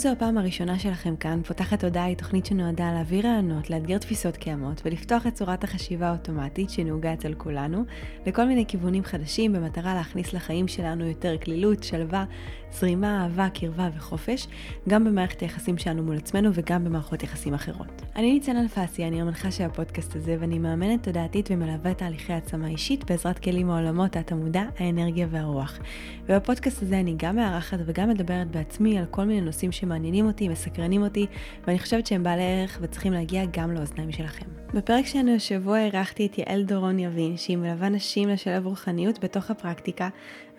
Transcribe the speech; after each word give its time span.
זו 0.00 0.08
הפעם 0.08 0.38
הראשונה 0.38 0.78
שלכם 0.78 1.16
כאן, 1.16 1.42
פותחת 1.42 1.80
תודעה 1.80 2.04
היא 2.04 2.16
תוכנית 2.16 2.46
שנועדה 2.46 2.92
להעביר 2.92 3.26
רעיונות, 3.26 3.70
לאתגר 3.70 3.98
תפיסות 3.98 4.36
קיימות 4.36 4.82
ולפתוח 4.84 5.26
את 5.26 5.34
צורת 5.34 5.64
החשיבה 5.64 6.08
האוטומטית 6.08 6.70
שנהוגה 6.70 7.12
אצל 7.12 7.34
כולנו 7.34 7.84
לכל 8.26 8.44
מיני 8.44 8.64
כיוונים 8.68 9.04
חדשים 9.04 9.52
במטרה 9.52 9.94
להכניס 9.94 10.32
לחיים 10.32 10.68
שלנו 10.68 11.06
יותר 11.06 11.38
כלילות, 11.38 11.82
שלווה, 11.82 12.24
זרימה, 12.72 13.22
אהבה, 13.22 13.48
קרבה 13.54 13.88
וחופש, 13.96 14.46
גם 14.88 15.04
במערכת 15.04 15.40
היחסים 15.40 15.78
שלנו 15.78 16.02
מול 16.02 16.16
עצמנו 16.16 16.50
וגם 16.54 16.84
במערכות 16.84 17.22
יחסים 17.22 17.54
אחרות. 17.54 18.02
אני 18.16 18.32
ניצן 18.32 18.56
אלפסי, 18.56 19.04
אני 19.04 19.20
המנחה 19.20 19.50
של 19.50 19.64
הפודקאסט 19.64 20.16
הזה 20.16 20.36
ואני 20.40 20.58
מאמנת 20.58 21.02
תודעתית 21.02 21.48
ומלווה 21.52 21.94
תהליכי 21.94 22.32
העצמה 22.32 22.68
אישית 22.68 23.10
בעזרת 23.10 23.38
כלים 23.38 23.66
מעולמות 23.66 24.16
התמודע, 24.16 24.62
האנרגיה 24.78 25.26
והרוח. 25.30 25.78
ובפודקאסט 26.26 26.82
הזה 26.82 27.00
אני 27.00 27.14
גם 27.16 27.36
מארחת 27.36 27.78
וגם 27.86 28.08
מדברת 28.08 28.50
בעצמי 28.50 28.98
על 28.98 29.04
כל 29.10 29.24
מיני 29.24 29.40
נושאים 29.40 29.72
שמעניינים 29.90 30.26
אותי, 30.26 30.48
מסקרנים 30.48 31.02
אותי, 31.02 31.26
ואני 31.66 31.78
חושבת 31.78 32.06
שהם 32.06 32.22
בעלי 32.22 32.42
ערך 32.42 32.78
וצריכים 32.80 33.12
להגיע 33.12 33.44
גם 33.50 33.72
לאוזניים 33.72 34.12
שלכם. 34.12 34.46
בפרק 34.74 35.06
שלנו 35.06 35.34
השבוע 35.34 35.78
אירחתי 35.78 36.26
את 36.26 36.38
יעל 36.38 36.62
דורון 36.62 36.98
יבין, 36.98 37.36
שהיא 37.36 37.56
מלווה 37.56 37.88
נשים 37.88 38.28
לשלב 38.28 38.66
רוחניות 38.66 39.24
בתוך 39.24 39.50
הפרקטיקה, 39.50 40.08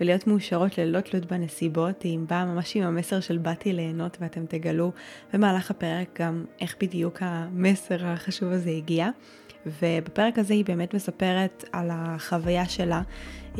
ולהיות 0.01 0.27
מאושרות 0.27 0.77
ללא 0.77 0.99
תלות 0.99 1.25
בנסיבות, 1.25 2.01
היא 2.01 2.19
באה 2.19 2.45
ממש 2.45 2.75
עם 2.75 2.83
המסר 2.83 3.19
של 3.19 3.37
באתי 3.37 3.73
ליהנות 3.73 4.17
ואתם 4.21 4.45
תגלו 4.45 4.91
במהלך 5.33 5.71
הפרק 5.71 6.21
גם 6.21 6.45
איך 6.61 6.75
בדיוק 6.81 7.17
המסר 7.21 8.05
החשוב 8.05 8.51
הזה 8.51 8.69
הגיע. 8.69 9.09
ובפרק 9.65 10.39
הזה 10.39 10.53
היא 10.53 10.65
באמת 10.65 10.93
מספרת 10.93 11.65
על 11.71 11.89
החוויה 11.91 12.65
שלה 12.65 13.01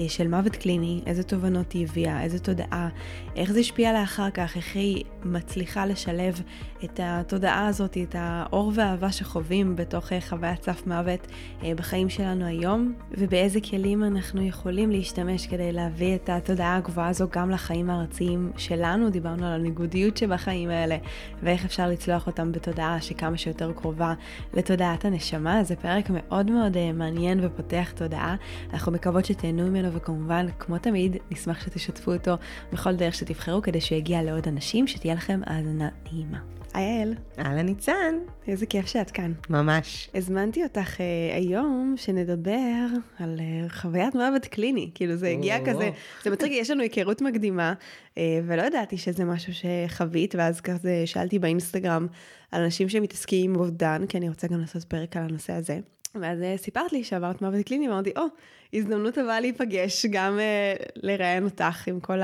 של 0.08 0.28
מוות 0.28 0.56
קליני, 0.56 1.02
איזה 1.06 1.24
תובנות 1.24 1.72
היא 1.72 1.88
הביאה, 1.90 2.24
איזה 2.24 2.40
תודעה, 2.40 2.90
איך 3.36 3.52
זה 3.52 3.60
השפיע 3.60 3.90
עליה 3.90 4.04
אחר 4.04 4.30
כך, 4.30 4.58
איך 4.58 4.76
היא 4.76 5.04
מצליחה 5.24 5.86
לשלב 5.86 6.42
את 6.84 7.00
התודעה 7.04 7.68
הזאת, 7.68 7.98
את 7.98 8.16
האור 8.20 8.72
והאהבה 8.76 9.12
שחווים 9.12 9.76
בתוך 9.76 10.14
אה, 10.14 10.22
חוויית 10.22 10.64
סף 10.64 10.88
מוות 10.88 11.28
אה, 11.64 11.76
בחיים 11.76 12.10
שלנו 12.10 12.46
היום, 12.46 12.94
ובאיזה 13.18 13.60
כלים 13.62 14.04
אנחנו 14.04 14.42
יכולים 14.42 14.92
להשתמש 14.92 15.48
כדי 15.48 15.72
להביא 15.72 16.16
את 16.16 16.30
התודעה 16.30 16.78
הגבוהה 16.78 17.08
הזו 17.08 17.28
גם 17.32 17.50
לחיים 17.50 17.90
הארציים 17.90 18.52
שלנו, 18.58 19.10
דיברנו 19.10 19.46
על 19.46 19.54
הניגודיות 19.54 20.18
שבחיים 20.18 20.70
האלה, 20.70 20.98
ואיך 21.44 21.66
אפשר 21.66 21.88
לצלוח 21.88 22.28
אותם 22.28 22.52
בתודעה 22.52 23.02
שכמה 23.02 23.38
שיותר 23.38 23.72
קרובה 23.72 24.14
לתודעת 24.54 25.06
הנשמה, 25.06 25.64
זה 25.64 25.76
פרק 25.76 26.06
מאוד 26.10 26.52
מאוד 26.52 26.78
מעניין 26.94 27.40
ופותח 27.44 27.92
תודעה, 27.96 28.36
אנחנו 28.74 28.92
מקוות 28.92 29.26
שתהנו 29.26 29.68
ממנו. 29.68 29.81
ממנו, 29.82 29.94
וכמובן, 29.94 30.46
כמו 30.60 30.78
תמיד, 30.78 31.18
נשמח 31.32 31.66
שתשתפו 31.66 32.14
אותו 32.14 32.38
בכל 32.74 32.96
דרך 32.96 33.16
שתבחרו, 33.16 33.62
כדי 33.62 33.82
שיגיע 33.82 34.24
לעוד 34.24 34.48
אנשים, 34.48 34.88
שתהיה 34.88 35.14
לכם 35.14 35.42
האזנה 35.46 35.90
נעימה. 36.04 36.38
היי 36.74 37.00
יעל. 37.00 37.14
אהלן 37.40 37.66
ניצן. 37.66 38.16
איזה 38.48 38.66
כיף 38.66 38.86
שאת 38.86 39.12
כאן. 39.12 39.34
ממש. 39.50 40.10
הזמנתי 40.16 40.64
אותך 40.64 41.02
אה, 41.02 41.36
היום 41.36 41.94
שנדבר 41.98 42.86
על 43.20 43.40
אה, 43.40 43.70
חוויית 43.70 44.16
מוות 44.16 44.46
קליני. 44.46 44.92
כאילו 44.96 45.16
זה 45.16 45.28
הגיע 45.28 45.60
או, 45.60 45.66
כזה, 45.66 45.90
זה 46.24 46.30
מצחיק, 46.30 46.52
יש 46.52 46.70
לנו 46.72 46.82
היכרות 46.82 47.22
מקדימה, 47.22 47.74
אה, 48.18 48.40
ולא 48.48 48.62
ידעתי 48.62 48.98
שזה 48.98 49.26
משהו 49.26 49.54
שחווית, 49.54 50.36
ואז 50.36 50.62
כזה 50.62 51.04
שאלתי 51.06 51.40
באינסטגרם 51.40 52.08
על 52.52 52.64
אנשים 52.64 52.90
שמתעסקים 52.90 53.54
עם 53.54 53.60
אובדן, 53.60 54.06
כי 54.10 54.18
אני 54.18 54.30
רוצה 54.30 54.48
גם 54.48 54.60
לעשות 54.60 54.84
פרק 54.84 55.18
על 55.18 55.24
הנושא 55.24 55.54
הזה. 55.54 55.80
ואז 56.16 56.42
אה, 56.42 56.58
סיפרת 56.58 56.94
לי 56.94 57.04
שעברת 57.04 57.42
מוות 57.42 57.66
קליני, 57.66 57.90
ואמרתי, 57.90 58.12
או, 58.16 58.22
oh, 58.22 58.30
הזדמנות 58.74 59.16
טובה 59.16 59.40
להיפגש, 59.40 60.06
גם 60.06 60.40
uh, 60.40 60.92
לראיין 60.96 61.44
אותך 61.44 61.88
עם 61.88 62.00
כל 62.00 62.20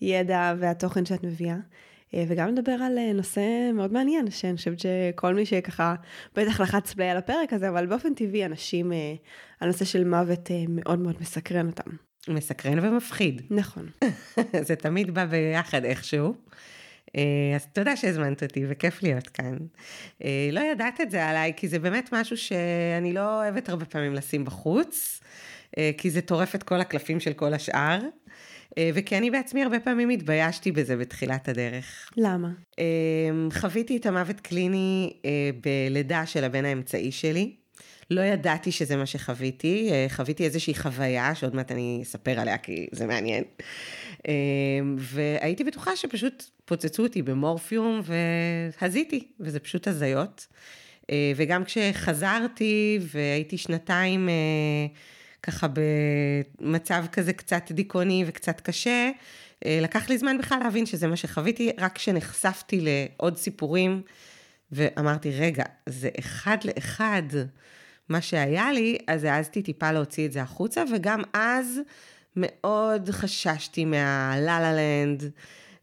הידע 0.00 0.54
והתוכן 0.58 1.04
שאת 1.04 1.24
מביאה. 1.24 1.56
uh, 1.56 2.16
וגם 2.28 2.48
לדבר 2.48 2.72
על 2.72 3.12
נושא 3.14 3.70
מאוד 3.74 3.92
מעניין, 3.92 4.30
שאני 4.30 4.56
חושבת 4.56 4.78
שכל 4.80 5.34
מי 5.34 5.46
שככה, 5.46 5.94
בטח 6.36 6.60
לחץ 6.60 6.92
פליי 6.92 7.10
על 7.10 7.16
הפרק 7.16 7.52
הזה, 7.52 7.68
אבל 7.68 7.86
באופן 7.86 8.14
טבעי 8.14 8.44
אנשים, 8.44 8.92
הנושא 9.60 9.84
של 9.84 10.04
מוות 10.04 10.50
מאוד 10.68 10.98
מאוד 10.98 11.16
מסקרן 11.20 11.66
אותם. 11.66 11.90
מסקרן 12.28 12.78
ומפחיד. 12.78 13.42
נכון. 13.50 13.88
זה 14.68 14.76
תמיד 14.76 15.14
בא 15.14 15.24
ביחד 15.24 15.84
איכשהו. 15.84 16.34
אה, 17.16 17.56
אז 17.56 17.66
תודה 17.72 17.96
שהזמנת 17.96 18.42
אותי 18.42 18.64
וכיף 18.68 19.02
להיות 19.02 19.28
כאן. 19.28 19.56
אה, 20.24 20.48
לא 20.52 20.60
ידעת 20.60 21.00
את 21.00 21.10
זה 21.10 21.26
עליי, 21.26 21.52
כי 21.56 21.68
זה 21.68 21.78
באמת 21.78 22.08
משהו 22.12 22.36
שאני 22.36 23.12
לא 23.12 23.42
אוהבת 23.42 23.68
הרבה 23.68 23.84
פעמים 23.84 24.14
לשים 24.14 24.44
בחוץ, 24.44 25.20
אה, 25.78 25.90
כי 25.98 26.10
זה 26.10 26.20
טורף 26.20 26.54
את 26.54 26.62
כל 26.62 26.80
הקלפים 26.80 27.20
של 27.20 27.32
כל 27.32 27.54
השאר. 27.54 27.98
וכי 28.94 29.18
אני 29.18 29.30
בעצמי 29.30 29.62
הרבה 29.62 29.80
פעמים 29.80 30.08
התביישתי 30.10 30.72
בזה 30.72 30.96
בתחילת 30.96 31.48
הדרך. 31.48 32.10
למה? 32.16 32.48
חוויתי 33.52 33.96
את 33.96 34.06
המוות 34.06 34.40
קליני 34.40 35.12
בלידה 35.62 36.26
של 36.26 36.44
הבן 36.44 36.64
האמצעי 36.64 37.12
שלי. 37.12 37.56
לא 38.10 38.20
ידעתי 38.20 38.72
שזה 38.72 38.96
מה 38.96 39.06
שחוויתי, 39.06 39.90
חוויתי 40.08 40.44
איזושהי 40.44 40.74
חוויה 40.74 41.34
שעוד 41.34 41.54
מעט 41.54 41.72
אני 41.72 42.00
אספר 42.02 42.40
עליה 42.40 42.58
כי 42.58 42.86
זה 42.92 43.06
מעניין. 43.06 43.44
והייתי 44.98 45.64
בטוחה 45.64 45.96
שפשוט 45.96 46.44
פוצצו 46.64 47.02
אותי 47.02 47.22
במורפיום 47.22 48.00
והזיתי, 48.80 49.28
וזה 49.40 49.60
פשוט 49.60 49.88
הזיות. 49.88 50.46
אה, 51.10 51.32
וגם 51.36 51.64
כשחזרתי 51.64 52.98
והייתי 53.00 53.58
שנתיים 53.58 54.28
אה, 54.28 54.34
ככה 55.42 55.66
במצב 56.60 57.04
כזה 57.12 57.32
קצת 57.32 57.72
דיכאוני 57.72 58.24
וקצת 58.26 58.60
קשה, 58.60 59.10
אה, 59.66 59.78
לקח 59.82 60.08
לי 60.08 60.18
זמן 60.18 60.38
בכלל 60.38 60.58
להבין 60.58 60.86
שזה 60.86 61.06
מה 61.06 61.16
שחוויתי, 61.16 61.70
רק 61.78 61.94
כשנחשפתי 61.94 62.80
לעוד 62.80 63.36
סיפורים 63.36 64.02
ואמרתי, 64.72 65.30
רגע, 65.30 65.64
זה 65.86 66.08
אחד 66.18 66.56
לאחד 66.64 67.22
מה 68.08 68.20
שהיה 68.20 68.72
לי, 68.72 68.98
אז 69.06 69.24
העזתי 69.24 69.62
טיפה 69.62 69.92
להוציא 69.92 70.26
את 70.26 70.32
זה 70.32 70.42
החוצה, 70.42 70.84
וגם 70.94 71.22
אז 71.32 71.80
מאוד 72.36 73.10
חששתי 73.10 73.84
מהלה 73.84 74.60
לה 74.60 74.72
לנד. 74.72 75.30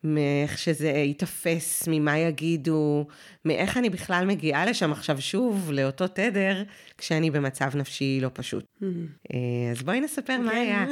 מאיך 0.04 0.58
שזה 0.58 0.90
ייתפס, 0.90 1.88
ממה 1.88 2.18
יגידו, 2.18 3.08
מאיך 3.46 3.78
אני 3.78 3.90
בכלל 3.90 4.26
מגיעה 4.26 4.66
לשם 4.66 4.92
עכשיו 4.92 5.22
שוב, 5.22 5.72
לאותו 5.72 6.08
תדר, 6.08 6.64
כשאני 6.98 7.32
במצב 7.32 7.76
נפשי 7.76 8.20
לא 8.22 8.30
פשוט. 8.34 8.66
Mm-hmm. 8.66 8.86
אה, 9.34 9.72
אז 9.72 9.84
בואי 9.84 10.02
נספר 10.02 10.38
מה 10.38 10.52
כן. 10.52 10.58
היה. 10.58 10.86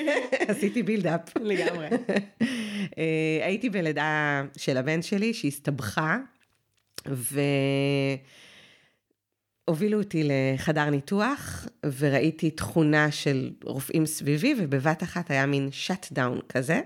עשיתי 0.50 0.82
build-up. 0.82 1.36
לגמרי. 1.40 1.88
אה, 2.98 3.40
הייתי 3.42 3.70
בלידה 3.70 4.42
של 4.56 4.76
הבן 4.76 5.02
שלי 5.02 5.34
שהסתבכה, 5.34 6.16
ו... 7.08 7.40
הובילו 9.66 9.98
אותי 9.98 10.28
לחדר 10.28 10.90
ניתוח, 10.90 11.66
וראיתי 11.98 12.50
תכונה 12.50 13.10
של 13.10 13.50
רופאים 13.64 14.06
סביבי, 14.06 14.54
ובבת 14.58 15.02
אחת 15.02 15.30
היה 15.30 15.46
מין 15.46 15.68
shutdown 15.72 16.40
כזה. 16.48 16.80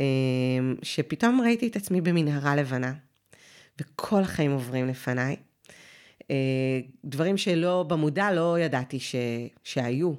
אמ, 0.00 0.74
שפתאום 0.82 1.40
ראיתי 1.40 1.66
את 1.66 1.76
עצמי 1.76 2.00
במנהרה 2.00 2.56
לבנה, 2.56 2.92
וכל 3.80 4.20
החיים 4.20 4.52
עוברים 4.52 4.88
לפניי. 4.88 5.36
אה, 6.30 6.80
דברים 7.04 7.36
שלא, 7.36 7.84
במודע 7.88 8.32
לא 8.32 8.58
ידעתי 8.58 9.00
ש, 9.00 9.14
שהיו. 9.64 10.12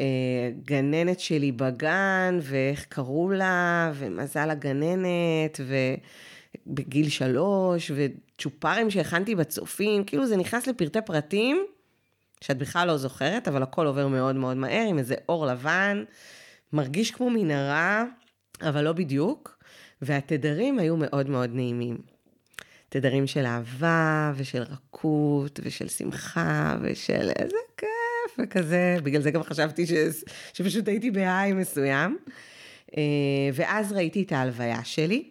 אה, 0.00 0.50
גננת 0.64 1.20
שלי 1.20 1.52
בגן, 1.52 2.38
ואיך 2.42 2.86
קראו 2.88 3.30
לה, 3.30 3.92
ומזל 3.94 4.50
הגננת, 4.50 5.60
ובגיל 6.66 7.08
שלוש, 7.08 7.90
וצ'ופרים 7.94 8.90
שהכנתי 8.90 9.34
בצופים, 9.34 10.04
כאילו 10.04 10.26
זה 10.26 10.36
נכנס 10.36 10.66
לפרטי 10.66 10.98
פרטים, 11.06 11.66
שאת 12.40 12.58
בכלל 12.58 12.88
לא 12.88 12.96
זוכרת, 12.96 13.48
אבל 13.48 13.62
הכל 13.62 13.86
עובר 13.86 14.08
מאוד 14.08 14.36
מאוד 14.36 14.56
מהר, 14.56 14.86
עם 14.88 14.98
איזה 14.98 15.14
אור 15.28 15.46
לבן, 15.46 16.04
מרגיש 16.72 17.10
כמו 17.10 17.30
מנהרה. 17.30 18.04
אבל 18.62 18.84
לא 18.84 18.92
בדיוק, 18.92 19.58
והתדרים 20.02 20.78
היו 20.78 20.96
מאוד 20.96 21.30
מאוד 21.30 21.50
נעימים. 21.54 21.98
תדרים 22.88 23.26
של 23.26 23.46
אהבה, 23.46 24.32
ושל 24.36 24.62
רכות, 24.62 25.60
ושל 25.62 25.88
שמחה, 25.88 26.76
ושל 26.82 27.30
איזה 27.38 27.56
כיף, 27.76 28.38
וכזה, 28.38 28.96
בגלל 29.02 29.22
זה 29.22 29.30
גם 29.30 29.42
חשבתי 29.42 29.86
ש... 29.86 29.92
שפשוט 30.52 30.88
הייתי 30.88 31.10
בהיי 31.10 31.52
מסוים. 31.52 32.18
אה, 32.96 33.02
ואז 33.54 33.92
ראיתי 33.92 34.22
את 34.22 34.32
ההלוויה 34.32 34.84
שלי, 34.84 35.30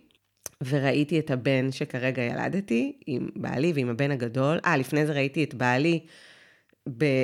וראיתי 0.61 1.19
את 1.19 1.31
הבן 1.31 1.71
שכרגע 1.71 2.23
ילדתי, 2.23 2.97
עם 3.05 3.29
בעלי 3.35 3.71
ועם 3.75 3.89
הבן 3.89 4.11
הגדול. 4.11 4.59
אה, 4.65 4.77
לפני 4.77 5.05
זה 5.05 5.13
ראיתי 5.13 5.43
את 5.43 5.53
בעלי 5.53 5.99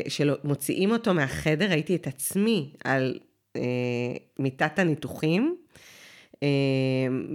כשמוציאים 0.06 0.92
אותו 0.92 1.14
מהחדר, 1.14 1.70
ראיתי 1.70 1.96
את 1.96 2.08
עצמי 2.08 2.74
על 2.84 3.20
אה, 3.56 3.62
מיטת 4.40 4.80
הניתוחים, 4.80 5.56
אה, 6.44 6.48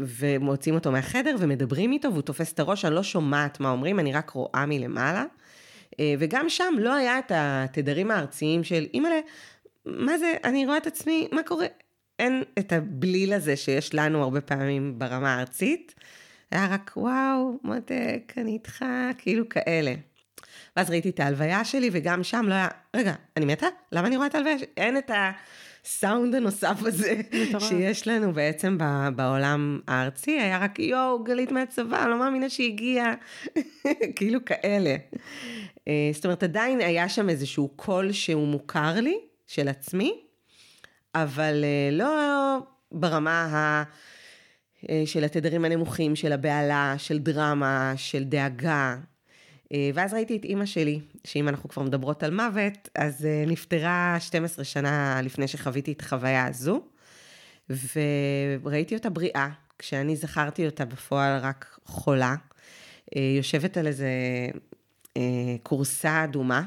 ומוציאים 0.06 0.75
אותו 0.75 0.93
מהחדר 0.93 1.37
ומדברים 1.38 1.93
איתו, 1.93 2.12
והוא 2.12 2.22
תופס 2.22 2.52
את 2.52 2.60
הראש, 2.60 2.84
אני 2.84 2.94
לא 2.94 3.02
שומעת 3.02 3.60
מה 3.60 3.70
אומרים, 3.70 4.00
אני 4.00 4.12
רק 4.12 4.31
רואה 4.31 4.66
מלמעלה. 4.66 5.25
אה, 6.00 6.14
וגם 6.19 6.48
שם 6.48 6.75
לא 6.78 6.94
היה 6.94 7.19
את 7.19 7.32
התדרים 7.34 8.10
הארציים 8.10 8.64
של, 8.64 8.87
אימא'לה, 8.94 9.20
מה 9.87 10.19
זה, 10.19 10.34
אני 10.44 10.66
רואה 10.66 10.76
את 10.76 10.87
עצמי, 10.87 11.28
מה 11.32 11.43
קורה? 11.43 11.66
אין 12.18 12.42
את 12.58 12.72
הבליל 12.72 13.32
הזה 13.32 13.56
שיש 13.56 13.94
לנו 13.94 14.22
הרבה 14.22 14.40
פעמים 14.40 14.98
ברמה 14.98 15.34
הארצית. 15.34 15.94
היה 16.50 16.66
רק, 16.70 16.92
וואו, 16.96 17.58
מותק, 17.62 18.32
אני 18.36 18.52
איתך, 18.52 18.84
כאילו 19.18 19.48
כאלה. 19.48 19.94
ואז 20.76 20.90
ראיתי 20.90 21.10
את 21.10 21.20
ההלוויה 21.20 21.64
שלי, 21.64 21.90
וגם 21.92 22.24
שם 22.24 22.44
לא 22.48 22.54
היה, 22.54 22.68
רגע, 22.96 23.14
אני 23.36 23.44
מתה? 23.44 23.66
למה 23.92 24.06
אני 24.06 24.16
רואה 24.16 24.26
את 24.26 24.34
ההלוויה 24.34 24.58
שלי? 24.58 24.66
אין 24.76 24.98
את 24.98 25.10
הסאונד 25.84 26.34
הנוסף 26.34 26.78
הזה 26.82 27.20
שיש 27.58 28.08
לנו 28.08 28.32
בעצם 28.32 28.78
בעולם 29.16 29.80
הארצי, 29.88 30.30
היה 30.30 30.58
רק, 30.58 30.78
יואו, 30.78 31.24
גלית 31.24 31.52
מהצבא, 31.52 32.06
לא 32.06 32.19
מאמינה 32.19 32.48
שהגיעה, 32.48 33.14
כאילו 34.16 34.44
כאלה. 34.44 34.96
אה, 35.88 36.10
זאת 36.12 36.24
אומרת, 36.24 36.42
עדיין 36.42 36.80
היה 36.80 37.08
שם 37.08 37.28
איזשהו 37.28 37.69
קול 37.76 38.12
שהוא 38.12 38.48
מוכר 38.48 39.00
לי, 39.00 39.19
של 39.46 39.69
עצמי, 39.69 40.25
אבל 41.22 41.64
אה, 41.64 41.90
לא 41.92 42.58
ברמה 42.92 43.44
ה... 43.44 43.82
אה, 44.90 45.02
של 45.06 45.24
התדרים 45.24 45.64
הנמוכים, 45.64 46.16
של 46.16 46.32
הבהלה, 46.32 46.94
של 46.98 47.18
דרמה, 47.18 47.92
של 47.96 48.24
דאגה. 48.24 48.96
אה, 49.72 49.90
ואז 49.94 50.14
ראיתי 50.14 50.36
את 50.36 50.44
אימא 50.44 50.66
שלי, 50.66 51.00
שאם 51.24 51.48
אנחנו 51.48 51.68
כבר 51.68 51.82
מדברות 51.82 52.22
על 52.22 52.34
מוות, 52.34 52.88
אז 52.94 53.28
נפטרה 53.46 54.16
12 54.20 54.64
שנה 54.64 55.20
לפני 55.22 55.48
שחוויתי 55.48 55.92
את 55.92 56.00
החוויה 56.00 56.46
הזו, 56.46 56.82
וראיתי 58.62 58.94
אותה 58.94 59.10
בריאה, 59.10 59.48
כשאני 59.78 60.16
זכרתי 60.16 60.66
אותה 60.66 60.84
בפועל 60.84 61.38
רק 61.38 61.78
חולה, 61.84 62.34
יושבת 63.16 63.76
על 63.76 63.86
איזה 63.86 64.08
כורסה 65.62 66.24
אדומה, 66.24 66.62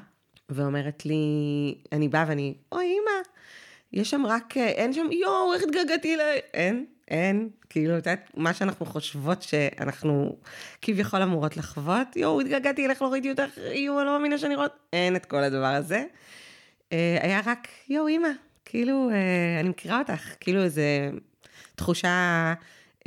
ואומרת 0.49 1.05
לי, 1.05 1.15
אני 1.91 2.07
באה 2.07 2.25
ואני, 2.27 2.53
אוי 2.71 2.85
אימא, 2.85 3.21
יש 3.93 4.09
שם 4.09 4.25
רק, 4.25 4.57
אין 4.57 4.93
שם, 4.93 5.11
יואו, 5.11 5.53
איך 5.53 5.63
התגעגעתי 5.63 6.17
ל... 6.17 6.19
אין, 6.53 6.85
אין, 7.07 7.49
כאילו, 7.69 7.97
את 7.97 8.05
יודעת, 8.05 8.31
מה 8.37 8.53
שאנחנו 8.53 8.85
חושבות 8.85 9.41
שאנחנו 9.41 10.37
כביכול 10.81 11.21
אמורות 11.21 11.57
לחוות, 11.57 12.15
יואו, 12.15 12.41
התגעגעתי 12.41 12.85
אליך, 12.85 13.01
לא 13.01 13.07
ראיתי 13.07 13.31
אותך, 13.31 13.57
יואו, 13.57 13.99
אני 13.99 14.05
לא 14.05 14.17
מאמינה 14.17 14.37
שאני 14.37 14.55
רואה, 14.55 14.67
אין 14.93 15.15
את 15.15 15.25
כל 15.25 15.43
הדבר 15.43 15.65
הזה. 15.65 16.03
אה, 16.93 17.17
היה 17.21 17.41
רק, 17.45 17.67
יואו, 17.89 18.07
אימא, 18.07 18.29
כאילו, 18.65 19.09
אה, 19.09 19.59
אני 19.59 19.69
מכירה 19.69 19.99
אותך, 19.99 20.35
כאילו 20.39 20.63
איזו 20.63 20.81
תחושה 21.75 22.53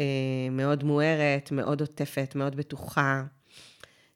אה, 0.01 0.05
מאוד 0.51 0.85
מוארת, 0.85 1.53
מאוד 1.53 1.81
עוטפת, 1.81 2.33
מאוד 2.35 2.57
בטוחה. 2.57 3.23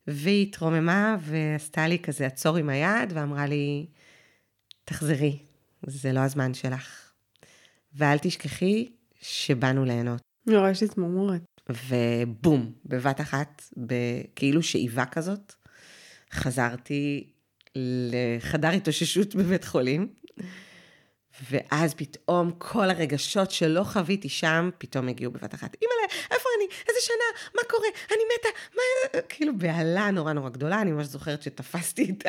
והיא 0.07 0.47
התרוממה 0.47 1.17
ועשתה 1.21 1.89
לי 1.89 1.99
כזה 1.99 2.27
עצור 2.27 2.57
עם 2.57 2.69
היד 2.69 3.13
ואמרה 3.15 3.47
לי, 3.47 3.87
תחזרי, 4.85 5.39
זה 5.87 6.13
לא 6.13 6.21
הזמן 6.21 6.55
שלך. 6.55 7.13
ואל 7.95 8.19
תשכחי 8.19 8.89
שבאנו 9.21 9.85
ליהנות. 9.85 10.21
נורא 10.47 10.71
יש 10.71 10.83
לי 10.83 10.89
צמרמורת. 10.89 11.43
ובום, 11.69 12.73
בבת 12.85 13.21
אחת, 13.21 13.63
בכאילו 13.77 14.63
שאיבה 14.63 15.07
כזאת, 15.07 15.55
חזרתי 16.33 17.31
לחדר 17.77 18.69
התאוששות 18.69 19.35
בבית 19.35 19.65
חולים, 19.65 20.09
ואז 21.51 21.95
פתאום 21.95 22.53
כל 22.59 22.91
הרגשות 22.91 23.51
שלא 23.51 23.85
חוויתי 23.85 24.29
שם, 24.29 24.71
פתאום 24.79 25.09
הגיעו 25.09 25.33
בבת 25.33 25.55
אחת. 25.55 25.77
אימא'לה, 25.83 26.15
איפה 26.31 26.46
אני? 26.67 26.75
איזה 26.89 27.01
שנה? 27.01 27.51
מה 27.55 27.63
קורה? 27.69 27.89
אני 28.11 28.23
מתה? 28.35 28.49
מה... 28.75 29.21
כאילו 29.29 29.59
בהלה 29.59 30.11
נורא 30.11 30.33
נורא 30.33 30.49
גדולה, 30.49 30.81
אני 30.81 30.93
ממש 30.93 31.07
זוכרת 31.07 31.43
שתפסתי 31.43 32.11
את 32.11 32.27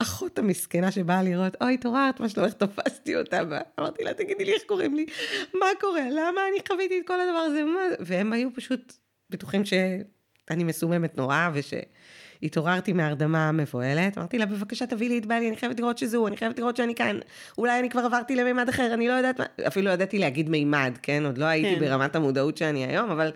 האחות 0.00 0.38
המסכנה 0.38 0.90
שבאה 0.90 1.22
לראות, 1.22 1.56
אוי, 1.60 1.74
התעוררת, 1.74 2.20
מה 2.20 2.28
שלומך? 2.28 2.52
תפסתי 2.52 3.16
אותה, 3.16 3.40
ואמרתי 3.50 4.04
לה, 4.04 4.14
תגידי 4.14 4.44
לי 4.44 4.52
איך 4.52 4.62
קוראים 4.66 4.94
לי? 4.94 5.06
מה 5.54 5.66
קורה? 5.80 6.02
למה 6.10 6.40
אני 6.50 6.58
חוויתי 6.68 7.00
את 7.00 7.06
כל 7.06 7.20
הדבר 7.20 7.38
הזה? 7.38 7.64
מה... 7.64 7.80
והם 8.00 8.32
היו 8.32 8.48
פשוט 8.54 8.92
בטוחים 9.30 9.64
שאני 9.64 10.64
מסוממת 10.64 11.16
נורא, 11.16 11.48
וש... 11.54 11.74
התעוררתי 12.42 12.92
מהרדמה 12.92 13.48
המבוהלת, 13.48 14.18
אמרתי 14.18 14.38
לה, 14.38 14.46
בבקשה 14.46 14.86
תביאי 14.86 15.08
לי 15.08 15.18
את 15.18 15.26
בעלי, 15.26 15.48
אני 15.48 15.56
חייבת 15.56 15.80
לראות 15.80 15.98
שזה 15.98 16.16
הוא, 16.16 16.28
אני 16.28 16.36
חייבת 16.36 16.58
לראות 16.58 16.76
שאני 16.76 16.94
כאן. 16.94 17.18
אולי 17.58 17.78
אני 17.78 17.90
כבר 17.90 18.00
עברתי 18.00 18.36
למימד 18.36 18.68
אחר, 18.68 18.94
אני 18.94 19.08
לא 19.08 19.12
יודעת 19.12 19.38
מה, 19.38 19.46
אפילו 19.66 19.86
לא 19.86 19.90
ידעתי 19.90 20.18
להגיד 20.18 20.48
מימד, 20.48 20.98
כן? 21.02 21.26
עוד 21.26 21.38
לא 21.38 21.44
הייתי 21.44 21.74
כן. 21.74 21.80
ברמת 21.80 22.16
המודעות 22.16 22.56
שאני 22.56 22.86
היום, 22.86 23.10
אבל 23.10 23.32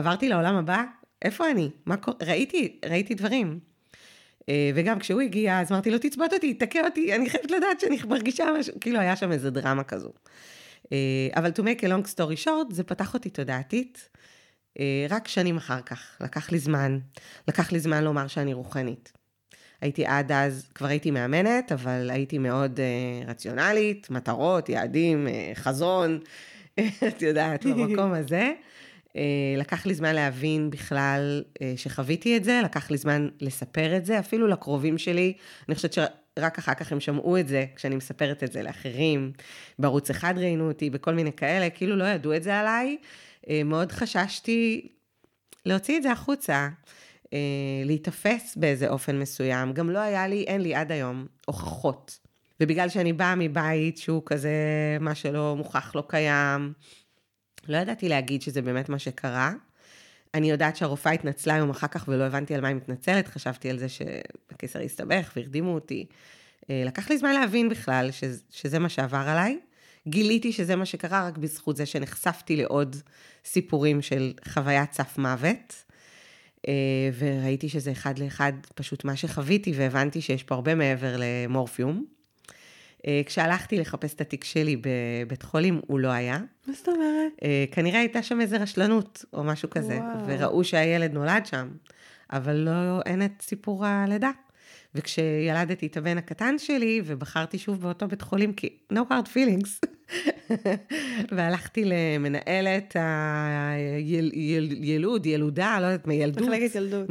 עברתי 0.00 0.28
לעולם 0.28 0.54
הבא, 0.54 0.84
איפה 1.22 1.50
אני? 1.50 1.70
מה 1.86 1.96
קורה? 1.96 2.16
ראיתי, 2.26 2.80
ראיתי 2.84 3.14
דברים. 3.14 3.60
אה, 4.48 4.70
וגם 4.74 4.98
כשהוא 4.98 5.20
הגיע, 5.20 5.60
אז 5.60 5.72
אמרתי 5.72 5.90
לו, 5.90 5.98
תצבוט 5.98 6.32
אותי, 6.32 6.54
תכה 6.54 6.80
אותי, 6.86 7.14
אני 7.14 7.30
חייבת 7.30 7.50
לדעת 7.50 7.80
שאני 7.80 7.98
מרגישה 8.08 8.44
משהו, 8.58 8.74
כאילו 8.80 9.00
היה 9.00 9.16
שם 9.16 9.32
איזה 9.32 9.50
דרמה 9.50 9.84
כזו. 9.84 10.12
אה, 10.92 11.28
אבל 11.36 11.50
to 11.50 11.60
make 11.60 11.80
a 11.80 11.84
long 11.84 12.14
story 12.14 12.44
short, 12.44 12.74
זה 12.74 12.84
פתח 12.84 13.14
אותי 13.14 13.30
תודעתית. 13.30 14.08
אה, 14.80 15.06
רק 15.10 15.28
שנים 15.28 15.56
אחר 15.56 15.80
כך, 15.80 16.16
לקח 16.20 16.52
לי 16.52 16.58
זמן, 16.58 16.98
לקח 17.48 17.72
לי 17.72 17.80
זמן 17.80 18.04
לומר 18.04 18.26
שאני 18.26 18.52
רוחנית. 18.52 19.12
הייתי 19.80 20.06
עד 20.06 20.32
אז, 20.32 20.68
כבר 20.74 20.86
הייתי 20.86 21.10
מאמנת, 21.10 21.72
אבל 21.72 22.10
הייתי 22.10 22.38
מאוד 22.38 22.80
uh, 22.80 23.30
רציונלית, 23.30 24.10
מטרות, 24.10 24.68
יעדים, 24.68 25.26
uh, 25.26 25.58
חזון, 25.58 26.18
את 27.08 27.22
יודעת, 27.22 27.66
במקום 27.66 28.12
הזה. 28.12 28.52
Uh, 29.12 29.16
לקח 29.58 29.86
לי 29.86 29.94
זמן 29.94 30.14
להבין 30.14 30.70
בכלל 30.70 31.44
uh, 31.48 31.62
שחוויתי 31.76 32.36
את 32.36 32.44
זה, 32.44 32.60
לקח 32.64 32.90
לי 32.90 32.96
זמן 32.96 33.28
לספר 33.40 33.96
את 33.96 34.06
זה, 34.06 34.18
אפילו 34.18 34.46
לקרובים 34.46 34.98
שלי. 34.98 35.32
אני 35.68 35.74
חושבת 35.74 35.92
שרק 35.92 36.58
אחר 36.58 36.74
כך 36.74 36.92
הם 36.92 37.00
שמעו 37.00 37.38
את 37.38 37.48
זה, 37.48 37.64
כשאני 37.76 37.96
מספרת 37.96 38.42
את 38.42 38.52
זה 38.52 38.62
לאחרים. 38.62 39.32
בערוץ 39.78 40.10
אחד 40.10 40.34
ראינו 40.38 40.68
אותי, 40.68 40.90
בכל 40.90 41.14
מיני 41.14 41.32
כאלה, 41.32 41.70
כאילו 41.70 41.96
לא 41.96 42.04
ידעו 42.04 42.36
את 42.36 42.42
זה 42.42 42.58
עליי. 42.58 42.96
אה, 43.48 43.62
מאוד 43.64 43.92
חששתי 43.92 44.88
להוציא 45.66 45.96
את 45.96 46.02
זה 46.02 46.12
החוצה, 46.12 46.68
אה, 47.32 47.38
להיתפס 47.84 48.56
באיזה 48.56 48.88
אופן 48.88 49.18
מסוים. 49.18 49.72
גם 49.72 49.90
לא 49.90 49.98
היה 49.98 50.28
לי, 50.28 50.44
אין 50.46 50.60
לי 50.60 50.74
עד 50.74 50.92
היום, 50.92 51.26
הוכחות. 51.46 52.18
ובגלל 52.60 52.88
שאני 52.88 53.12
באה 53.12 53.34
מבית 53.34 53.98
שהוא 53.98 54.22
כזה, 54.26 54.50
מה 55.00 55.14
שלא 55.14 55.54
מוכח 55.56 55.92
לא 55.94 56.02
קיים, 56.08 56.72
לא 57.68 57.76
ידעתי 57.76 58.08
להגיד 58.08 58.42
שזה 58.42 58.62
באמת 58.62 58.88
מה 58.88 58.98
שקרה. 58.98 59.52
אני 60.34 60.50
יודעת 60.50 60.76
שהרופאה 60.76 61.12
התנצלה 61.12 61.56
יום 61.56 61.70
אחר 61.70 61.86
כך 61.86 62.04
ולא 62.08 62.24
הבנתי 62.24 62.54
על 62.54 62.60
מה 62.60 62.68
היא 62.68 62.76
מתנצלת, 62.76 63.28
חשבתי 63.28 63.70
על 63.70 63.78
זה 63.78 63.86
שהקיסר 63.88 64.80
הסתבך 64.80 65.32
והרדימו 65.36 65.74
אותי. 65.74 66.06
אה, 66.70 66.82
לקח 66.86 67.10
לי 67.10 67.18
זמן 67.18 67.32
להבין 67.32 67.68
בכלל 67.68 68.10
שזה, 68.10 68.42
שזה 68.50 68.78
מה 68.78 68.88
שעבר 68.88 69.24
עליי. 69.26 69.58
גיליתי 70.08 70.52
שזה 70.52 70.76
מה 70.76 70.86
שקרה 70.86 71.26
רק 71.26 71.38
בזכות 71.38 71.76
זה 71.76 71.86
שנחשפתי 71.86 72.56
לעוד 72.56 72.96
סיפורים 73.44 74.02
של 74.02 74.32
חוויית 74.48 74.92
סף 74.92 75.18
מוות. 75.18 75.84
אה, 76.68 76.72
וראיתי 77.18 77.68
שזה 77.68 77.92
אחד 77.92 78.18
לאחד 78.18 78.52
פשוט 78.74 79.04
מה 79.04 79.16
שחוויתי, 79.16 79.72
והבנתי 79.76 80.20
שיש 80.20 80.42
פה 80.42 80.54
הרבה 80.54 80.74
מעבר 80.74 81.16
למורפיום. 81.18 82.04
אה, 83.06 83.20
כשהלכתי 83.26 83.78
לחפש 83.78 84.14
את 84.14 84.20
התיק 84.20 84.44
שלי 84.44 84.76
בבית 84.76 85.42
חולים, 85.42 85.80
הוא 85.86 85.98
לא 86.00 86.08
היה. 86.08 86.38
מה 86.66 86.74
זאת 86.74 86.88
אומרת? 86.88 87.32
אה, 87.42 87.64
כנראה 87.72 87.98
הייתה 87.98 88.22
שם 88.22 88.40
איזה 88.40 88.56
רשלנות 88.56 89.24
או 89.32 89.44
משהו 89.44 89.70
כזה, 89.70 89.98
וואו. 89.98 90.26
וראו 90.26 90.64
שהילד 90.64 91.12
נולד 91.12 91.46
שם, 91.46 91.68
אבל 92.32 92.56
לא, 92.56 93.00
אין 93.06 93.24
את 93.24 93.42
סיפור 93.42 93.86
הלידה. 93.86 94.30
וכשילדתי 94.94 95.86
את 95.86 95.96
הבן 95.96 96.18
הקטן 96.18 96.58
שלי, 96.58 97.02
ובחרתי 97.04 97.58
שוב 97.58 97.80
באותו 97.80 98.08
בית 98.08 98.22
חולים, 98.22 98.52
כי 98.52 98.78
no 98.92 98.96
hard 98.96 99.28
feelings, 99.34 99.88
והלכתי 101.36 101.84
למנהלת 101.84 102.96
הילוד, 104.82 105.26
ילודה, 105.26 105.78
לא 105.80 105.86
יודעת, 105.86 106.06
מילדות. 106.06 106.48
מחלקת 106.48 106.74
ילדות. 106.74 107.06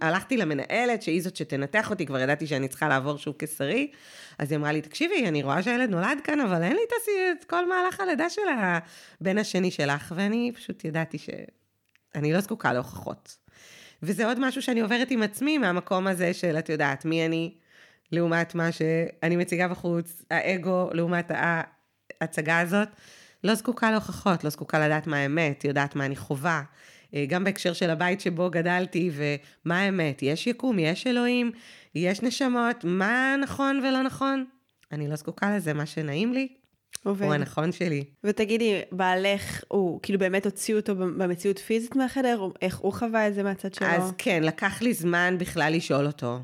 הלכתי 0.00 0.36
למנהלת, 0.36 1.02
שהיא 1.02 1.22
זאת 1.22 1.36
שתנתח 1.36 1.90
אותי, 1.90 2.06
כבר 2.06 2.20
ידעתי 2.20 2.46
שאני 2.46 2.68
צריכה 2.68 2.88
לעבור 2.88 3.18
שוב 3.18 3.34
קיסרי. 3.34 3.90
אז 4.38 4.50
היא 4.52 4.58
אמרה 4.58 4.72
לי, 4.72 4.80
תקשיבי, 4.80 5.28
אני 5.28 5.42
רואה 5.42 5.62
שהילד 5.62 5.90
נולד 5.90 6.18
כאן, 6.24 6.40
אבל 6.40 6.62
אין 6.62 6.72
לי 6.72 6.82
את 7.38 7.44
כל 7.44 7.68
מהלך 7.68 8.00
הלידה 8.00 8.30
של 8.30 8.42
הבן 8.58 9.38
השני 9.38 9.70
שלך, 9.70 10.12
ואני 10.16 10.52
פשוט 10.54 10.84
ידעתי 10.84 11.18
שאני 11.18 12.32
לא 12.32 12.40
זקוקה 12.40 12.72
להוכחות. 12.72 13.36
וזה 14.02 14.26
עוד 14.26 14.40
משהו 14.40 14.62
שאני 14.62 14.80
עוברת 14.80 15.10
עם 15.10 15.22
עצמי 15.22 15.58
מהמקום 15.58 16.06
הזה 16.06 16.34
של, 16.34 16.58
את 16.58 16.68
יודעת, 16.68 17.04
מי 17.04 17.26
אני 17.26 17.54
לעומת 18.12 18.54
מה 18.54 18.72
שאני 18.72 19.36
מציגה 19.36 19.68
בחוץ, 19.68 20.22
האגו 20.30 20.90
לעומת 20.92 21.30
ההצגה 22.20 22.60
הזאת. 22.60 22.88
לא 23.44 23.54
זקוקה 23.54 23.90
להוכחות, 23.90 24.44
לא 24.44 24.50
זקוקה 24.50 24.78
לדעת 24.78 25.06
מה 25.06 25.16
האמת, 25.16 25.64
יודעת 25.64 25.96
מה 25.96 26.06
אני 26.06 26.16
חווה. 26.16 26.62
אה, 27.14 27.24
גם 27.28 27.44
בהקשר 27.44 27.72
של 27.72 27.90
הבית 27.90 28.20
שבו 28.20 28.50
גדלתי, 28.50 29.10
ומה 29.12 29.80
האמת, 29.80 30.22
יש 30.22 30.46
יקום, 30.46 30.78
יש 30.78 31.06
אלוהים, 31.06 31.52
יש 31.94 32.22
נשמות, 32.22 32.84
מה 32.84 33.36
נכון 33.42 33.80
ולא 33.84 34.02
נכון? 34.02 34.44
אני 34.92 35.08
לא 35.08 35.16
זקוקה 35.16 35.56
לזה, 35.56 35.72
מה 35.72 35.86
שנעים 35.86 36.32
לי, 36.32 36.48
עובד. 37.04 37.26
הוא 37.26 37.34
הנכון 37.34 37.72
שלי. 37.72 38.04
ותגידי, 38.24 38.80
בעלך, 38.92 39.62
הוא 39.68 40.00
כאילו 40.02 40.18
באמת 40.18 40.46
הוציאו 40.46 40.78
אותו 40.78 40.96
במציאות 40.96 41.58
פיזית 41.58 41.96
מהחדר? 41.96 42.38
או 42.38 42.52
איך 42.62 42.76
הוא 42.76 42.92
חווה 42.92 43.28
את 43.28 43.34
זה 43.34 43.42
מהצד 43.42 43.74
שלו? 43.74 43.86
אז 43.86 44.12
כן, 44.18 44.42
לקח 44.42 44.82
לי 44.82 44.94
זמן 44.94 45.36
בכלל 45.38 45.72
לשאול 45.72 46.06
אותו. 46.06 46.40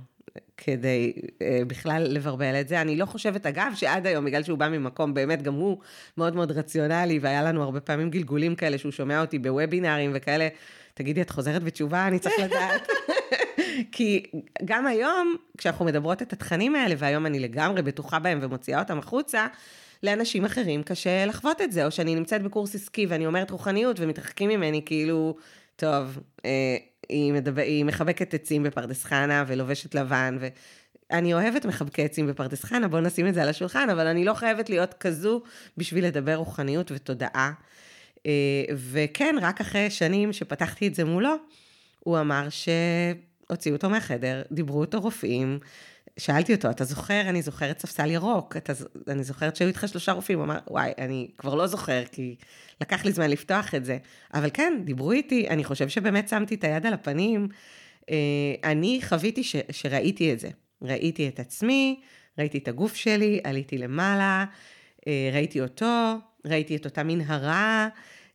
כדי 0.65 1.13
uh, 1.17 1.43
בכלל 1.67 2.07
לברבל 2.09 2.61
את 2.61 2.69
זה. 2.69 2.81
אני 2.81 2.97
לא 2.97 3.07
חושבת, 3.07 3.47
אגב, 3.47 3.73
שעד 3.75 4.07
היום, 4.07 4.25
בגלל 4.25 4.43
שהוא 4.43 4.59
בא 4.59 4.69
ממקום 4.69 5.15
באמת, 5.15 5.43
גם 5.43 5.55
הוא 5.55 5.79
מאוד 6.19 6.35
מאוד 6.35 6.53
רציונלי, 6.53 7.19
והיה 7.19 7.43
לנו 7.43 7.63
הרבה 7.63 7.81
פעמים 7.81 8.11
גלגולים 8.11 8.55
כאלה, 8.55 8.79
שהוא 8.79 8.93
שומע 8.93 9.21
אותי 9.21 9.39
בוובינארים 9.39 10.11
וכאלה, 10.15 10.49
תגידי, 10.95 11.23
את 11.23 11.31
חוזרת 11.31 11.63
בתשובה? 11.63 12.07
אני 12.07 12.19
צריך 12.19 12.35
לדעת. 12.39 12.89
כי 13.93 14.23
גם 14.65 14.87
היום, 14.87 15.37
כשאנחנו 15.59 15.85
מדברות 15.85 16.23
את 16.23 16.33
התכנים 16.33 16.75
האלה, 16.75 16.95
והיום 16.99 17.27
אני 17.27 17.41
לגמרי 17.41 17.83
בטוחה 17.83 18.19
בהם 18.19 18.39
ומוציאה 18.43 18.79
אותם 18.79 18.99
החוצה, 18.99 19.47
לאנשים 20.03 20.45
אחרים 20.45 20.83
קשה 20.83 21.27
לחוות 21.27 21.61
את 21.61 21.73
זה, 21.73 21.87
או 21.87 21.91
שאני 21.91 22.15
נמצאת 22.15 22.43
בקורס 22.43 22.75
עסקי 22.75 23.07
ואני 23.07 23.27
אומרת 23.27 23.51
רוחניות 23.51 24.01
ומתרחקים 24.01 24.49
ממני, 24.49 24.83
כאילו, 24.87 25.37
טוב, 25.77 26.19
אה, 26.45 26.77
היא, 27.11 27.33
מדבר, 27.33 27.63
היא 27.63 27.85
מחבקת 27.85 28.35
עצים 28.35 28.63
בפרדס 28.63 29.05
חנה 29.05 29.45
ולובשת 29.47 29.95
לבן, 29.95 30.39
ואני 30.41 31.35
אוהבת 31.35 31.65
מחבקי 31.65 32.05
עצים 32.05 32.27
בפרדס 32.27 32.65
חנה, 32.65 32.89
בואו 32.89 33.03
נשים 33.03 33.27
את 33.27 33.35
זה 33.35 33.43
על 33.43 33.49
השולחן, 33.49 33.91
אבל 33.91 34.07
אני 34.07 34.25
לא 34.25 34.35
חייבת 34.35 34.71
להיות 34.71 34.95
כזו 34.95 35.43
בשביל 35.77 36.07
לדבר 36.07 36.35
רוחניות 36.35 36.93
ותודעה. 36.95 37.53
אה, 38.27 38.65
וכן, 38.75 39.35
רק 39.41 39.61
אחרי 39.61 39.91
שנים 39.91 40.33
שפתחתי 40.33 40.89
את 40.89 40.95
זה 40.95 41.05
מולו, 41.05 41.35
הוא 42.01 42.21
אמר 42.21 42.49
שהוציאו 42.51 43.77
אותו 43.77 43.91
מהחדר, 43.91 44.43
דיברו 44.53 44.81
אותו 44.81 45.01
רופאים, 45.01 45.59
שאלתי 46.19 46.55
אותו, 46.55 46.71
אתה 46.71 46.85
זוכר? 46.85 47.21
אני 47.21 47.43
זוכרת 47.43 47.79
ספסל 47.79 48.11
ירוק, 48.11 48.57
אתה, 48.57 48.73
אני 49.09 49.25
זוכרת 49.25 49.57
שהיו 49.57 49.69
איתך 49.69 49.89
שלושה 49.89 50.13
רופאים, 50.13 50.39
הוא 50.39 50.45
אמר, 50.45 50.59
וואי, 50.69 50.93
אני 50.99 51.29
כבר 51.39 51.55
לא 51.55 51.67
זוכר, 51.67 52.03
כי 52.13 52.37
לקח 52.81 53.05
לי 53.05 53.13
זמן 53.13 53.31
לפתוח 53.31 53.75
את 53.75 53.85
זה. 53.85 53.99
אבל 54.35 54.49
כן, 54.55 54.81
דיברו 54.85 55.13
איתי, 55.13 55.49
אני 55.49 55.65
חושב 55.65 55.89
שבאמת 55.89 56.29
שמתי 56.29 56.55
את 56.55 56.65
היד 56.65 56.87
על 56.87 56.93
הפנים. 56.93 57.49
אה, 58.11 58.17
אני 58.65 59.01
חוויתי 59.09 59.45
ש, 59.45 59.57
שראיתי 59.71 60.33
את 60.33 60.41
זה. 60.41 60.49
ראיתי 60.83 61.29
את 61.29 61.41
עצמי, 61.41 62.01
ראיתי 62.39 62.59
את 62.59 62.69
הגוף 62.69 62.95
שלי, 62.95 63.41
עליתי 63.45 63.79
למעלה, 63.79 64.45
אה, 65.07 65.31
ראיתי 65.33 65.61
אותו, 65.61 66.15
ראיתי 66.47 66.77
את 66.77 66.85
אותה 66.85 67.03
מנהרה. 67.03 67.89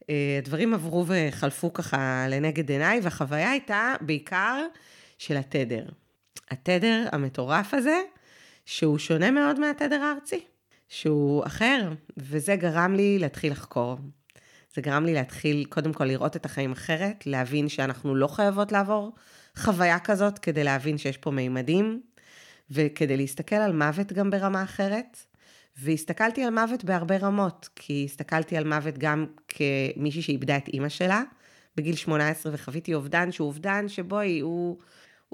אה, 0.09 0.35
הדברים 0.37 0.73
עברו 0.73 1.05
וחלפו 1.07 1.73
ככה 1.73 2.25
לנגד 2.29 2.69
עיניי, 2.69 2.99
והחוויה 3.03 3.51
הייתה 3.51 3.93
בעיקר 4.01 4.65
של 5.17 5.37
התדר. 5.37 5.85
התדר 6.51 7.07
המטורף 7.11 7.73
הזה, 7.73 8.01
שהוא 8.65 8.97
שונה 8.97 9.31
מאוד 9.31 9.59
מהתדר 9.59 10.01
הארצי, 10.01 10.43
שהוא 10.89 11.45
אחר, 11.45 11.91
וזה 12.17 12.55
גרם 12.55 12.93
לי 12.93 13.19
להתחיל 13.19 13.51
לחקור. 13.51 13.97
זה 14.75 14.81
גרם 14.81 15.05
לי 15.05 15.13
להתחיל 15.13 15.65
קודם 15.69 15.93
כל 15.93 16.05
לראות 16.05 16.35
את 16.35 16.45
החיים 16.45 16.71
אחרת, 16.71 17.27
להבין 17.27 17.69
שאנחנו 17.69 18.15
לא 18.15 18.27
חייבות 18.27 18.71
לעבור 18.71 19.15
חוויה 19.57 19.99
כזאת 19.99 20.39
כדי 20.39 20.63
להבין 20.63 20.97
שיש 20.97 21.17
פה 21.17 21.31
מימדים, 21.31 22.01
וכדי 22.71 23.17
להסתכל 23.17 23.55
על 23.55 23.73
מוות 23.73 24.13
גם 24.13 24.29
ברמה 24.29 24.63
אחרת. 24.63 25.17
והסתכלתי 25.77 26.43
על 26.43 26.49
מוות 26.49 26.83
בהרבה 26.83 27.17
רמות, 27.17 27.69
כי 27.75 28.05
הסתכלתי 28.05 28.57
על 28.57 28.63
מוות 28.63 28.97
גם 28.97 29.25
כמישהי 29.47 30.21
שאיבדה 30.21 30.57
את 30.57 30.67
אימא 30.67 30.89
שלה 30.89 31.23
בגיל 31.77 31.95
18, 31.95 32.51
וחוויתי 32.55 32.93
אובדן 32.93 33.31
שהוא 33.31 33.47
אובדן 33.47 33.89
שבואי, 33.89 34.39
הוא... 34.39 34.77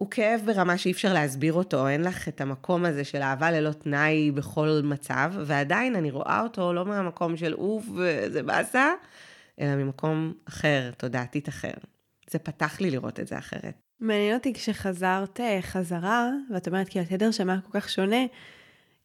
הוא 0.02 0.10
כאב 0.10 0.42
ברמה 0.46 0.78
שאי 0.78 0.92
אפשר 0.92 1.14
להסביר 1.14 1.54
אותו, 1.54 1.88
אין 1.88 2.02
לך 2.02 2.28
את 2.28 2.42
המקום 2.42 2.86
הזה 2.86 3.04
של 3.04 3.22
אהבה 3.22 3.52
ללא 3.52 3.72
תנאי 3.72 4.32
בכל 4.32 4.82
מצב, 4.84 5.34
ועדיין 5.46 5.96
אני 5.96 6.12
רואה 6.12 6.42
אותו 6.42 6.74
לא 6.74 6.86
מהמקום 6.86 7.38
של 7.38 7.54
אוף 7.54 7.86
וזה 7.96 8.44
באסה, 8.44 8.94
אלא 9.60 9.76
ממקום 9.76 10.34
אחר, 10.46 10.92
תודעתית 10.98 11.50
אחר. 11.50 11.72
זה 12.30 12.40
פתח 12.40 12.82
לי 12.82 12.92
לראות 12.92 13.20
את 13.20 13.28
זה 13.28 13.38
אחרת. 13.38 13.74
מעניין 14.00 14.36
אותי 14.36 14.54
כשחזרת 14.54 15.40
אה, 15.40 15.60
חזרה, 15.62 16.30
ואת 16.54 16.68
אומרת 16.68 16.90
כי 16.90 17.00
התדר 17.00 17.32
שם 17.32 17.50
היה 17.50 17.60
כל 17.62 17.80
כך 17.80 17.90
שונה, 17.90 18.26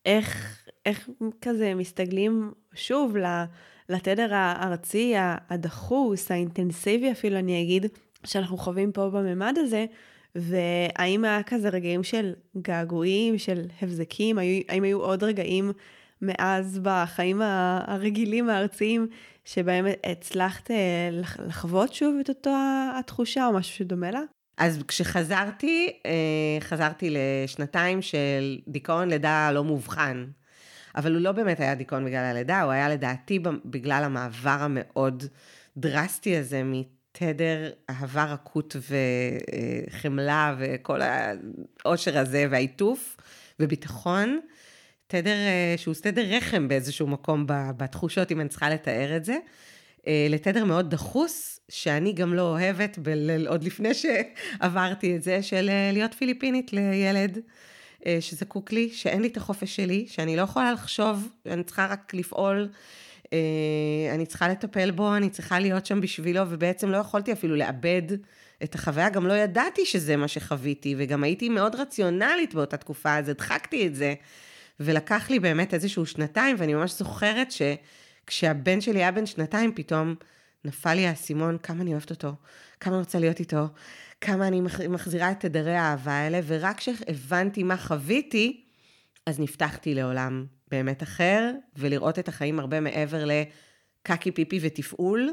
איך, 0.06 0.58
איך 0.86 1.08
כזה 1.40 1.74
מסתגלים 1.74 2.52
שוב 2.74 3.16
לתדר 3.88 4.34
הארצי, 4.34 5.14
הדחוס, 5.50 6.30
האינטנסיבי 6.30 7.12
אפילו, 7.12 7.38
אני 7.38 7.62
אגיד, 7.62 7.86
שאנחנו 8.24 8.56
חווים 8.56 8.92
פה 8.92 9.10
בממד 9.10 9.54
הזה, 9.58 9.86
והאם 10.36 11.24
היה 11.24 11.42
כזה 11.42 11.68
רגעים 11.68 12.02
של 12.02 12.32
געגועים, 12.62 13.38
של 13.38 13.66
הבזקים, 13.82 14.38
האם 14.68 14.82
היו 14.82 15.00
עוד 15.00 15.24
רגעים 15.24 15.72
מאז 16.22 16.80
בחיים 16.82 17.42
הרגילים 17.42 18.48
הארציים, 18.48 19.06
שבהם 19.44 19.86
הצלחת 20.06 20.70
אה, 20.70 21.10
לחוות 21.46 21.94
שוב 21.94 22.16
את 22.20 22.28
אותו 22.28 22.56
התחושה 22.98 23.46
או 23.46 23.52
משהו 23.52 23.74
שדומה 23.74 24.10
לה? 24.10 24.20
אז 24.58 24.82
כשחזרתי, 24.88 25.92
אה, 26.06 26.60
חזרתי 26.60 27.10
לשנתיים 27.10 28.02
של 28.02 28.58
דיכאון 28.68 29.08
לידה 29.08 29.50
לא 29.52 29.64
מובחן. 29.64 30.26
אבל 30.96 31.14
הוא 31.14 31.20
לא 31.20 31.32
באמת 31.32 31.60
היה 31.60 31.74
דיכאון 31.74 32.04
בגלל 32.04 32.24
הלידה, 32.24 32.62
הוא 32.62 32.72
היה 32.72 32.88
לדעתי 32.88 33.38
בגלל 33.64 34.04
המעבר 34.04 34.56
המאוד 34.60 35.24
דרסטי 35.76 36.36
הזה 36.36 36.62
תדר 37.18 37.70
אהבה 37.90 38.25
רכות 38.25 38.76
וחמלה 39.90 40.56
וכל 40.58 41.00
העושר 41.85 42.18
הזה 42.18 42.46
והעיטוף 42.50 43.16
וביטחון. 43.61 44.40
תדר 45.06 45.37
אה, 45.37 45.75
שהוא 45.76 45.94
תדר 46.02 46.37
רחם 46.37 46.68
באיזשהו 46.68 47.06
מקום 47.06 47.44
בתחושות, 47.49 48.32
אם 48.32 48.40
אני 48.40 48.49
צריכה 48.49 48.70
לתאר 48.70 49.16
את 49.16 49.25
זה. 49.25 49.37
אה, 50.06 50.26
לתדר 50.30 50.64
מאוד 50.64 50.90
דחוס, 50.90 51.61
שאני 51.68 52.12
גם 52.12 52.35
לא 52.35 52.42
אוהבת, 52.42 52.99
ב- 53.02 53.46
עוד 53.46 53.64
לפני 53.64 53.90
שעברתי 53.94 55.16
את 55.16 55.23
זה, 55.23 55.42
של 55.42 55.68
אה, 55.68 55.90
להיות 55.92 56.14
פיליפינית 56.14 56.73
לילד 56.73 57.38
שזקוק 58.20 58.73
לי, 58.73 58.90
שאין 58.92 59.23
לי 59.23 59.28
את 59.28 59.37
החופש 59.37 59.76
שלי, 59.76 60.06
שאני 60.08 60.37
לא 60.37 60.42
יכולה 60.42 60.73
לחשוב, 60.73 61.28
אני 61.46 61.64
צריכה 61.64 61.87
רק 61.87 62.14
לפעול. 62.14 62.68
אה, 63.33 64.14
אני 64.14 64.26
צריכה 64.26 64.49
לטפל 64.49 64.90
בו, 64.90 65.16
אני 65.16 65.30
צריכה 65.30 65.59
להיות 65.59 65.87
שם 65.87 66.00
בשבילו, 66.00 66.42
ובעצם 66.49 66.90
לא 66.90 66.97
יכולתי 66.97 67.33
אפילו 67.33 67.56
לאבד 67.56 68.02
את 68.62 68.75
החוויה, 68.75 69.09
גם 69.09 69.26
לא 69.26 69.33
ידעתי 69.33 69.87
שזה 69.87 70.16
מה 70.16 70.28
שחוויתי, 70.28 70.95
וגם 70.99 71.25
הייתי 71.25 71.49
מאוד 71.49 71.75
רציונלית 71.75 72.54
באותה 72.54 72.76
תקופה, 72.76 73.18
אז 73.18 73.28
הדחקתי 73.28 73.87
את 73.87 73.95
זה. 73.95 74.14
ולקח 74.80 75.30
לי 75.30 75.38
באמת 75.38 75.75
איזשהו 75.75 76.06
שנתיים, 76.06 76.56
ואני 76.59 76.75
ממש 76.75 76.99
זוכרת 76.99 77.49
שכשהבן 77.52 78.80
שלי 78.80 78.99
היה 78.99 79.12
בן 79.12 79.26
שנתיים, 79.26 79.73
פתאום 79.75 80.14
נפל 80.64 80.95
לי 80.95 81.06
האסימון 81.06 81.59
כמה 81.59 81.83
אני 81.83 81.92
אוהבת 81.92 82.11
אותו, 82.11 82.33
כמה 82.80 82.95
אני 82.95 83.00
רוצה 83.00 83.18
להיות 83.18 83.40
איתו, 83.40 83.68
כמה 84.21 84.49
אני 84.49 84.61
מחזירה 84.88 85.30
את 85.30 85.40
תדרי 85.40 85.76
האהבה 85.76 86.12
האלה, 86.12 86.40
ורק 86.47 86.76
כשהבנתי 86.76 87.62
מה 87.62 87.76
חוויתי, 87.76 88.65
אז 89.26 89.40
נפתחתי 89.40 89.95
לעולם 89.95 90.47
באמת 90.71 91.02
אחר, 91.02 91.52
ולראות 91.76 92.18
את 92.18 92.28
החיים 92.28 92.59
הרבה 92.59 92.80
מעבר 92.80 93.25
לקקי 93.25 94.30
פיפי 94.30 94.59
ותפעול. 94.62 95.30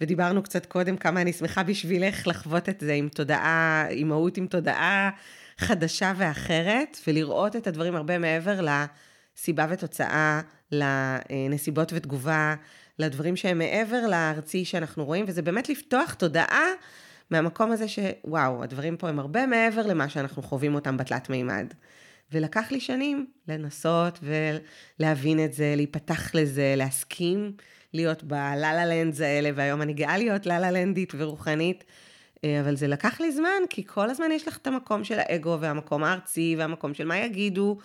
ודיברנו 0.00 0.42
קצת 0.42 0.66
קודם 0.66 0.96
כמה 0.96 1.20
אני 1.20 1.32
שמחה 1.32 1.62
בשבילך 1.62 2.26
לחוות 2.26 2.68
את 2.68 2.80
זה 2.80 2.92
עם 2.92 3.08
תודעה, 3.08 3.86
אימהות 3.90 4.36
עם 4.36 4.46
תודעה 4.46 5.10
חדשה 5.58 6.12
ואחרת, 6.16 6.98
ולראות 7.06 7.56
את 7.56 7.66
הדברים 7.66 7.96
הרבה 7.96 8.18
מעבר 8.18 8.60
לסיבה 8.60 9.66
ותוצאה, 9.70 10.40
לנסיבות 10.72 11.92
ותגובה, 11.92 12.54
לדברים 12.98 13.36
שהם 13.36 13.58
מעבר 13.58 14.06
לארצי 14.06 14.64
שאנחנו 14.64 15.04
רואים, 15.04 15.24
וזה 15.28 15.42
באמת 15.42 15.68
לפתוח 15.68 16.14
תודעה 16.14 16.64
מהמקום 17.30 17.72
הזה 17.72 17.86
שוואו, 17.88 18.62
הדברים 18.62 18.96
פה 18.96 19.08
הם 19.08 19.18
הרבה 19.18 19.46
מעבר 19.46 19.86
למה 19.86 20.08
שאנחנו 20.08 20.42
חווים 20.42 20.74
אותם 20.74 20.96
בתלת 20.96 21.30
מימד. 21.30 21.66
ולקח 22.32 22.72
לי 22.72 22.80
שנים 22.80 23.26
לנסות 23.48 24.18
ולהבין 24.22 25.44
את 25.44 25.52
זה, 25.52 25.74
להיפתח 25.76 26.34
לזה, 26.34 26.74
להסכים 26.76 27.52
להיות 27.94 28.24
בלה-לה 28.24 28.86
לנדס 28.86 29.20
האלה, 29.20 29.50
והיום 29.54 29.82
אני 29.82 29.92
גאה 29.92 30.18
להיות 30.18 30.46
לה-לה 30.46 30.70
לנדית 30.70 31.12
ורוחנית, 31.16 31.84
אה, 32.44 32.60
אבל 32.60 32.76
זה 32.76 32.88
לקח 32.88 33.20
לי 33.20 33.32
זמן, 33.32 33.62
כי 33.70 33.86
כל 33.86 34.10
הזמן 34.10 34.32
יש 34.32 34.48
לך 34.48 34.56
את 34.56 34.66
המקום 34.66 35.04
של 35.04 35.18
האגו 35.18 35.58
והמקום 35.60 36.04
הארצי 36.04 36.54
והמקום 36.58 36.94
של 36.94 37.04
מה 37.04 37.18
יגידו, 37.18 37.78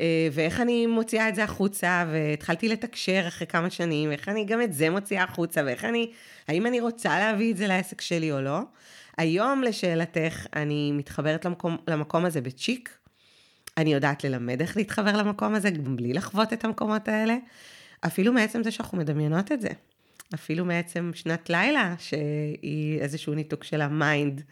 אה, 0.00 0.28
ואיך 0.32 0.60
אני 0.60 0.86
מוציאה 0.86 1.28
את 1.28 1.34
זה 1.34 1.44
החוצה, 1.44 2.04
והתחלתי 2.12 2.68
לתקשר 2.68 3.24
אחרי 3.28 3.46
כמה 3.46 3.70
שנים, 3.70 4.08
ואיך 4.08 4.28
אני 4.28 4.44
גם 4.44 4.62
את 4.62 4.72
זה 4.72 4.90
מוציאה 4.90 5.24
החוצה, 5.24 5.62
ואיך 5.64 5.84
אני, 5.84 6.10
האם 6.48 6.66
אני 6.66 6.80
רוצה 6.80 7.18
להביא 7.18 7.52
את 7.52 7.56
זה 7.56 7.66
לעסק 7.66 8.00
שלי 8.00 8.32
או 8.32 8.40
לא. 8.40 8.60
היום, 9.18 9.62
לשאלתך, 9.62 10.46
אני 10.56 10.92
מתחברת 10.92 11.44
למקום, 11.44 11.76
למקום 11.88 12.24
הזה 12.24 12.40
בצ'יק, 12.40 12.99
אני 13.80 13.92
יודעת 13.92 14.24
ללמד 14.24 14.60
איך 14.60 14.76
להתחבר 14.76 15.16
למקום 15.16 15.54
הזה, 15.54 15.70
גם 15.70 15.96
בלי 15.96 16.12
לחוות 16.12 16.52
את 16.52 16.64
המקומות 16.64 17.08
האלה, 17.08 17.36
אפילו 18.00 18.32
מעצם 18.32 18.62
זה 18.62 18.70
שאנחנו 18.70 18.98
מדמיינות 18.98 19.52
את 19.52 19.60
זה. 19.60 19.68
אפילו 20.34 20.64
מעצם 20.64 21.10
שנת 21.14 21.50
לילה, 21.50 21.94
שהיא 21.98 23.00
איזשהו 23.00 23.34
ניתוק 23.34 23.64
של 23.64 23.80
ה 23.80 23.90
mind, 23.90 24.42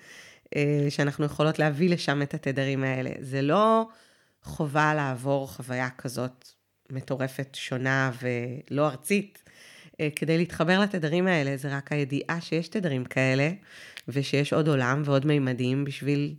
אה, 0.57 0.87
שאנחנו 0.91 1.25
יכולות 1.25 1.59
להביא 1.59 1.91
לשם 1.91 2.23
את 2.23 2.35
התדרים 2.35 2.85
האלה. 2.85 3.11
זה 3.21 3.43
לא 3.43 3.89
חובה 4.43 4.95
לעבור 4.95 5.49
חוויה 5.49 5.89
כזאת 5.99 6.49
מטורפת, 6.91 7.55
שונה 7.55 8.11
ולא 8.23 8.89
ארצית, 8.89 9.43
אה, 10.01 10.09
כדי 10.17 10.39
להתחבר 10.39 10.81
לתדרים 10.81 11.27
האלה. 11.27 11.57
זה 11.57 11.77
רק 11.77 11.93
הידיעה 11.93 12.41
שיש 12.41 12.69
תדרים 12.69 13.05
כאלה, 13.05 13.51
ושיש 14.09 14.53
עוד 14.53 14.69
עולם 14.69 15.03
ועוד 15.05 15.27
מימדים 15.27 15.85
בשביל 15.85 16.35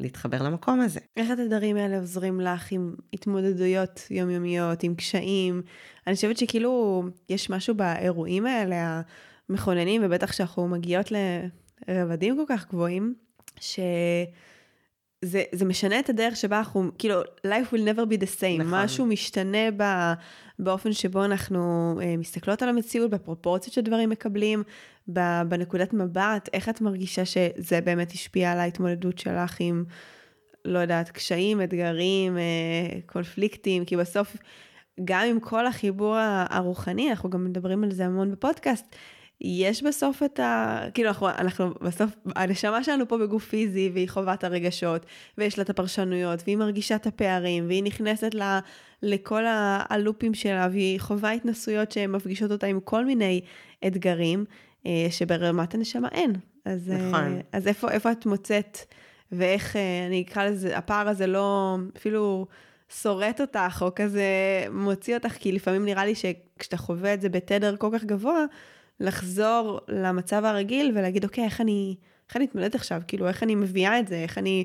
להתחבר 0.00 0.42
למקום 0.42 0.80
הזה. 0.80 1.00
איך 1.16 1.30
התדרים 1.30 1.76
האלה 1.76 1.98
עוזרים 1.98 2.40
לך 2.40 2.72
עם 2.72 2.94
התמודדויות 3.12 4.06
יומיומיות, 4.10 4.82
עם 4.82 4.94
קשיים? 4.94 5.62
אני 6.06 6.14
חושבת 6.14 6.38
שכאילו 6.38 7.02
יש 7.28 7.50
משהו 7.50 7.74
באירועים 7.74 8.46
האלה 8.46 9.02
המכוננים, 9.48 10.02
ובטח 10.04 10.32
שאנחנו 10.32 10.68
מגיעות 10.68 11.12
לרבדים 11.88 12.36
כל 12.36 12.54
כך 12.54 12.68
גבוהים, 12.68 13.14
ש... 13.60 13.80
זה, 15.24 15.42
זה 15.52 15.64
משנה 15.64 16.00
את 16.00 16.08
הדרך 16.08 16.36
שבה 16.36 16.58
אנחנו, 16.58 16.90
כאילו, 16.98 17.20
life 17.46 17.72
will 17.72 17.94
never 17.94 18.12
be 18.12 18.20
the 18.20 18.40
same, 18.40 18.58
נכון. 18.58 18.74
משהו 18.74 19.06
משתנה 19.06 19.70
ב, 19.76 19.82
באופן 20.58 20.92
שבו 20.92 21.24
אנחנו 21.24 21.94
אה, 22.02 22.16
מסתכלות 22.16 22.62
על 22.62 22.68
המציאות, 22.68 23.10
בפרופורציות 23.10 23.74
שדברים 23.74 24.10
מקבלים, 24.10 24.62
ב, 25.12 25.20
בנקודת 25.48 25.92
מבט, 25.92 26.48
איך 26.52 26.68
את 26.68 26.80
מרגישה 26.80 27.24
שזה 27.24 27.80
באמת 27.80 28.10
השפיע 28.10 28.52
על 28.52 28.58
ההתמודדות 28.58 29.18
שלך 29.18 29.56
עם, 29.60 29.84
לא 30.64 30.78
יודעת, 30.78 31.10
קשיים, 31.10 31.62
אתגרים, 31.62 32.38
אה, 32.38 33.00
קונפליקטים, 33.06 33.84
כי 33.84 33.96
בסוף, 33.96 34.36
גם 35.04 35.26
עם 35.26 35.40
כל 35.40 35.66
החיבור 35.66 36.16
הרוחני, 36.50 37.10
אנחנו 37.10 37.30
גם 37.30 37.44
מדברים 37.44 37.84
על 37.84 37.92
זה 37.92 38.06
המון 38.06 38.32
בפודקאסט, 38.32 38.96
יש 39.40 39.82
בסוף 39.82 40.22
את 40.22 40.40
ה... 40.40 40.80
כאילו, 40.94 41.08
אנחנו, 41.08 41.28
אנחנו 41.28 41.74
בסוף, 41.80 42.10
הנשמה 42.36 42.84
שלנו 42.84 43.08
פה 43.08 43.18
בגוף 43.18 43.48
פיזי, 43.48 43.90
והיא 43.94 44.08
חווה 44.08 44.34
את 44.34 44.44
הרגשות, 44.44 45.06
ויש 45.38 45.58
לה 45.58 45.64
את 45.64 45.70
הפרשנויות, 45.70 46.42
והיא 46.46 46.56
מרגישה 46.56 46.96
את 46.96 47.06
הפערים, 47.06 47.66
והיא 47.66 47.82
נכנסת 47.82 48.34
ל, 48.34 48.58
לכל 49.02 49.44
הלופים 49.88 50.34
שלה, 50.34 50.68
והיא 50.70 51.00
חווה 51.00 51.32
התנסויות 51.32 51.92
שמפגישות 51.92 52.50
אותה 52.50 52.66
עם 52.66 52.80
כל 52.80 53.04
מיני 53.04 53.40
אתגרים, 53.86 54.44
אה, 54.86 55.06
שברמת 55.10 55.74
הנשמה 55.74 56.08
אין. 56.12 56.32
אז, 56.64 56.90
אה, 56.90 57.08
נכון. 57.08 57.40
אז 57.52 57.66
איפה, 57.66 57.90
איפה 57.90 58.12
את 58.12 58.26
מוצאת, 58.26 58.78
ואיך, 59.32 59.76
אה, 59.76 60.06
אני 60.06 60.22
אקרא 60.22 60.44
לזה, 60.44 60.78
הפער 60.78 61.08
הזה 61.08 61.26
לא, 61.26 61.76
אפילו... 61.96 62.46
שורט 63.02 63.40
אותך, 63.40 63.82
או 63.82 63.94
כזה 63.96 64.24
מוציא 64.72 65.14
אותך, 65.14 65.32
כי 65.32 65.52
לפעמים 65.52 65.84
נראה 65.84 66.04
לי 66.04 66.14
שכשאתה 66.14 66.76
חווה 66.76 67.14
את 67.14 67.20
זה 67.20 67.28
בתדר 67.28 67.76
כל 67.76 67.90
כך 67.92 68.04
גבוה, 68.04 68.44
לחזור 69.00 69.80
למצב 69.88 70.44
הרגיל 70.44 70.92
ולהגיד, 70.94 71.24
אוקיי, 71.24 71.44
איך 71.44 71.60
אני, 71.60 71.96
איך 72.28 72.36
אני 72.36 72.44
אתמודד 72.44 72.74
עכשיו? 72.74 73.02
כאילו, 73.08 73.28
איך 73.28 73.42
אני 73.42 73.54
מביאה 73.54 73.98
את 73.98 74.08
זה? 74.08 74.16
איך 74.16 74.38
אני... 74.38 74.64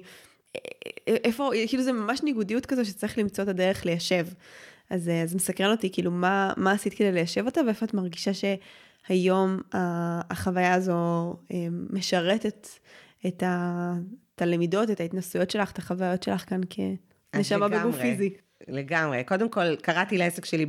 איפה, 1.08 1.52
כאילו 1.68 1.84
זה 1.84 1.92
ממש 1.92 2.24
ניגודיות 2.24 2.66
כזו 2.66 2.86
שצריך 2.86 3.18
למצוא 3.18 3.44
את 3.44 3.50
הדרך 3.50 3.86
ליישב. 3.86 4.28
אז, 4.90 5.12
אז 5.24 5.36
מסקרן 5.36 5.72
אותי, 5.72 5.90
כאילו, 5.92 6.12
מה, 6.12 6.54
מה 6.58 6.72
עשית 6.72 6.94
כדי 6.94 7.12
ליישב 7.12 7.46
אותה, 7.46 7.62
ואיפה 7.66 7.86
את 7.86 7.94
מרגישה 7.94 8.32
שהיום 8.34 9.60
החוויה 10.30 10.74
הזו 10.74 11.34
אה, 11.52 11.68
משרתת 11.90 12.68
את, 13.28 13.44
ה, 13.44 13.94
את 14.36 14.42
הלמידות, 14.42 14.90
את 14.90 15.00
ההתנסויות 15.00 15.52
שלך, 15.52 15.72
את 15.72 15.78
החוויות 15.78 16.24
שלך 16.24 16.50
כאן 16.50 16.62
כנשמה 16.70 17.68
בגוף 17.68 17.96
פיזי. 17.96 18.34
לגמרי. 18.68 19.24
קודם 19.24 19.50
כל, 19.50 19.76
קראתי 19.76 20.18
לעסק 20.18 20.46
שלי, 20.46 20.66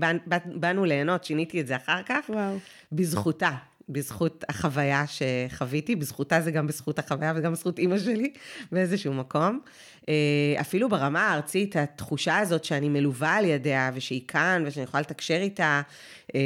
באנו 0.46 0.84
ליהנות, 0.84 1.24
שיניתי 1.24 1.60
את 1.60 1.66
זה 1.66 1.76
אחר 1.76 2.02
כך. 2.02 2.18
וואו. 2.28 2.56
בזכותה. 2.92 3.50
בזכות 3.88 4.44
החוויה 4.48 5.04
שחוויתי, 5.06 5.96
בזכותה 5.96 6.40
זה 6.40 6.50
גם 6.50 6.66
בזכות 6.66 6.98
החוויה 6.98 7.32
וגם 7.36 7.52
בזכות 7.52 7.78
אימא 7.78 7.98
שלי 7.98 8.32
באיזשהו 8.72 9.14
מקום. 9.14 9.60
אה, 10.08 10.60
אפילו 10.60 10.88
ברמה 10.88 11.20
הארצית, 11.20 11.76
התחושה 11.76 12.38
הזאת 12.38 12.64
שאני 12.64 12.88
מלווה 12.88 13.34
על 13.34 13.44
ידיה 13.44 13.90
ושהיא 13.94 14.20
כאן 14.28 14.62
ושאני 14.66 14.84
יכולה 14.84 15.00
לתקשר 15.00 15.36
איתה, 15.36 15.82
אה, 16.34 16.40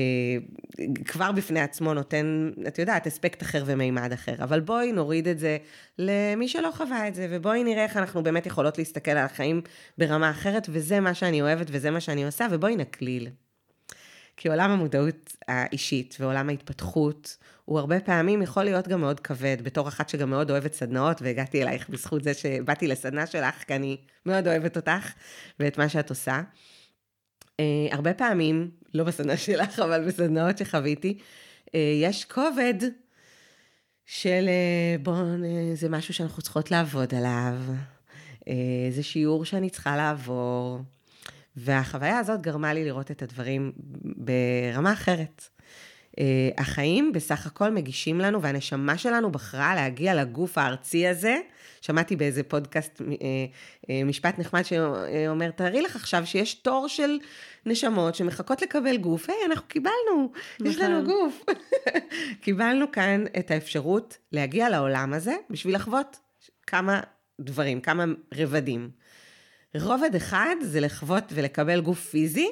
כבר 1.05 1.33
בפני 1.33 1.61
עצמו 1.61 1.95
נותן, 1.95 2.51
את 2.69 2.79
יודעת, 2.79 3.07
אספקט 3.07 3.43
אחר 3.43 3.63
ומימד 3.67 4.13
אחר. 4.13 4.35
אבל 4.39 4.61
בואי 4.61 4.93
נוריד 4.93 5.29
את 5.29 5.39
זה 5.39 5.59
למי 5.99 6.49
שלא 6.49 6.71
חווה 6.71 7.09
את 7.09 7.15
זה, 7.15 7.27
ובואי 7.31 7.65
נראה 7.65 7.85
איך 7.85 7.97
אנחנו 7.97 8.23
באמת 8.23 8.47
יכולות 8.47 8.79
להסתכל 8.79 9.11
על 9.11 9.25
החיים 9.25 9.61
ברמה 9.99 10.31
אחרת, 10.31 10.67
וזה 10.71 11.01
מה 11.01 11.15
שאני 11.15 11.43
אוהבת 11.43 11.67
וזה 11.71 11.91
מה 11.91 12.01
שאני 12.01 12.25
עושה, 12.25 12.47
ובואי 12.51 12.77
נקליל. 12.77 13.29
כי 14.41 14.49
עולם 14.49 14.71
המודעות 14.71 15.37
האישית 15.49 16.17
ועולם 16.21 16.49
ההתפתחות, 16.49 17.37
הוא 17.65 17.79
הרבה 17.79 18.01
פעמים 18.01 18.43
יכול 18.43 18.65
להיות 18.65 18.89
גם 18.89 19.01
מאוד 19.01 19.21
כבד, 19.21 19.57
בתור 19.63 19.89
אחת 19.89 20.09
שגם 20.09 20.31
מאוד 20.31 20.51
אוהבת 20.51 20.75
סדנאות, 20.75 21.23
והגעתי 21.23 21.63
אלייך 21.63 21.89
בזכות 21.89 22.25
זה 22.25 22.35
שבאתי 22.35 22.87
לסדנה 22.87 23.27
שלך, 23.27 23.65
כי 23.67 23.75
אני 23.75 23.97
מאוד 24.27 24.49
אוהבת 24.49 24.77
אותך 24.77 25.13
ואת 25.61 25.79
מה 25.79 25.89
שאת 25.89 26.11
עושה. 26.11 26.43
Uh, 27.45 27.55
הרבה 27.91 28.15
פעמים, 28.15 28.71
לא 28.95 29.05
בסדנה 29.05 29.37
שלך, 29.37 29.79
אבל 29.79 30.07
בסדנאות 30.07 30.59
שחוויתי, 30.59 31.19
uh, 31.67 31.71
יש 32.03 32.25
כובד 32.25 32.75
של 34.07 34.49
uh, 34.49 35.03
בואו, 35.03 35.25
זה 35.75 35.89
משהו 35.89 36.15
שאנחנו 36.15 36.43
צריכות 36.43 36.71
לעבוד 36.71 37.15
עליו, 37.15 37.55
זה 38.91 39.03
שיעור 39.03 39.45
שאני 39.45 39.71
צריכה 39.71 39.97
לעבור. 39.97 40.81
והחוויה 41.57 42.19
הזאת 42.19 42.41
גרמה 42.41 42.75
לי 42.75 42.85
לראות 42.85 43.11
את 43.11 43.23
הדברים 43.23 43.73
ברמה 44.03 44.93
אחרת. 44.93 45.49
Uh, 46.11 46.23
החיים 46.59 47.13
בסך 47.13 47.47
הכל 47.47 47.71
מגישים 47.71 48.19
לנו, 48.19 48.43
והנשמה 48.43 48.99
שלנו 48.99 49.33
בחרה 49.33 49.75
להגיע 49.75 50.15
לגוף 50.15 50.59
הארצי 50.59 51.07
הזה. 51.07 51.37
שמעתי 51.81 52.17
באיזה 52.17 52.43
פודקאסט 52.43 53.01
uh, 53.01 53.03
uh, 53.03 53.87
משפט 54.05 54.39
נחמד 54.39 54.63
שאומר, 54.63 55.51
תארי 55.51 55.83
לך 55.83 55.97
עכשיו 55.97 56.27
שיש 56.27 56.55
תור 56.55 56.89
של 56.89 57.19
נשמות 57.67 58.15
שמחכות 58.15 58.63
לקבל 58.63 58.97
גוף. 58.97 59.31
היי, 59.31 59.39
אנחנו 59.47 59.69
קיבלנו, 59.69 60.33
יש 60.65 60.79
לנו 60.79 61.03
נכון. 61.03 61.15
גוף. 61.15 61.45
קיבלנו 62.45 62.93
כאן 62.93 63.25
את 63.39 63.51
האפשרות 63.51 64.19
להגיע 64.33 64.69
לעולם 64.69 65.13
הזה 65.13 65.35
בשביל 65.51 65.75
לחוות 65.75 66.21
כמה 66.67 67.01
דברים, 67.41 67.81
כמה 67.81 68.05
רבדים. 68.35 68.91
רובד 69.77 70.15
אחד 70.17 70.57
זה 70.63 70.81
לחוות 70.81 71.25
ולקבל 71.35 71.81
גוף 71.81 72.09
פיזי, 72.11 72.49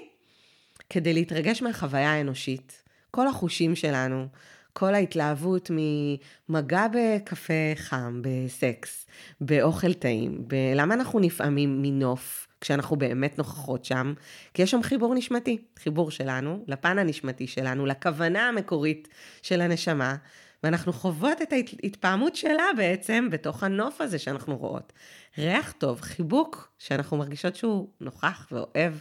כדי 0.90 1.14
להתרגש 1.14 1.62
מהחוויה 1.62 2.12
האנושית. 2.12 2.82
כל 3.10 3.28
החושים 3.28 3.76
שלנו, 3.76 4.26
כל 4.72 4.94
ההתלהבות 4.94 5.70
ממגע 5.70 6.86
בקפה 6.92 7.72
חם, 7.74 8.22
בסקס, 8.22 9.06
באוכל 9.40 9.92
טעים, 9.92 10.44
למה 10.74 10.94
אנחנו 10.94 11.20
נפעמים 11.20 11.82
מנוף 11.82 12.46
כשאנחנו 12.60 12.96
באמת 12.96 13.38
נוכחות 13.38 13.84
שם? 13.84 14.14
כי 14.54 14.62
יש 14.62 14.70
שם 14.70 14.82
חיבור 14.82 15.14
נשמתי, 15.14 15.58
חיבור 15.78 16.10
שלנו, 16.10 16.64
לפן 16.66 16.98
הנשמתי 16.98 17.46
שלנו, 17.46 17.86
לכוונה 17.86 18.48
המקורית 18.48 19.08
של 19.42 19.60
הנשמה, 19.60 20.16
ואנחנו 20.62 20.92
חוות 20.92 21.42
את 21.42 21.52
ההתפעמות 21.52 22.36
שלה 22.36 22.64
בעצם 22.76 23.28
בתוך 23.30 23.62
הנוף 23.62 24.00
הזה 24.00 24.18
שאנחנו 24.18 24.56
רואות. 24.56 24.92
ריח 25.38 25.72
טוב, 25.72 26.00
חיבוק 26.00 26.72
שאנחנו 26.78 27.16
מרגישות 27.16 27.56
שהוא 27.56 27.88
נוכח 28.00 28.48
ואוהב 28.52 28.92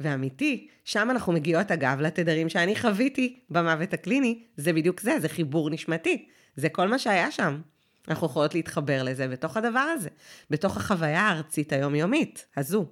ואמיתי, 0.00 0.68
שם 0.84 1.10
אנחנו 1.10 1.32
מגיעות 1.32 1.70
אגב 1.70 2.00
לתדרים 2.00 2.48
שאני 2.48 2.76
חוויתי 2.76 3.40
במוות 3.50 3.92
הקליני, 3.92 4.42
זה 4.56 4.72
בדיוק 4.72 5.00
זה, 5.00 5.20
זה 5.20 5.28
חיבור 5.28 5.70
נשמתי, 5.70 6.28
זה 6.56 6.68
כל 6.68 6.88
מה 6.88 6.98
שהיה 6.98 7.30
שם. 7.30 7.60
אנחנו 8.08 8.26
יכולות 8.26 8.54
להתחבר 8.54 9.02
לזה 9.02 9.28
בתוך 9.28 9.56
הדבר 9.56 9.86
הזה, 9.94 10.08
בתוך 10.50 10.76
החוויה 10.76 11.20
הארצית 11.20 11.72
היומיומית 11.72 12.46
הזו. 12.56 12.86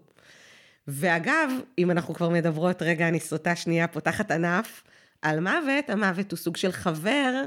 ואגב, 0.89 1.51
אם 1.79 1.91
אנחנו 1.91 2.15
כבר 2.15 2.29
מדברות, 2.29 2.83
רגע, 2.83 3.09
אני 3.09 3.21
סוטה 3.21 3.57
שנייה, 3.57 3.89
פותחת 3.89 4.31
ענף 4.31 4.83
על 5.23 5.41
מוות, 5.41 5.91
המוות 5.91 6.31
הוא 6.31 6.39
סוג 6.39 6.57
של 6.57 6.73
חבר 6.73 7.45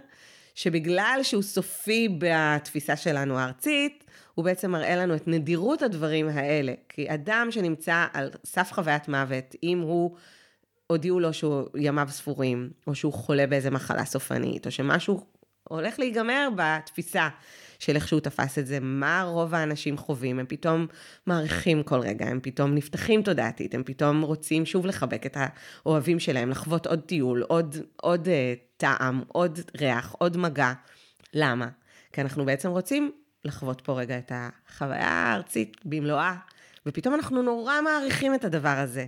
שבגלל 0.55 1.19
שהוא 1.23 1.43
סופי 1.43 2.17
בתפיסה 2.19 2.95
שלנו 2.95 3.39
הארצית, 3.39 4.03
הוא 4.33 4.45
בעצם 4.45 4.71
מראה 4.71 4.95
לנו 4.95 5.15
את 5.15 5.27
נדירות 5.27 5.81
הדברים 5.81 6.27
האלה. 6.27 6.73
כי 6.89 7.13
אדם 7.13 7.47
שנמצא 7.51 8.05
על 8.13 8.29
סף 8.45 8.71
חוויית 8.73 9.07
מוות, 9.07 9.55
אם 9.63 9.79
הוא, 9.79 10.15
הודיעו 10.87 11.19
לו 11.19 11.33
שהוא 11.33 11.63
ימיו 11.77 12.07
ספורים, 12.11 12.69
או 12.87 12.95
שהוא 12.95 13.13
חולה 13.13 13.47
באיזה 13.47 13.71
מחלה 13.71 14.05
סופנית, 14.05 14.65
או 14.65 14.71
שמשהו 14.71 15.25
הולך 15.63 15.99
להיגמר 15.99 16.49
בתפיסה 16.55 17.29
של 17.86 17.95
איך 17.95 18.08
שהוא 18.08 18.19
תפס 18.19 18.60
את 18.60 18.67
זה, 18.67 18.80
מה 18.82 19.24
רוב 19.28 19.56
האנשים 19.56 19.98
חווים, 19.98 20.39
הם 20.39 20.45
פתאום 20.50 20.88
מעריכים 21.26 21.84
כל 21.84 22.00
רגע, 22.00 22.26
הם 22.26 22.39
פתאום 22.43 22.76
נפתחים 22.76 23.21
תודעתית, 23.21 23.76
הם 23.76 23.84
פתאום 23.84 24.21
רוצים 24.21 24.65
שוב 24.65 24.86
לחבק 24.86 25.26
את 25.26 25.38
האוהבים 25.39 26.19
שלהם, 26.19 26.50
לחוות 26.50 26.88
עוד 26.88 27.00
טיול, 27.00 27.41
עוד, 27.41 27.76
עוד 27.95 28.28
uh, 28.28 28.30
טעם, 28.78 29.24
עוד 29.28 29.60
ריח, 29.78 30.15
עוד 30.17 30.38
מגע. 30.38 30.74
למה? 31.34 31.67
כי 32.13 32.21
אנחנו 32.21 32.45
בעצם 32.45 32.69
רוצים 32.69 33.12
לחוות 33.45 33.82
פה 33.82 34.00
רגע 34.00 34.17
את 34.17 34.32
החוויה 34.36 35.10
הארצית 35.10 35.78
במלואה, 35.86 36.36
ופתאום 36.86 37.15
אנחנו 37.15 37.41
נורא 37.41 37.82
מעריכים 37.82 38.36
את 38.36 38.45
הדבר 38.45 38.78
הזה. 38.78 39.06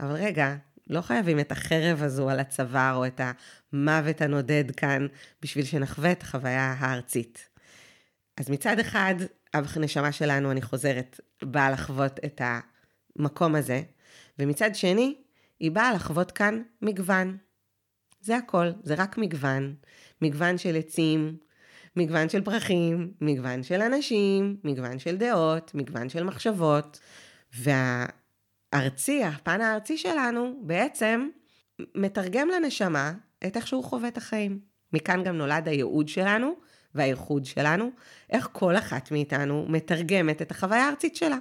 אבל 0.00 0.12
רגע, 0.12 0.56
לא 0.90 1.00
חייבים 1.00 1.40
את 1.40 1.52
החרב 1.52 2.02
הזו 2.02 2.30
על 2.30 2.40
הצוואר, 2.40 2.94
או 2.94 3.06
את 3.06 3.20
המוות 3.72 4.20
הנודד 4.20 4.64
כאן, 4.76 5.06
בשביל 5.42 5.64
שנחווה 5.64 6.12
את 6.12 6.22
החוויה 6.22 6.74
הארצית. 6.78 7.47
אז 8.38 8.50
מצד 8.50 8.78
אחד, 8.78 9.14
הנשמה 9.54 10.12
שלנו, 10.12 10.50
אני 10.50 10.62
חוזרת, 10.62 11.20
באה 11.42 11.70
לחוות 11.70 12.20
את 12.24 12.40
המקום 12.44 13.54
הזה, 13.54 13.82
ומצד 14.38 14.74
שני, 14.74 15.14
היא 15.60 15.70
באה 15.70 15.92
לחוות 15.92 16.32
כאן 16.32 16.62
מגוון. 16.82 17.36
זה 18.20 18.36
הכל, 18.36 18.70
זה 18.82 18.94
רק 18.94 19.18
מגוון. 19.18 19.74
מגוון 20.22 20.58
של 20.58 20.76
עצים, 20.76 21.36
מגוון 21.96 22.28
של 22.28 22.44
פרחים, 22.44 23.12
מגוון 23.20 23.62
של 23.62 23.82
אנשים, 23.82 24.56
מגוון 24.64 24.98
של 24.98 25.16
דעות, 25.16 25.74
מגוון 25.74 26.08
של 26.08 26.24
מחשבות. 26.24 27.00
והארצי, 27.54 29.24
הפן 29.24 29.60
הארצי 29.60 29.98
שלנו, 29.98 30.60
בעצם 30.62 31.28
מתרגם 31.94 32.48
לנשמה 32.48 33.12
את 33.46 33.56
איך 33.56 33.66
שהוא 33.66 33.84
חווה 33.84 34.08
את 34.08 34.16
החיים. 34.16 34.60
מכאן 34.92 35.24
גם 35.24 35.36
נולד 35.36 35.68
הייעוד 35.68 36.08
שלנו 36.08 36.67
והייחוד 36.94 37.44
שלנו, 37.44 37.90
איך 38.30 38.48
כל 38.52 38.76
אחת 38.76 39.10
מאיתנו 39.10 39.66
מתרגמת 39.68 40.42
את 40.42 40.50
החוויה 40.50 40.86
הארצית 40.86 41.16
שלה. 41.16 41.36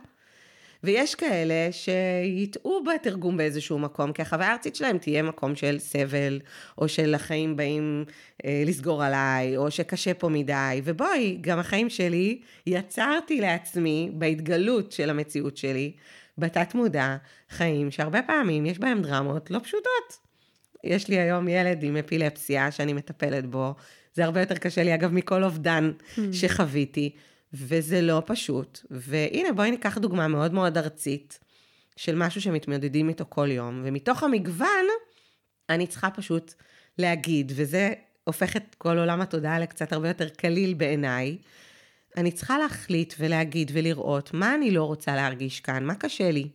ויש 0.84 1.16
כאלה 1.16 1.70
שיטעו 1.72 2.84
בתרגום 2.84 3.38
באיזשהו 3.38 3.80
מקום, 3.80 4.14
כי 4.14 4.22
החוויה 4.22 4.50
הארצית 4.50 4.76
שלהם 4.76 4.98
תהיה 4.98 5.24
מקום 5.24 5.56
של 5.56 5.80
סבל, 5.80 6.40
או 6.78 6.88
של 6.88 7.16
החיים 7.16 7.56
באים 7.56 8.06
אה, 8.46 8.64
לסגור 8.66 9.04
עליי, 9.04 9.58
או 9.58 9.72
שקשה 9.72 10.14
פה 10.14 10.30
מדי. 10.30 10.82
ובואי, 10.84 11.38
גם 11.42 11.60
החיים 11.60 11.90
שלי, 11.90 12.42
יצרתי 12.68 13.42
לעצמי, 13.42 14.12
בהתגלות 14.14 14.92
של 14.92 15.10
המציאות 15.10 15.58
שלי, 15.58 15.92
בתת 16.38 16.76
מודע, 16.76 17.16
חיים 17.50 17.92
שהרבה 17.92 18.22
פעמים 18.22 18.66
יש 18.66 18.80
בהם 18.80 19.02
דרמות 19.02 19.52
לא 19.52 19.60
פשוטות. 19.60 20.28
יש 20.84 21.08
לי 21.08 21.20
היום 21.20 21.48
ילד 21.48 21.84
עם 21.84 21.98
אפילפסיה 21.98 22.72
שאני 22.72 22.94
מטפלת 22.94 23.46
בו, 23.46 23.76
זה 24.18 24.26
הרבה 24.26 24.40
יותר 24.40 24.56
קשה 24.56 24.84
לי, 24.84 24.96
אגב, 24.96 25.14
מכל 25.14 25.44
אובדן 25.44 25.92
mm. 26.00 26.22
שחוויתי. 26.32 27.16
וזה 27.54 28.02
לא 28.02 28.22
פשוט. 28.26 28.80
והנה, 28.92 29.52
בואי 29.52 29.72
ניקח 29.72 29.98
דוגמה 29.98 30.28
מאוד 30.28 30.54
מאוד 30.54 30.78
ארצית, 30.78 31.40
של 31.96 32.16
משהו 32.16 32.42
שמתמודדים 32.42 33.10
איתו 33.10 33.26
כל 33.30 33.52
יום, 33.52 33.82
ומתוך 33.86 34.24
המגוון, 34.24 34.86
אני 35.70 35.88
צריכה 35.88 36.10
פשוט 36.10 36.54
להגיד, 36.98 37.52
וזה 37.56 37.94
הופך 38.24 38.56
את 38.58 38.76
כל 38.78 38.98
עולם 38.98 39.22
התודעה 39.22 39.60
לקצת 39.60 39.94
הרבה 39.94 40.08
יותר 40.08 40.30
קליל 40.30 40.74
בעיניי. 40.74 41.38
אני 42.18 42.32
צריכה 42.32 42.58
להחליט 42.58 43.14
ולהגיד 43.20 43.72
ולראות 43.74 44.34
מה 44.34 44.56
אני 44.56 44.72
לא 44.72 44.84
רוצה 44.84 45.16
להרגיש 45.16 45.60
כאן, 45.60 45.86
מה 45.86 45.96
קשה 45.96 46.32
לי 46.32 46.50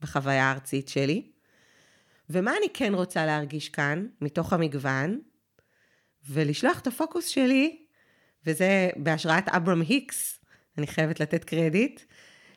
בחוויה 0.00 0.44
הארצית 0.44 0.88
שלי, 0.88 1.22
ומה 2.30 2.50
אני 2.50 2.66
כן 2.74 2.94
רוצה 2.94 3.26
להרגיש 3.26 3.68
כאן, 3.68 4.06
מתוך 4.20 4.52
המגוון, 4.52 5.20
ולשלוח 6.28 6.78
את 6.78 6.86
הפוקוס 6.86 7.26
שלי 7.26 7.76
וזה 8.46 8.90
בהשראת 8.96 9.48
אברהם 9.48 9.80
היקס, 9.80 10.40
אני 10.78 10.86
חייבת 10.86 11.20
לתת 11.20 11.44
קרדיט, 11.44 12.00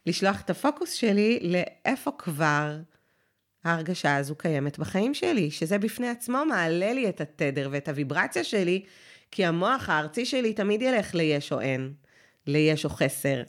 לשלוח 0.05 0.41
את 0.41 0.49
הפוקוס 0.49 0.93
שלי 0.93 1.39
לאיפה 1.41 2.11
כבר 2.17 2.77
ההרגשה 3.63 4.15
הזו 4.15 4.35
קיימת 4.35 4.79
בחיים 4.79 5.13
שלי, 5.13 5.51
שזה 5.51 5.77
בפני 5.77 6.09
עצמו 6.09 6.45
מעלה 6.45 6.93
לי 6.93 7.09
את 7.09 7.21
התדר 7.21 7.69
ואת 7.71 7.87
הוויברציה 7.87 8.43
שלי, 8.43 8.85
כי 9.31 9.45
המוח 9.45 9.89
הארצי 9.89 10.25
שלי 10.25 10.53
תמיד 10.53 10.81
ילך 10.81 11.15
ליש 11.15 11.51
או 11.51 11.61
אין, 11.61 11.93
ליש 12.47 12.85
או 12.85 12.89
חסר. 12.89 13.43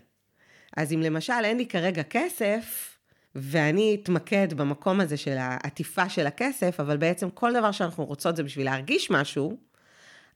אז 0.76 0.92
אם 0.92 1.02
למשל 1.02 1.32
אין 1.44 1.56
לי 1.56 1.66
כרגע 1.66 2.02
כסף, 2.02 2.98
ואני 3.34 3.98
אתמקד 4.02 4.52
במקום 4.52 5.00
הזה 5.00 5.16
של 5.16 5.36
העטיפה 5.38 6.08
של 6.08 6.26
הכסף, 6.26 6.80
אבל 6.80 6.96
בעצם 6.96 7.30
כל 7.30 7.52
דבר 7.52 7.72
שאנחנו 7.72 8.04
רוצות 8.04 8.36
זה 8.36 8.42
בשביל 8.42 8.66
להרגיש 8.66 9.10
משהו, 9.10 9.67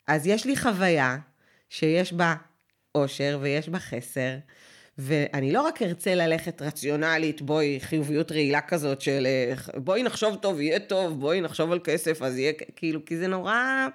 אז 0.06 0.26
יש 0.26 0.44
לי 0.46 0.56
חוויה 0.56 1.16
שיש 1.70 2.12
בה 2.12 2.34
אושר 2.94 3.38
ויש 3.42 3.68
בה 3.68 3.78
חסר. 3.78 4.36
ואני 4.98 5.52
לא 5.52 5.62
רק 5.62 5.82
ארצה 5.82 6.14
ללכת 6.14 6.62
רציונלית, 6.62 7.42
בואי, 7.42 7.80
חיוביות 7.80 8.32
רעילה 8.32 8.60
כזאת 8.60 9.00
של 9.00 9.26
בואי 9.76 10.02
נחשוב 10.02 10.36
טוב, 10.36 10.60
יהיה 10.60 10.78
טוב, 10.78 11.20
בואי 11.20 11.40
נחשוב 11.40 11.72
על 11.72 11.80
כסף, 11.84 12.22
אז 12.22 12.38
יהיה, 12.38 12.52
כאילו, 12.76 13.04
כי 13.04 13.16
זה 13.16 13.26
נורא 13.26 13.86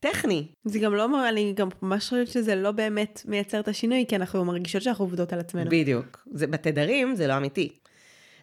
טכני. 0.00 0.46
זה 0.64 0.78
גם 0.78 0.94
לא, 0.94 1.28
אני 1.28 1.52
גם 1.56 1.68
ממש 1.82 2.04
חושבת 2.04 2.28
שזה 2.28 2.54
לא 2.54 2.70
באמת 2.70 3.22
מייצר 3.24 3.60
את 3.60 3.68
השינוי, 3.68 4.04
כי 4.08 4.16
אנחנו 4.16 4.44
מרגישות 4.44 4.82
שאנחנו 4.82 5.04
עובדות 5.04 5.32
על 5.32 5.40
עצמנו. 5.40 5.70
בדיוק. 5.70 6.28
זה, 6.32 6.46
בתדרים 6.46 7.14
זה 7.14 7.26
לא 7.26 7.36
אמיתי. 7.36 7.78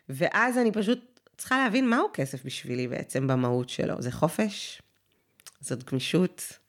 ואז 0.09 0.57
אני 0.57 0.71
פשוט 0.71 1.19
צריכה 1.37 1.57
להבין 1.57 1.89
מהו 1.89 2.07
כסף 2.13 2.45
בשבילי 2.45 2.87
בעצם 2.87 3.27
במהות 3.27 3.69
שלו. 3.69 4.01
זה 4.01 4.11
חופש, 4.11 4.81
זאת 5.61 5.83
גמישות, 5.83 6.59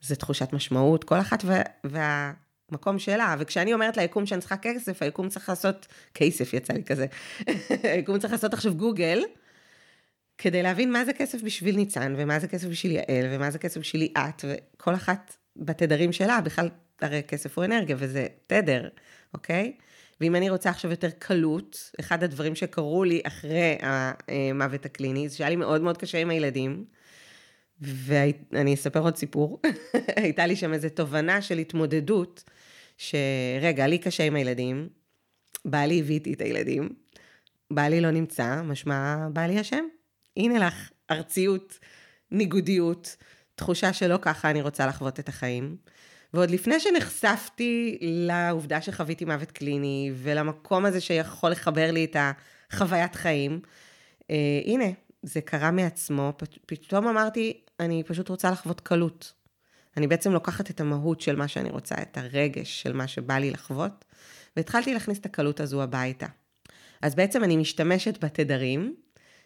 זה 0.00 0.16
תחושת 0.16 0.52
משמעות, 0.52 1.04
כל 1.04 1.20
אחת 1.20 1.44
וה, 1.44 1.62
והמקום 1.84 2.98
שלה. 2.98 3.36
וכשאני 3.38 3.74
אומרת 3.74 3.96
ליקום 3.96 4.26
שאני 4.26 4.40
צריכה 4.40 4.56
כסף, 4.56 5.02
היקום 5.02 5.28
צריך 5.28 5.48
לעשות, 5.48 5.86
כסף 6.14 6.54
יצא 6.54 6.72
לי 6.72 6.84
כזה, 6.84 7.06
היקום 7.92 8.18
צריך 8.18 8.32
לעשות 8.32 8.54
עכשיו 8.54 8.74
גוגל, 8.74 9.22
כדי 10.38 10.62
להבין 10.62 10.92
מה 10.92 11.04
זה 11.04 11.12
כסף 11.12 11.42
בשביל 11.42 11.76
ניצן, 11.76 12.14
ומה 12.16 12.38
זה 12.38 12.48
כסף 12.48 12.68
בשביל 12.68 12.92
יעל, 12.92 13.26
ומה 13.30 13.50
זה 13.50 13.58
כסף 13.58 13.80
בשבילי 13.80 14.12
את, 14.18 14.44
וכל 14.44 14.94
אחת 14.94 15.36
בתדרים 15.56 16.12
שלה, 16.12 16.40
בכלל, 16.40 16.68
הרי 17.00 17.22
כסף 17.28 17.58
הוא 17.58 17.64
אנרגיה, 17.64 17.96
וזה 17.98 18.26
תדר, 18.46 18.88
אוקיי? 19.34 19.72
ואם 20.20 20.36
אני 20.36 20.50
רוצה 20.50 20.70
עכשיו 20.70 20.90
יותר 20.90 21.10
קלות, 21.18 21.90
אחד 22.00 22.24
הדברים 22.24 22.54
שקרו 22.54 23.04
לי 23.04 23.20
אחרי 23.24 23.78
המוות 23.82 24.86
הקליני, 24.86 25.28
זה 25.28 25.36
שהיה 25.36 25.50
לי 25.50 25.56
מאוד 25.56 25.80
מאוד 25.80 25.98
קשה 25.98 26.18
עם 26.18 26.30
הילדים. 26.30 26.84
ואני 27.80 28.74
אספר 28.74 29.00
עוד 29.00 29.16
סיפור. 29.16 29.60
הייתה 30.16 30.46
לי 30.46 30.56
שם 30.56 30.72
איזו 30.72 30.88
תובנה 30.94 31.42
של 31.42 31.58
התמודדות, 31.58 32.44
שרגע, 32.96 33.86
לי 33.86 33.98
קשה 33.98 34.24
עם 34.24 34.36
הילדים, 34.36 34.88
בעלי 35.64 36.00
הביא 36.00 36.14
איתי 36.14 36.32
את 36.32 36.40
הילדים, 36.40 36.88
בעלי 37.70 38.00
לא 38.00 38.10
נמצא, 38.10 38.62
משמע 38.62 39.28
בעלי 39.32 39.60
אשם. 39.60 39.84
הנה 40.36 40.66
לך, 40.66 40.90
ארציות, 41.10 41.78
ניגודיות, 42.30 43.16
תחושה 43.54 43.92
שלא 43.92 44.18
ככה 44.22 44.50
אני 44.50 44.62
רוצה 44.62 44.86
לחוות 44.86 45.20
את 45.20 45.28
החיים. 45.28 45.76
ועוד 46.34 46.50
לפני 46.50 46.80
שנחשפתי 46.80 47.98
לעובדה 48.00 48.80
שחוויתי 48.82 49.24
מוות 49.24 49.50
קליני, 49.50 50.12
ולמקום 50.14 50.84
הזה 50.84 51.00
שיכול 51.00 51.50
לחבר 51.50 51.90
לי 51.90 52.04
את 52.04 52.16
החוויית 52.70 53.14
חיים, 53.14 53.60
אה, 54.30 54.36
הנה, 54.64 54.84
זה 55.28 55.40
קרה 55.40 55.70
מעצמו, 55.70 56.32
פתאום 56.66 57.08
אמרתי, 57.08 57.60
אני 57.80 58.02
פשוט 58.06 58.28
רוצה 58.28 58.50
לחוות 58.50 58.80
קלות. 58.80 59.32
אני 59.96 60.06
בעצם 60.06 60.32
לוקחת 60.32 60.70
את 60.70 60.80
המהות 60.80 61.20
של 61.20 61.36
מה 61.36 61.48
שאני 61.48 61.70
רוצה, 61.70 61.94
את 62.02 62.18
הרגש 62.18 62.82
של 62.82 62.92
מה 62.92 63.08
שבא 63.08 63.38
לי 63.38 63.50
לחוות, 63.50 64.04
והתחלתי 64.56 64.94
להכניס 64.94 65.18
את 65.18 65.26
הקלות 65.26 65.60
הזו 65.60 65.82
הביתה. 65.82 66.26
אז 67.02 67.14
בעצם 67.14 67.44
אני 67.44 67.56
משתמשת 67.56 68.24
בתדרים 68.24 68.94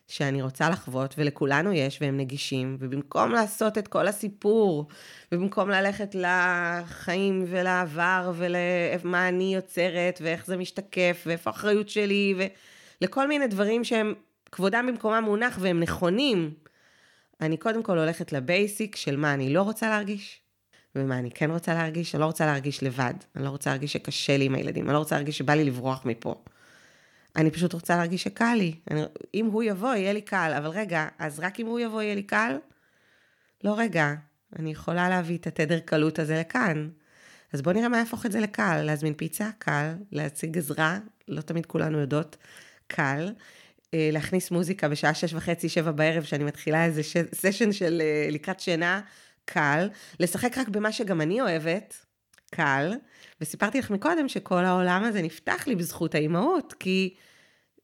שאני 0.09 0.43
רוצה 0.43 0.71
לחוות, 0.71 1.15
ולכולנו 1.19 1.73
יש, 1.73 1.99
והם 2.01 2.17
נגישים, 2.17 2.77
ובמקום 2.81 3.31
לעשות 3.31 3.79
את 3.79 3.89
כל 3.89 4.09
הסיפור, 4.09 4.89
ובמקום 5.33 5.71
ללכת 5.71 6.15
לחיים 6.15 7.45
ולעבר, 7.49 8.33
ולמה 8.35 9.29
אני 9.29 9.55
יוצרת, 9.55 10.19
ואיך 10.23 10.47
זה 10.47 10.57
משתקף, 10.57 11.23
ואיפה 11.27 11.51
האחריות 11.51 11.89
שלי, 11.89 12.35
ולכל 13.01 13.29
מיני 13.29 13.47
דברים 13.47 13.85
שהם 13.85 14.15
כבודם 14.53 14.87
במקומם 14.89 15.25
מונח 15.25 15.59
והם 15.61 15.81
נכונים, 15.81 16.55
אני 17.41 17.57
קודם 17.57 17.83
כל 17.83 17.99
הולכת 17.99 18.33
לבייסיק 18.33 18.97
של 18.97 19.17
מה 19.17 19.35
אני 19.35 19.55
לא 19.55 19.63
רוצה 19.63 19.89
להרגיש, 19.89 20.41
ומה 20.95 21.19
אני 21.19 21.31
כן 21.31 21.51
רוצה 21.51 21.75
להרגיש. 21.75 22.15
אני 22.15 22.21
לא 22.21 22.27
רוצה 22.27 22.47
להרגיש 22.47 22.83
לבד, 22.83 23.15
אני 23.37 23.45
לא 23.45 23.49
רוצה 23.49 23.71
להרגיש 23.71 23.93
שקשה 23.93 24.37
לי 24.37 24.45
עם 24.45 24.55
הילדים, 24.55 24.85
אני 24.85 24.95
לא 24.95 24.99
רוצה 24.99 25.15
להרגיש 25.15 25.39
שבא 25.39 25.55
לי 25.55 25.65
לברוח 25.65 26.05
מפה. 26.05 26.43
אני 27.37 27.51
פשוט 27.51 27.73
רוצה 27.73 27.97
להרגיש 27.97 28.23
שקל 28.23 28.55
לי. 28.55 28.75
אני, 28.91 29.03
אם 29.35 29.47
הוא 29.47 29.63
יבוא, 29.63 29.95
יהיה 29.95 30.13
לי 30.13 30.21
קל, 30.21 30.53
אבל 30.59 30.69
רגע, 30.69 31.09
אז 31.19 31.41
רק 31.41 31.61
אם 31.61 31.67
הוא 31.67 31.81
יבוא, 31.81 32.03
יהיה 32.03 32.15
לי 32.15 32.23
קל? 32.23 32.57
לא, 33.65 33.75
רגע, 33.79 34.15
אני 34.59 34.71
יכולה 34.71 35.09
להביא 35.09 35.39
את 35.39 35.47
התדר 35.47 35.79
קלות 35.79 36.19
הזה 36.19 36.41
לכאן. 36.41 36.89
אז 37.53 37.63
בואו 37.63 37.75
נראה 37.75 37.89
מה 37.89 37.99
יהפוך 37.99 38.27
את 38.27 38.33
זה 38.33 38.41
לקל. 38.41 38.83
להזמין 38.83 39.15
פיצה, 39.15 39.51
קל. 39.59 39.95
להציג 40.13 40.59
עזרה, 40.59 40.99
לא 41.29 41.41
תמיד 41.41 41.67
כולנו 41.67 41.99
יודעות, 41.99 42.37
קל. 42.87 43.33
אה, 43.95 44.09
להכניס 44.13 44.51
מוזיקה 44.51 44.89
בשעה 44.89 45.15
שש 45.15 45.35
וחצי, 45.35 45.69
שבע 45.69 45.91
בערב, 45.91 46.23
שאני 46.23 46.45
מתחילה 46.45 46.85
איזה 46.85 47.03
ש... 47.03 47.17
סשן 47.35 47.73
של 47.73 48.03
אה, 48.05 48.29
לקראת 48.31 48.61
שינה, 48.61 49.01
קל. 49.45 49.89
לשחק 50.21 50.59
רק 50.59 50.69
במה 50.69 50.93
שגם 50.93 51.21
אני 51.21 51.41
אוהבת, 51.41 52.07
קל. 52.51 52.93
וסיפרתי 53.41 53.79
לך 53.79 53.91
מקודם 53.91 54.29
שכל 54.29 54.65
העולם 54.65 55.05
הזה 55.05 55.23
נפתח 55.23 55.65
לי 55.67 55.77
בזכות 55.77 56.15
האימהות, 56.15 56.75
כי 56.81 57.15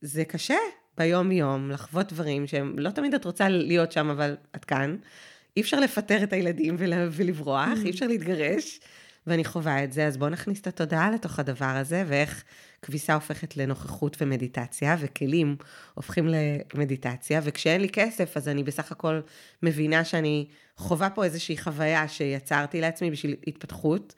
זה 0.00 0.24
קשה 0.24 0.58
ביום-יום 0.98 1.70
לחוות 1.70 2.12
דברים 2.12 2.46
שהם, 2.46 2.78
לא 2.78 2.90
תמיד 2.90 3.14
את 3.14 3.24
רוצה 3.24 3.48
להיות 3.48 3.92
שם, 3.92 4.10
אבל 4.10 4.36
את 4.56 4.64
כאן. 4.64 4.96
אי 5.56 5.62
אפשר 5.62 5.80
לפטר 5.80 6.22
את 6.22 6.32
הילדים 6.32 6.76
ול... 6.78 6.92
ולברוח, 7.10 7.78
אי 7.84 7.90
אפשר 7.90 8.06
להתגרש. 8.06 8.80
ואני 9.28 9.44
חווה 9.44 9.84
את 9.84 9.92
זה, 9.92 10.06
אז 10.06 10.16
בואו 10.16 10.30
נכניס 10.30 10.60
את 10.60 10.66
התודעה 10.66 11.10
לתוך 11.10 11.38
הדבר 11.38 11.66
הזה, 11.66 12.04
ואיך 12.06 12.44
כביסה 12.82 13.14
הופכת 13.14 13.56
לנוכחות 13.56 14.16
ומדיטציה, 14.22 14.96
וכלים 15.00 15.56
הופכים 15.94 16.28
למדיטציה, 16.74 17.40
וכשאין 17.44 17.80
לי 17.80 17.88
כסף, 17.88 18.36
אז 18.36 18.48
אני 18.48 18.62
בסך 18.62 18.92
הכל 18.92 19.20
מבינה 19.62 20.04
שאני 20.04 20.46
חווה 20.76 21.10
פה 21.10 21.24
איזושהי 21.24 21.58
חוויה 21.58 22.08
שיצרתי 22.08 22.80
לעצמי 22.80 23.10
בשביל 23.10 23.36
התפתחות. 23.46 24.14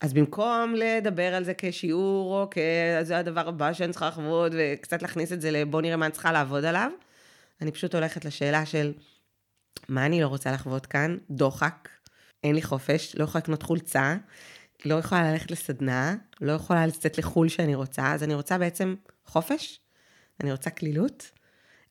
אז 0.00 0.12
במקום 0.12 0.74
לדבר 0.76 1.34
על 1.34 1.44
זה 1.44 1.52
כשיעור, 1.58 2.40
או 2.40 2.50
כזה 2.50 3.18
הדבר 3.18 3.48
הבא 3.48 3.72
שאני 3.72 3.92
צריכה 3.92 4.08
לחוות, 4.08 4.52
וקצת 4.54 5.02
להכניס 5.02 5.32
את 5.32 5.40
זה 5.40 5.50
לבוא 5.50 5.82
נראה 5.82 5.96
מה 5.96 6.06
אני 6.06 6.12
צריכה 6.12 6.32
לעבוד 6.32 6.64
עליו, 6.64 6.90
אני 7.60 7.72
פשוט 7.72 7.94
הולכת 7.94 8.24
לשאלה 8.24 8.66
של 8.66 8.92
מה 9.88 10.06
אני 10.06 10.20
לא 10.20 10.26
רוצה 10.26 10.52
לחוות 10.52 10.86
כאן? 10.86 11.16
דוחק, 11.30 11.88
אין 12.44 12.54
לי 12.54 12.62
חופש, 12.62 13.16
לא 13.16 13.24
יכולה 13.24 13.42
לקנות 13.42 13.62
חולצה, 13.62 14.16
לא 14.84 14.94
יכולה 14.94 15.32
ללכת 15.32 15.50
לסדנה, 15.50 16.16
לא 16.40 16.52
יכולה 16.52 16.86
לצאת 16.86 17.18
לחו"ל 17.18 17.48
שאני 17.48 17.74
רוצה, 17.74 18.12
אז 18.12 18.22
אני 18.22 18.34
רוצה 18.34 18.58
בעצם 18.58 18.94
חופש, 19.26 19.80
אני 20.42 20.52
רוצה 20.52 20.70
כלילות. 20.70 21.30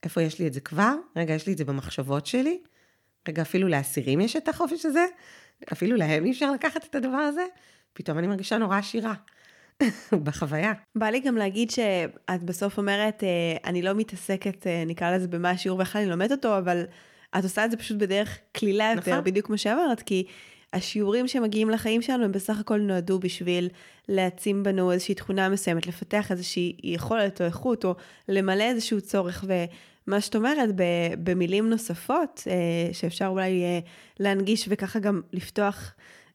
איפה 0.04 0.22
יש 0.22 0.40
לי 0.40 0.48
את 0.48 0.54
זה 0.54 0.60
כבר? 0.60 0.94
רגע, 1.16 1.34
יש 1.34 1.48
לי 1.48 1.54
את 1.54 1.58
זה 1.58 1.66
במחשבות 1.66 2.26
שלי. 2.26 2.60
רגע, 3.28 3.42
אפילו 3.42 3.68
לאסירים 3.68 4.22
יש 4.22 4.36
את 4.36 4.48
החופש 4.48 4.86
הזה? 4.86 5.06
אפילו 5.72 5.96
להם 5.96 6.26
אי 6.26 6.32
אפשר 6.32 6.52
לקחת 6.52 6.86
את 6.86 6.96
הדבר 6.96 7.18
הזה? 7.18 7.46
פתאום 7.94 8.18
אני 8.18 8.28
מרגישה 8.28 8.58
נורא 8.58 8.78
עשירה. 8.78 9.14
בחוויה. 10.24 10.74
בא 10.96 11.06
לי 11.06 11.20
גם 11.20 11.38
להגיד 11.38 11.72
שאת 11.72 12.44
בסוף 12.44 12.78
אומרת, 12.78 13.24
אה, 13.24 13.30
אני 13.66 13.82
לא 13.82 13.94
מתעסקת, 13.94 14.68
אה, 14.68 14.84
נקרא 14.86 15.16
לזה 15.16 15.28
במה 15.28 15.50
השיעור 15.50 15.78
ואיך 15.78 15.96
אני 15.96 16.06
לומדת 16.06 16.32
אותו, 16.32 16.58
אבל 16.58 16.86
את 17.40 17.44
עושה 17.44 17.66
את 17.66 17.72
זה 17.72 17.78
פשוט 17.78 17.98
בדרך 17.98 18.38
קלילה 18.52 18.92
יותר, 18.96 19.12
נכון. 19.12 19.24
בדיוק 19.24 19.46
כמו 19.46 19.58
שאמרת, 19.58 20.02
כי 20.02 20.24
השיעורים 20.74 21.28
שמגיעים 21.28 21.70
לחיים 21.70 22.02
שלנו 22.02 22.24
הם 22.24 22.32
בסך 22.32 22.60
הכל 22.60 22.80
נועדו 22.80 23.20
בשביל 23.20 23.70
להעצים 24.10 24.64
בנו 24.64 24.92
איזושהי 24.92 25.16
תכונה 25.16 25.50
מסוימת, 25.50 25.88
לפתח 25.88 26.32
איזושהי 26.32 26.78
יכולת 26.84 27.42
או 27.42 27.46
איכות, 27.46 27.86
או 27.86 27.96
למלא 28.30 28.64
איזשהו 28.64 29.02
צורך. 29.02 29.46
ומה 29.48 30.22
שאת 30.22 30.36
אומרת, 30.36 30.70
במילים 31.24 31.70
נוספות, 31.70 32.44
אה, 32.48 32.94
שאפשר 32.94 33.28
אולי 33.28 33.64
להנגיש 34.20 34.66
וככה 34.70 35.00
גם 35.00 35.22
לפתוח 35.34 35.94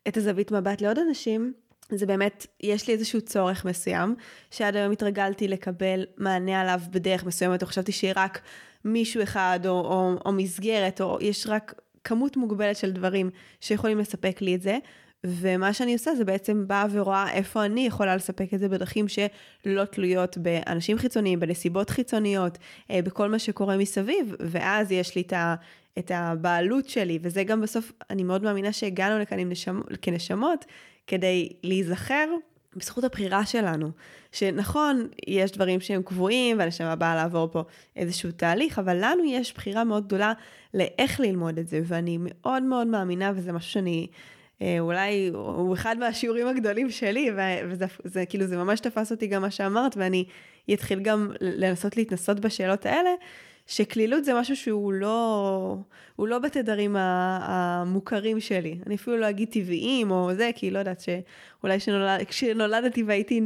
את 0.08 0.16
הזווית 0.16 0.52
מבט 0.52 0.80
לעוד 0.80 0.98
אנשים, 0.98 1.52
זה 1.90 2.06
באמת, 2.06 2.46
יש 2.60 2.88
לי 2.88 2.94
איזשהו 2.94 3.20
צורך 3.20 3.64
מסוים, 3.64 4.14
שעד 4.50 4.76
היום 4.76 4.92
התרגלתי 4.92 5.48
לקבל 5.48 6.04
מענה 6.16 6.60
עליו 6.60 6.80
בדרך 6.90 7.24
מסוימת, 7.24 7.62
או 7.62 7.66
חשבתי 7.66 7.92
שרק 7.92 8.40
מישהו 8.84 9.22
אחד, 9.22 9.60
או, 9.66 9.70
או, 9.70 10.14
או 10.26 10.32
מסגרת, 10.32 11.00
או 11.00 11.18
יש 11.20 11.46
רק 11.46 11.74
כמות 12.04 12.36
מוגבלת 12.36 12.76
של 12.76 12.92
דברים 12.92 13.30
שיכולים 13.60 13.98
לספק 13.98 14.40
לי 14.40 14.54
את 14.54 14.62
זה, 14.62 14.78
ומה 15.24 15.72
שאני 15.72 15.92
עושה 15.92 16.14
זה 16.14 16.24
בעצם 16.24 16.64
באה 16.66 16.86
ורואה 16.90 17.32
איפה 17.32 17.64
אני 17.64 17.86
יכולה 17.86 18.16
לספק 18.16 18.54
את 18.54 18.58
זה 18.58 18.68
בדרכים 18.68 19.06
שלא 19.08 19.84
תלויות 19.84 20.38
באנשים 20.38 20.98
חיצוניים, 20.98 21.40
בנסיבות 21.40 21.90
חיצוניות, 21.90 22.58
אה, 22.90 23.02
בכל 23.02 23.28
מה 23.28 23.38
שקורה 23.38 23.76
מסביב, 23.76 24.34
ואז 24.40 24.92
יש 24.92 25.16
לי 25.16 25.22
את 25.22 25.32
ה... 25.32 25.54
את 25.98 26.10
הבעלות 26.14 26.88
שלי, 26.88 27.18
וזה 27.22 27.44
גם 27.44 27.60
בסוף, 27.60 27.92
אני 28.10 28.22
מאוד 28.22 28.42
מאמינה 28.42 28.72
שהגענו 28.72 29.18
לכאן 29.18 29.38
נשמ, 29.38 29.80
כנשמות, 30.02 30.64
כדי 31.08 31.48
להיזכר 31.62 32.26
בזכות 32.76 33.04
הבחירה 33.04 33.46
שלנו. 33.46 33.90
שנכון, 34.32 35.08
יש 35.26 35.52
דברים 35.52 35.80
שהם 35.80 36.02
קבועים, 36.02 36.58
והנשמה 36.58 36.96
באה 36.96 37.14
לעבור 37.14 37.48
פה 37.52 37.62
איזשהו 37.96 38.30
תהליך, 38.30 38.78
אבל 38.78 38.96
לנו 39.00 39.24
יש 39.26 39.54
בחירה 39.54 39.84
מאוד 39.84 40.06
גדולה 40.06 40.32
לאיך 40.74 41.20
ללמוד 41.20 41.58
את 41.58 41.68
זה, 41.68 41.80
ואני 41.84 42.18
מאוד 42.20 42.62
מאוד 42.62 42.86
מאמינה, 42.86 43.32
וזה 43.34 43.52
משהו 43.52 43.70
שאני... 43.70 44.06
אה, 44.62 44.76
אולי 44.80 45.30
הוא 45.34 45.74
אחד 45.74 45.96
מהשיעורים 45.98 46.46
הגדולים 46.46 46.90
שלי, 46.90 47.30
וזה 47.68 47.86
זה, 48.04 48.26
כאילו 48.26 48.46
זה 48.46 48.56
ממש 48.56 48.80
תפס 48.80 49.12
אותי 49.12 49.26
גם 49.26 49.42
מה 49.42 49.50
שאמרת, 49.50 49.96
ואני 49.96 50.24
אתחיל 50.72 51.00
גם 51.00 51.30
לנסות 51.40 51.96
להתנסות 51.96 52.40
בשאלות 52.40 52.86
האלה, 52.86 53.10
שקלילות 53.68 54.24
זה 54.24 54.34
משהו 54.34 54.56
שהוא 54.56 54.92
לא, 54.92 55.76
הוא 56.16 56.28
לא 56.28 56.38
בתדרים 56.38 56.96
המוכרים 56.98 58.40
שלי. 58.40 58.78
אני 58.86 58.94
אפילו 58.94 59.16
לא 59.16 59.30
אגיד 59.30 59.48
טבעיים 59.48 60.10
או 60.10 60.34
זה, 60.34 60.50
כי 60.54 60.70
לא 60.70 60.78
יודעת 60.78 61.00
שאולי 61.00 61.80
שנולד, 61.80 62.22
כשנולדתי 62.28 63.02
והייתי 63.02 63.40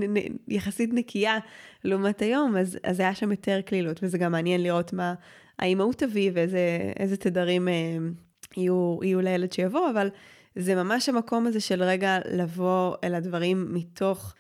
יחסית 0.49 0.91
נקייה 0.93 1.39
לעומת 1.85 2.23
היום, 2.23 2.57
אז, 2.57 2.79
אז 2.85 3.01
היה 3.01 3.15
שם 3.15 3.31
יותר 3.31 3.61
קלילות, 3.61 4.01
וזה 4.03 4.19
גם 4.19 4.33
מעניין 4.33 4.63
לראות 4.63 4.93
מה, 4.93 5.15
האם 5.59 5.81
הוא 5.81 5.93
תביא 5.93 6.31
ואיזה 6.35 7.17
תדרים 7.17 7.69
אה, 7.69 7.73
יהיו, 8.57 8.99
יהיו 9.03 9.21
לילד 9.21 9.53
שיבוא, 9.53 9.91
אבל 9.91 10.11
זה 10.57 10.75
ממש 10.75 11.09
המקום 11.09 11.47
הזה 11.47 11.61
של 11.61 11.83
רגע 11.83 12.19
לבוא 12.33 12.95
אל 13.05 13.15
הדברים 13.15 13.75
מתוך... 13.75 14.35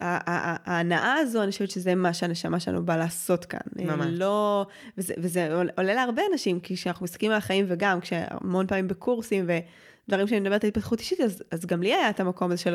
ההנאה 0.00 1.14
הזו, 1.14 1.42
אני 1.42 1.50
חושבת 1.50 1.70
שזה 1.70 1.94
מה 1.94 2.12
שהנשמה 2.12 2.60
שלנו 2.60 2.84
באה 2.84 2.96
לעשות 2.96 3.44
כאן. 3.44 3.60
ממש. 3.76 4.06
לא, 4.10 4.66
וזה, 4.98 5.14
וזה 5.18 5.54
עולה 5.76 5.94
להרבה 5.94 6.22
אנשים, 6.32 6.60
כי 6.60 6.76
כשאנחנו 6.76 7.04
מסתכלים 7.04 7.30
על 7.30 7.36
החיים 7.36 7.64
וגם, 7.68 8.00
כשהמון 8.00 8.66
פעמים 8.66 8.88
בקורסים 8.88 9.46
ודברים 9.48 10.28
שאני 10.28 10.40
מדברת 10.40 10.64
על 10.64 10.68
התפתחות 10.68 11.00
אישית, 11.00 11.20
אז, 11.20 11.42
אז 11.50 11.66
גם 11.66 11.82
לי 11.82 11.94
היה 11.94 12.10
את 12.10 12.20
המקום 12.20 12.50
הזה 12.50 12.62
של, 12.62 12.74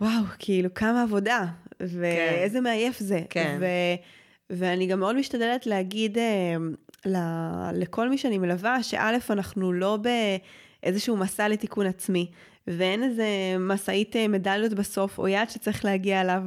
וואו, 0.00 0.22
כאילו 0.38 0.74
כמה 0.74 1.02
עבודה, 1.02 1.46
ואיזה 1.80 2.58
כן. 2.58 2.64
מעייף 2.64 2.98
זה. 2.98 3.20
כן. 3.30 3.58
ו, 3.60 3.66
ואני 4.50 4.86
גם 4.86 5.00
מאוד 5.00 5.16
משתדלת 5.16 5.66
להגיד 5.66 6.18
אה, 6.18 6.56
ל, 7.06 7.16
לכל 7.72 8.08
מי 8.08 8.18
שאני 8.18 8.38
מלווה, 8.38 8.82
שא', 8.82 9.16
אנחנו 9.30 9.72
לא 9.72 9.98
באיזשהו 10.82 11.16
מסע 11.16 11.48
לתיקון 11.48 11.86
עצמי. 11.86 12.30
ואין 12.76 13.02
איזה 13.02 13.26
משאית 13.58 14.16
אה, 14.16 14.28
מדליות 14.28 14.72
בסוף, 14.72 15.18
או 15.18 15.28
יעד 15.28 15.50
שצריך 15.50 15.84
להגיע 15.84 16.20
אליו, 16.20 16.42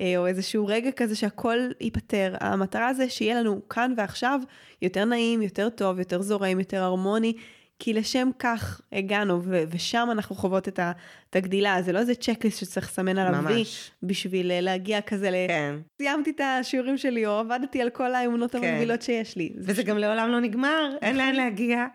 אה, 0.00 0.14
או 0.16 0.26
איזשהו 0.26 0.66
רגע 0.66 0.90
כזה 0.90 1.16
שהכל 1.16 1.58
ייפתר. 1.80 2.34
המטרה 2.40 2.94
זה 2.94 3.08
שיהיה 3.08 3.40
לנו 3.40 3.68
כאן 3.68 3.94
ועכשיו 3.96 4.40
יותר 4.82 5.04
נעים, 5.04 5.42
יותר 5.42 5.68
טוב, 5.68 5.98
יותר 5.98 6.22
זורם, 6.22 6.58
יותר 6.58 6.82
הרמוני. 6.82 7.32
כי 7.80 7.92
לשם 7.92 8.28
כך 8.38 8.80
הגענו, 8.92 9.40
ו- 9.44 9.62
ושם 9.70 10.08
אנחנו 10.12 10.36
חוות 10.36 10.68
את, 10.68 10.78
ה- 10.78 10.92
את 11.30 11.36
הגדילה. 11.36 11.82
זה 11.82 11.92
לא 11.92 11.98
איזה 11.98 12.14
צ'קליסט 12.14 12.60
שצריך 12.60 12.86
לסמן 12.86 13.18
עליו 13.18 13.44
וי 13.44 13.64
בשביל 14.02 14.50
אה, 14.50 14.60
להגיע 14.60 15.00
כזה 15.00 15.30
ל... 15.30 15.34
כן. 15.48 15.74
סיימתי 16.02 16.30
את 16.30 16.40
השיעורים 16.44 16.98
שלי, 16.98 17.26
או 17.26 17.32
עבדתי 17.32 17.82
על 17.82 17.90
כל 17.90 18.14
האמונות 18.14 18.52
כן. 18.52 18.58
המקבילות 18.58 19.02
שיש 19.02 19.36
לי. 19.36 19.52
וזה 19.58 19.82
גם 19.82 19.98
לעולם 19.98 20.28
לא 20.28 20.40
נגמר, 20.40 20.96
אין 21.02 21.16
לאן 21.16 21.34
להגיע. 21.34 21.86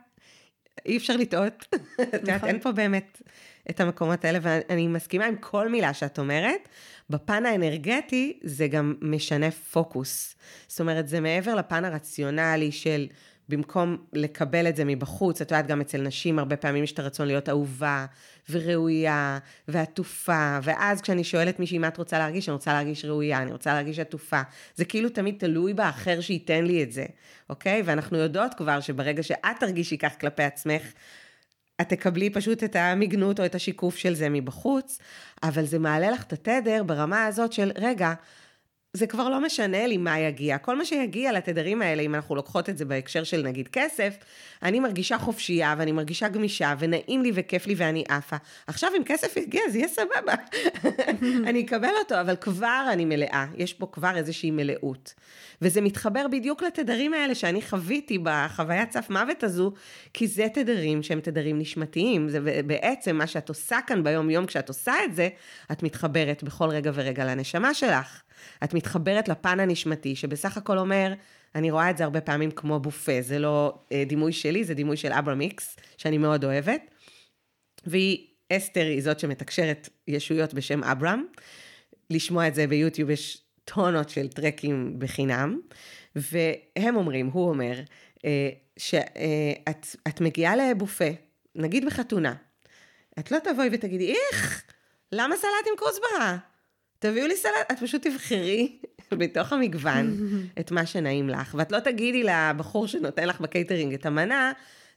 אי 0.86 0.98
אפשר 0.98 1.17
לטעות. 1.17 1.65
את 2.02 2.13
יודעת, 2.13 2.24
נכון. 2.38 2.50
אין 2.50 2.60
פה 2.60 2.72
באמת 2.72 3.22
את 3.69 3.80
המקומות 3.80 4.26
האלה, 4.26 4.39
ואני 4.41 4.88
מסכימה 4.88 5.26
עם 5.26 5.36
כל 5.36 5.69
מילה 5.69 5.93
שאת 5.93 6.19
אומרת. 6.19 6.69
בפן 7.10 7.45
האנרגטי 7.45 8.39
זה 8.43 8.67
גם 8.67 8.95
משנה 9.02 9.52
פוקוס. 9.52 10.36
זאת 10.67 10.80
אומרת, 10.80 11.08
זה 11.08 11.19
מעבר 11.19 11.56
לפן 11.56 11.86
הרציונלי 11.86 12.71
של 12.71 13.08
במקום 13.49 13.97
לקבל 14.13 14.67
את 14.67 14.76
זה 14.76 14.86
מבחוץ, 14.86 15.41
את 15.41 15.52
יודעת, 15.52 15.67
גם 15.67 15.82
אצל 15.82 16.02
נשים 16.02 16.39
הרבה 16.39 16.58
פעמים 16.58 16.84
יש 16.84 16.91
את 16.91 16.99
הרצון 16.99 17.28
להיות 17.28 17.49
אהובה 17.49 18.06
וראויה 18.49 19.39
ועטופה, 19.67 20.60
ואז 20.63 21.02
כשאני 21.02 21.23
שואלת 21.23 21.60
מישהי 21.60 21.78
מה 21.78 21.88
את 21.88 21.97
רוצה 21.97 22.19
להרגיש, 22.19 22.49
אני 22.49 22.54
רוצה 22.54 22.73
להרגיש 22.73 23.06
ראויה, 23.06 23.41
אני 23.41 23.52
רוצה 23.52 23.73
להרגיש 23.73 23.99
עטופה. 23.99 24.41
זה 24.76 24.86
כאילו 24.86 25.10
תמיד 25.10 25.36
תלוי 25.39 25.73
באחר 25.73 26.21
שייתן 26.21 26.65
לי 26.65 26.84
את 26.84 26.91
זה, 26.91 27.06
אוקיי? 27.49 27.82
ואנחנו 27.86 28.17
יודעות 28.17 28.54
כבר 28.54 28.80
שברגע 28.80 29.23
שאת 29.23 29.60
תרגישי 29.60 29.97
כך 29.97 30.19
כלפי 30.21 30.43
עצמך, 30.43 30.84
את 31.81 31.89
תקבלי 31.89 32.29
פשוט 32.29 32.63
את 32.63 32.75
המגנות 32.75 33.39
או 33.39 33.45
את 33.45 33.55
השיקוף 33.55 33.97
של 33.97 34.13
זה 34.13 34.29
מבחוץ, 34.29 34.99
אבל 35.43 35.65
זה 35.65 35.79
מעלה 35.79 36.12
לך 36.12 36.23
את 36.23 36.33
התדר 36.33 36.83
ברמה 36.83 37.25
הזאת 37.25 37.53
של, 37.53 37.71
רגע, 37.75 38.13
זה 38.97 39.08
כבר 39.08 39.29
לא 39.29 39.41
משנה 39.41 39.88
לי 39.88 39.97
מה 39.97 40.19
יגיע. 40.19 40.58
כל 40.58 40.77
מה 40.77 40.86
שיגיע 40.86 41.32
לתדרים 41.32 41.82
האלה, 41.82 42.01
אם 42.01 42.15
אנחנו 42.15 42.36
לוקחות 42.36 42.69
את 42.69 42.77
זה 42.77 42.86
בהקשר 42.86 43.23
של 43.23 43.41
נגיד 43.41 43.67
כסף, 43.67 44.17
אני 44.63 44.79
מרגישה 44.79 45.17
חופשייה 45.17 45.75
ואני 45.77 45.91
מרגישה 45.91 46.27
גמישה 46.27 46.73
ונעים 46.79 47.21
לי 47.21 47.32
וכיף 47.34 47.67
לי 47.67 47.73
ואני 47.77 48.03
עפה. 48.10 48.36
עכשיו 48.67 48.89
אם 48.97 49.03
כסף 49.06 49.38
יגיע 49.38 49.62
זה 49.69 49.77
יהיה 49.77 49.88
סבבה. 49.88 50.34
אני 51.49 51.62
אקבל 51.62 51.89
אותו, 51.99 52.21
אבל 52.21 52.36
כבר 52.36 52.86
אני 52.91 53.06
מלאה. 53.06 53.45
יש 53.56 53.73
פה 53.73 53.88
כבר 53.91 54.15
איזושהי 54.15 54.51
מלאות. 54.51 55.13
וזה 55.62 55.82
מתחבר 55.82 56.27
בדיוק 56.32 56.63
לתדרים 56.63 57.13
האלה 57.13 57.36
שאני 57.36 57.62
חוויתי 57.62 58.17
בחוויית 58.23 58.91
סף 58.91 59.10
מוות 59.10 59.43
הזו, 59.43 59.71
כי 60.13 60.27
זה 60.27 60.47
תדרים 60.53 61.03
שהם 61.03 61.19
תדרים 61.19 61.60
נשמתיים. 61.60 62.29
זה 62.29 62.39
בעצם 62.65 63.15
מה 63.15 63.27
שאת 63.27 63.49
עושה 63.49 63.77
כאן 63.88 64.03
ביום 64.03 64.29
יום 64.29 64.45
כשאת 64.45 64.69
עושה 64.69 64.93
את 65.06 65.15
זה, 65.15 65.29
את 65.71 65.84
מתחברת 65.84 66.43
בכל 66.43 66.69
רגע 66.69 66.91
ורגע 66.93 67.25
לנשמה 67.25 67.73
שלך. 67.73 68.22
את 68.63 68.73
מתחברת 68.73 69.27
לפן 69.27 69.60
הנשמתי, 69.60 70.15
שבסך 70.15 70.58
הכל 70.58 70.77
אומר, 70.77 71.13
אני 71.56 71.71
רואה 71.71 71.89
את 71.89 71.97
זה 71.97 72.03
הרבה 72.03 72.21
פעמים 72.21 72.51
כמו 72.51 72.79
בופה, 72.79 73.21
זה 73.21 73.39
לא 73.39 73.79
אה, 73.91 74.03
דימוי 74.08 74.34
שלי, 74.34 74.63
זה 74.63 74.73
דימוי 74.73 74.97
של 74.97 75.12
אברה 75.12 75.36
מיקס, 75.36 75.77
שאני 75.97 76.17
מאוד 76.17 76.45
אוהבת. 76.45 76.82
והיא, 77.86 78.27
אסתר 78.53 78.86
היא 78.86 79.01
זאת 79.01 79.19
שמתקשרת 79.19 79.89
ישויות 80.08 80.53
בשם 80.53 80.84
אברהם. 80.84 81.25
לשמוע 82.10 82.47
את 82.47 82.56
זה 82.56 82.67
ביוטיוב 82.67 83.10
יש 83.10 83.41
טונות 83.65 84.10
של 84.10 84.27
טרקים 84.27 84.95
בחינם, 84.99 85.60
והם 86.15 86.95
אומרים, 86.95 87.27
הוא 87.27 87.49
אומר, 87.49 87.79
אה, 88.25 88.49
שאת 88.77 90.08
אה, 90.08 90.12
מגיעה 90.21 90.56
לבופה, 90.56 91.10
נגיד 91.56 91.86
בחתונה, 91.86 92.34
את 93.19 93.32
לא 93.32 93.38
תבואי 93.39 93.69
ותגידי, 93.71 94.13
איך, 94.13 94.63
למה 95.12 95.36
סלט 95.38 95.67
עם 95.71 95.77
כוסברה? 95.77 96.38
תביאו 97.03 97.27
לי 97.27 97.35
סלט, 97.35 97.71
את 97.71 97.79
פשוט 97.79 98.07
תבחרי 98.07 98.77
בתוך 99.19 99.53
המגוון 99.53 100.17
את 100.59 100.71
מה 100.71 100.85
שנעים 100.85 101.29
לך, 101.29 101.55
ואת 101.57 101.71
לא 101.71 101.79
תגידי 101.79 102.23
לבחור 102.23 102.87
שנותן 102.87 103.27
לך 103.27 103.41
בקייטרינג 103.41 103.93
את 103.93 104.05
המנה, 104.05 104.51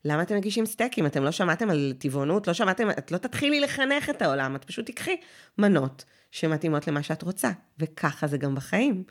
למה 0.05 0.23
אתם 0.23 0.37
מגישים 0.37 0.67
סטייקים? 0.67 1.07
אתם 1.07 1.25
לא 1.25 1.31
שמעתם 1.31 1.71
על 1.71 1.93
טבעונות? 1.99 2.47
לא 2.47 2.53
שמעתם? 2.53 2.91
את 2.91 3.13
לא 3.13 3.19
תתחילי 3.19 3.61
לחנך 3.61 4.11
את 4.11 4.23
העולם, 4.23 4.57
את 4.57 4.65
פשוט 4.65 4.87
תיקחי 4.87 5.17
מנות 5.59 6.05
שמתאימות 6.31 6.89
למה 6.89 7.03
שאת 7.03 7.23
רוצה. 7.23 7.51
וככה 7.79 8.27
זה 8.27 8.39
גם 8.39 8.55
בחיים. 8.55 9.05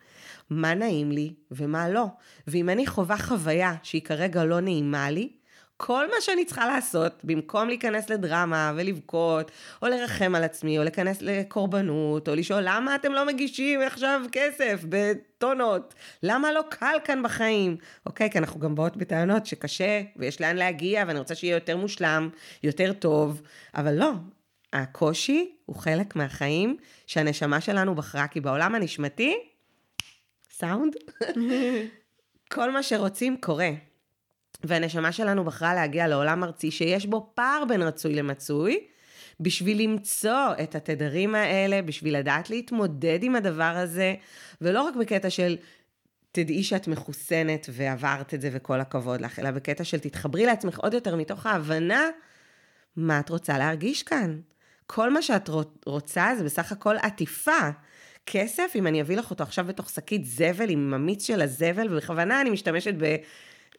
מה 0.49 0.73
נעים 0.73 1.12
לי 1.12 1.34
ומה 1.51 1.89
לא. 1.89 2.05
ואם 2.47 2.69
אני 2.69 2.88
חווה 2.88 3.17
חוויה 3.17 3.75
שהיא 3.84 4.01
כרגע 4.01 4.43
לא 4.43 4.60
נעימה 4.60 5.10
לי, 5.10 5.29
כל 5.78 6.08
מה 6.08 6.16
שאני 6.22 6.46
צריכה 6.46 6.66
לעשות, 6.66 7.14
במקום 7.24 7.68
להיכנס 7.68 8.10
לדרמה 8.10 8.74
ולבכות, 8.76 9.52
או 9.82 9.88
לרחם 9.88 10.36
על 10.36 10.44
עצמי, 10.44 10.78
או 10.78 10.84
להיכנס 10.84 11.22
לקורבנות, 11.22 12.30
או 12.30 12.36
לשאול 12.36 12.62
למה 12.64 12.96
אתם 12.96 13.12
לא 13.14 13.26
מגישים 13.26 13.82
עכשיו 13.82 14.22
כסף 14.32 14.82
בטונות? 14.90 15.94
למה 16.24 16.52
לא 16.52 16.62
קל 16.70 16.96
כאן 17.04 17.24
בחיים? 17.24 17.78
אוקיי, 18.06 18.30
כי 18.32 18.38
אנחנו 18.38 18.60
גם 18.60 18.76
באות 18.76 18.98
בטענות 18.98 19.46
שקשה, 19.46 20.02
ויש 20.16 20.42
לאן 20.42 20.56
להגיע, 20.56 21.04
ואני 21.08 21.20
רוצה 21.20 21.36
שיהיה 21.36 21.56
יותר 21.56 21.78
מושלם, 21.78 22.30
יותר 22.64 22.94
טוב, 22.94 23.42
אבל 23.76 23.94
לא. 23.94 24.12
הקושי 24.74 25.56
הוא 25.66 25.76
חלק 25.76 26.16
מהחיים 26.16 26.78
שהנשמה 27.08 27.62
שלנו 27.62 27.96
בחרה, 27.96 28.28
כי 28.28 28.40
בעולם 28.40 28.76
הנשמתי, 28.76 29.36
סאונד, 30.52 30.96
כל 32.54 32.72
מה 32.72 32.84
שרוצים 32.84 33.38
קורה. 33.42 33.70
והנשמה 34.63 35.12
שלנו 35.12 35.44
בחרה 35.44 35.76
להגיע 35.76 36.08
לעולם 36.08 36.44
ארצי 36.44 36.72
שיש 36.72 37.06
בו 37.06 37.32
פער 37.36 37.63
בין 37.70 37.82
רצוי 37.82 38.15
למצוי, 38.15 38.80
בשביל 39.39 39.82
למצוא 39.82 40.54
את 40.63 40.76
התדרים 40.76 41.36
האלה, 41.36 41.82
בשביל 41.82 42.18
לדעת 42.18 42.50
להתמודד 42.50 43.20
עם 43.22 43.36
הדבר 43.36 43.63
הזה, 43.63 44.15
ולא 44.62 44.82
רק 44.82 44.96
בקטע 44.96 45.30
של 45.30 45.58
תדעי 46.32 46.63
שאת 46.63 46.88
מחוסנת 46.88 47.70
ועברת 47.72 48.34
את 48.34 48.41
זה 48.41 48.50
וכל 48.52 48.82
הכבוד 48.82 49.22
לך, 49.22 49.39
אלא 49.39 49.52
בקטע 49.52 49.84
של 49.84 50.00
תתחברי 50.00 50.46
לעצמך 50.46 50.80
עוד 50.80 50.94
יותר 50.94 51.15
מתוך 51.15 51.46
ההבנה 51.46 52.10
מה 52.96 53.20
את 53.20 53.30
רוצה 53.30 53.58
להרגיש 53.58 54.04
כאן. 54.04 54.39
כל 54.88 55.13
מה 55.13 55.22
שאת 55.22 55.50
רוצה 55.86 56.32
זה 56.38 56.44
בסך 56.44 56.72
הכל 56.72 56.96
עטיפה. 57.02 57.70
כסף, 58.26 58.72
אם 58.76 58.88
אני 58.88 59.02
אביא 59.02 59.18
לך 59.18 59.32
אותו 59.32 59.44
עכשיו 59.44 59.65
בתוך 59.65 59.89
שקית 59.89 60.26
זבל 60.26 60.70
עם 60.70 60.94
המיץ 60.94 61.28
של 61.28 61.41
הזבל, 61.41 61.94
ובכוונה 61.94 62.41
אני 62.41 62.50
משתמשת 62.50 62.94
ב... 62.98 63.15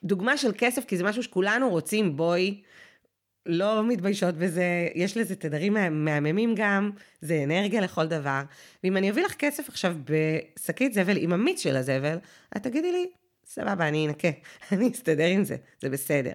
דוגמה 0.07 0.37
של 0.37 0.51
כסף, 0.59 0.85
כי 0.85 0.97
זה 0.97 1.05
משהו 1.05 1.23
שכולנו 1.23 1.71
רוצים, 1.71 2.17
בואי, 2.17 2.63
לא 3.47 3.85
מתביישות 3.85 4.35
בזה, 4.35 4.89
יש 4.95 5.17
לזה 5.17 5.37
תדרים 5.37 5.77
מהממים 5.91 6.55
גם, 6.57 6.91
זה 7.21 7.41
אנרגיה 7.45 7.81
לכל 7.81 8.07
דבר. 8.07 8.43
ואם 8.85 8.97
אני 8.97 9.11
אביא 9.11 9.25
לך 9.25 9.35
כסף 9.35 9.69
עכשיו 9.69 9.97
בשקית 10.05 10.93
זבל 10.93 11.17
עם 11.17 11.33
המיץ 11.33 11.63
של 11.63 11.77
הזבל, 11.77 12.19
את 12.57 12.63
תגידי 12.63 12.93
לי, 12.93 13.07
סבבה, 13.47 13.89
אני 13.89 14.07
אנקה, 14.07 14.29
אני 14.73 14.89
אסתדר 14.89 15.27
עם 15.27 15.45
זה, 15.45 15.57
זה 15.81 15.89
בסדר. 15.89 16.35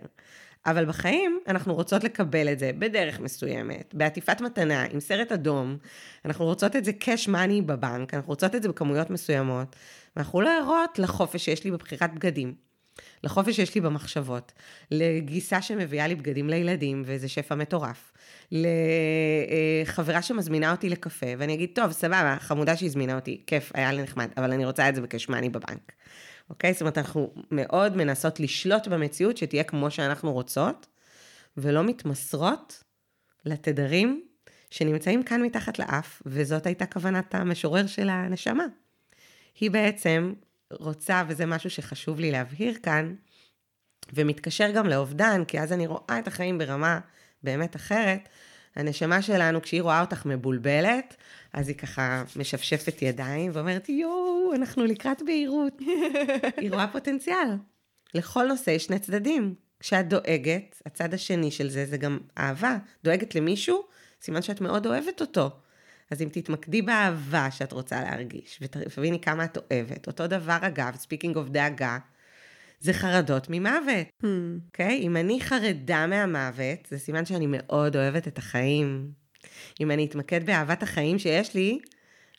אבל 0.65 0.85
בחיים 0.85 1.39
אנחנו 1.47 1.73
רוצות 1.73 2.03
לקבל 2.03 2.51
את 2.51 2.59
זה 2.59 2.71
בדרך 2.79 3.19
מסוימת, 3.19 3.93
בעטיפת 3.93 4.41
מתנה, 4.41 4.83
עם 4.83 4.99
סרט 4.99 5.31
אדום, 5.31 5.77
אנחנו 6.25 6.45
רוצות 6.45 6.75
את 6.75 6.85
זה 6.85 6.91
cash 7.01 7.27
money 7.27 7.61
בבנק, 7.65 8.13
אנחנו 8.13 8.29
רוצות 8.29 8.55
את 8.55 8.63
זה 8.63 8.69
בכמויות 8.69 9.09
מסוימות, 9.09 9.75
ואנחנו 10.15 10.41
לא 10.41 10.57
ערות 10.59 10.99
לחופש 10.99 11.45
שיש 11.45 11.63
לי 11.63 11.71
בבחירת 11.71 12.13
בגדים. 12.13 12.70
לחופש 13.23 13.55
שיש 13.55 13.75
לי 13.75 13.81
במחשבות, 13.81 14.51
לגיסה 14.91 15.61
שמביאה 15.61 16.07
לי 16.07 16.15
בגדים 16.15 16.49
לילדים, 16.49 17.03
וזה 17.05 17.27
שפע 17.27 17.55
מטורף, 17.55 18.11
לחברה 18.51 20.21
שמזמינה 20.21 20.71
אותי 20.71 20.89
לקפה, 20.89 21.25
ואני 21.37 21.53
אגיד, 21.53 21.69
טוב, 21.75 21.91
סבבה, 21.91 22.35
חמודה 22.39 22.77
שהזמינה 22.77 23.15
אותי, 23.15 23.41
כיף, 23.47 23.71
היה 23.73 23.91
לי 23.91 24.03
נחמד, 24.03 24.27
אבל 24.37 24.51
אני 24.51 24.65
רוצה 24.65 24.89
את 24.89 24.95
זה 24.95 25.01
בקשמני 25.01 25.49
בבנק. 25.49 25.91
אוקיי? 26.49 26.73
זאת 26.73 26.81
אומרת, 26.81 26.97
אנחנו 26.97 27.33
מאוד 27.51 27.97
מנסות 27.97 28.39
לשלוט 28.39 28.87
במציאות 28.87 29.37
שתהיה 29.37 29.63
כמו 29.63 29.91
שאנחנו 29.91 30.33
רוצות, 30.33 30.87
ולא 31.57 31.83
מתמסרות 31.83 32.83
לתדרים 33.45 34.23
שנמצאים 34.69 35.23
כאן 35.23 35.41
מתחת 35.41 35.79
לאף, 35.79 36.21
וזאת 36.25 36.65
הייתה 36.65 36.85
כוונת 36.85 37.35
המשורר 37.35 37.87
של 37.87 38.09
הנשמה. 38.09 38.65
היא 39.59 39.71
בעצם 39.71 40.33
רוצה, 40.79 41.23
וזה 41.27 41.45
משהו 41.45 41.69
שחשוב 41.69 42.19
לי 42.19 42.31
להבהיר 42.31 42.73
כאן, 42.83 43.15
ומתקשר 44.13 44.71
גם 44.71 44.87
לאובדן, 44.87 45.43
כי 45.47 45.59
אז 45.59 45.73
אני 45.73 45.87
רואה 45.87 46.19
את 46.19 46.27
החיים 46.27 46.57
ברמה 46.57 46.99
באמת 47.43 47.75
אחרת. 47.75 48.29
הנשמה 48.75 49.21
שלנו, 49.21 49.61
כשהיא 49.61 49.81
רואה 49.81 50.01
אותך 50.01 50.25
מבולבלת, 50.25 51.15
אז 51.53 51.67
היא 51.67 51.75
ככה 51.75 52.23
משפשפת 52.35 53.01
ידיים 53.01 53.51
ואומרת, 53.53 53.89
יואו, 53.89 54.53
אנחנו 54.55 54.85
לקראת 54.85 55.21
בהירות. 55.25 55.73
היא 56.57 56.71
רואה 56.71 56.87
פוטנציאל. 56.87 57.47
לכל 58.13 58.45
נושא 58.47 58.69
יש 58.69 58.85
שני 58.85 58.99
צדדים. 58.99 59.55
כשאת 59.79 60.07
דואגת, 60.07 60.81
הצד 60.85 61.13
השני 61.13 61.51
של 61.51 61.69
זה 61.69 61.85
זה 61.85 61.97
גם 61.97 62.19
אהבה. 62.37 62.77
דואגת 63.03 63.35
למישהו, 63.35 63.83
סימן 64.21 64.41
שאת 64.41 64.61
מאוד 64.61 64.87
אוהבת 64.87 65.21
אותו. 65.21 65.49
אז 66.11 66.21
אם 66.21 66.29
תתמקדי 66.31 66.81
באהבה 66.81 67.51
שאת 67.51 67.71
רוצה 67.71 68.01
להרגיש, 68.01 68.59
ותביני 68.61 69.21
כמה 69.21 69.45
את 69.45 69.57
אוהבת, 69.57 70.07
אותו 70.07 70.27
דבר 70.27 70.57
אגב, 70.61 70.95
speaking 70.95 71.35
of 71.35 71.49
דאגה, 71.51 71.97
זה 72.79 72.93
חרדות 72.93 73.47
ממוות, 73.49 74.07
hmm. 74.23 74.25
אוקיי? 74.67 74.97
Hmm. 74.97 75.01
Okay? 75.01 75.03
אם 75.03 75.17
אני 75.17 75.41
חרדה 75.41 76.07
מהמוות, 76.07 76.87
זה 76.89 76.99
סימן 76.99 77.25
שאני 77.25 77.45
מאוד 77.49 77.95
אוהבת 77.95 78.27
את 78.27 78.37
החיים. 78.37 79.11
אם 79.81 79.91
אני 79.91 80.05
אתמקד 80.05 80.45
באהבת 80.45 80.83
החיים 80.83 81.19
שיש 81.19 81.55
לי, 81.55 81.79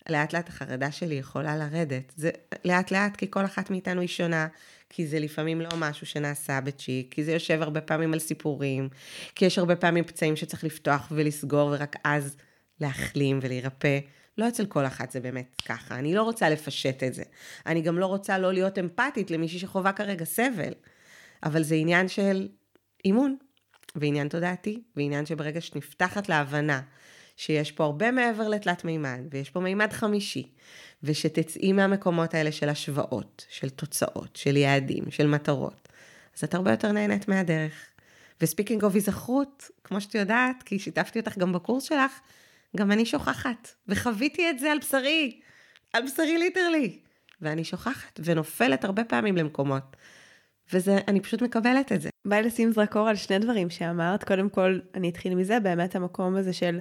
לאט 0.08 0.32
לאט 0.32 0.48
החרדה 0.48 0.92
שלי 0.92 1.14
יכולה 1.14 1.56
לרדת. 1.56 2.12
זה 2.16 2.30
לאט 2.64 2.90
לאט, 2.90 3.16
כי 3.16 3.26
כל 3.30 3.44
אחת 3.44 3.70
מאיתנו 3.70 4.00
היא 4.00 4.08
שונה, 4.08 4.46
כי 4.88 5.06
זה 5.06 5.18
לפעמים 5.18 5.60
לא 5.60 5.68
משהו 5.76 6.06
שנעשה 6.06 6.60
בצ'יק, 6.60 7.14
כי 7.14 7.24
זה 7.24 7.32
יושב 7.32 7.62
הרבה 7.62 7.80
פעמים 7.80 8.12
על 8.12 8.18
סיפורים, 8.18 8.88
כי 9.34 9.44
יש 9.44 9.58
הרבה 9.58 9.76
פעמים 9.76 10.04
פצעים 10.04 10.36
שצריך 10.36 10.64
לפתוח 10.64 11.08
ולסגור, 11.10 11.68
ורק 11.68 11.96
אז 12.04 12.36
להחלים 12.82 13.38
ולהירפא. 13.42 13.98
לא 14.38 14.48
אצל 14.48 14.66
כל 14.66 14.86
אחת 14.86 15.10
זה 15.10 15.20
באמת 15.20 15.62
ככה, 15.68 15.98
אני 15.98 16.14
לא 16.14 16.22
רוצה 16.22 16.48
לפשט 16.50 17.02
את 17.02 17.14
זה. 17.14 17.22
אני 17.66 17.82
גם 17.82 17.98
לא 17.98 18.06
רוצה 18.06 18.38
לא 18.38 18.52
להיות 18.52 18.78
אמפתית 18.78 19.30
למישהי 19.30 19.58
שחווה 19.58 19.92
כרגע 19.92 20.24
סבל. 20.24 20.72
אבל 21.42 21.62
זה 21.62 21.74
עניין 21.74 22.08
של 22.08 22.48
אימון, 23.04 23.36
ועניין 23.96 24.28
תודעתי, 24.28 24.82
ועניין 24.96 25.26
שברגע 25.26 25.60
שנפתחת 25.60 26.28
להבנה 26.28 26.80
שיש 27.36 27.72
פה 27.72 27.84
הרבה 27.84 28.10
מעבר 28.10 28.48
לתלת 28.48 28.84
מימד, 28.84 29.20
ויש 29.30 29.50
פה 29.50 29.60
מימד 29.60 29.92
חמישי, 29.92 30.52
ושתצאי 31.02 31.72
מהמקומות 31.72 32.34
האלה 32.34 32.52
של 32.52 32.68
השוואות, 32.68 33.46
של 33.48 33.70
תוצאות, 33.70 34.36
של 34.36 34.56
יעדים, 34.56 35.04
של 35.10 35.26
מטרות, 35.26 35.88
אז 36.36 36.44
את 36.44 36.54
הרבה 36.54 36.70
יותר 36.70 36.92
נהנית 36.92 37.28
מהדרך. 37.28 37.72
ו 38.40 38.45
speaking 38.45 38.84
of 38.84 38.94
היזכרות, 38.94 39.70
כמו 39.84 40.00
שאת 40.00 40.14
יודעת, 40.14 40.62
כי 40.62 40.78
שיתפתי 40.78 41.20
אותך 41.20 41.38
גם 41.38 41.52
בקורס 41.52 41.84
שלך, 41.84 42.12
גם 42.76 42.92
אני 42.92 43.06
שוכחת, 43.06 43.74
וחוויתי 43.88 44.50
את 44.50 44.58
זה 44.58 44.72
על 44.72 44.78
בשרי, 44.78 45.40
על 45.92 46.02
בשרי 46.06 46.38
literally. 46.38 46.98
ואני 47.40 47.64
שוכחת 47.64 48.20
ונופלת 48.24 48.84
הרבה 48.84 49.04
פעמים 49.04 49.36
למקומות. 49.36 49.96
וזה, 50.72 50.98
אני 51.08 51.20
פשוט 51.20 51.42
מקבלת 51.42 51.92
את 51.92 52.00
זה. 52.00 52.10
בא 52.24 52.40
לשים 52.40 52.72
זרקור 52.72 53.08
על 53.08 53.16
שני 53.16 53.38
דברים 53.38 53.70
שאמרת. 53.70 54.24
קודם 54.24 54.48
כל, 54.48 54.78
אני 54.94 55.08
אתחיל 55.08 55.34
מזה, 55.34 55.60
באמת 55.60 55.96
המקום 55.96 56.36
הזה 56.36 56.52
של 56.52 56.78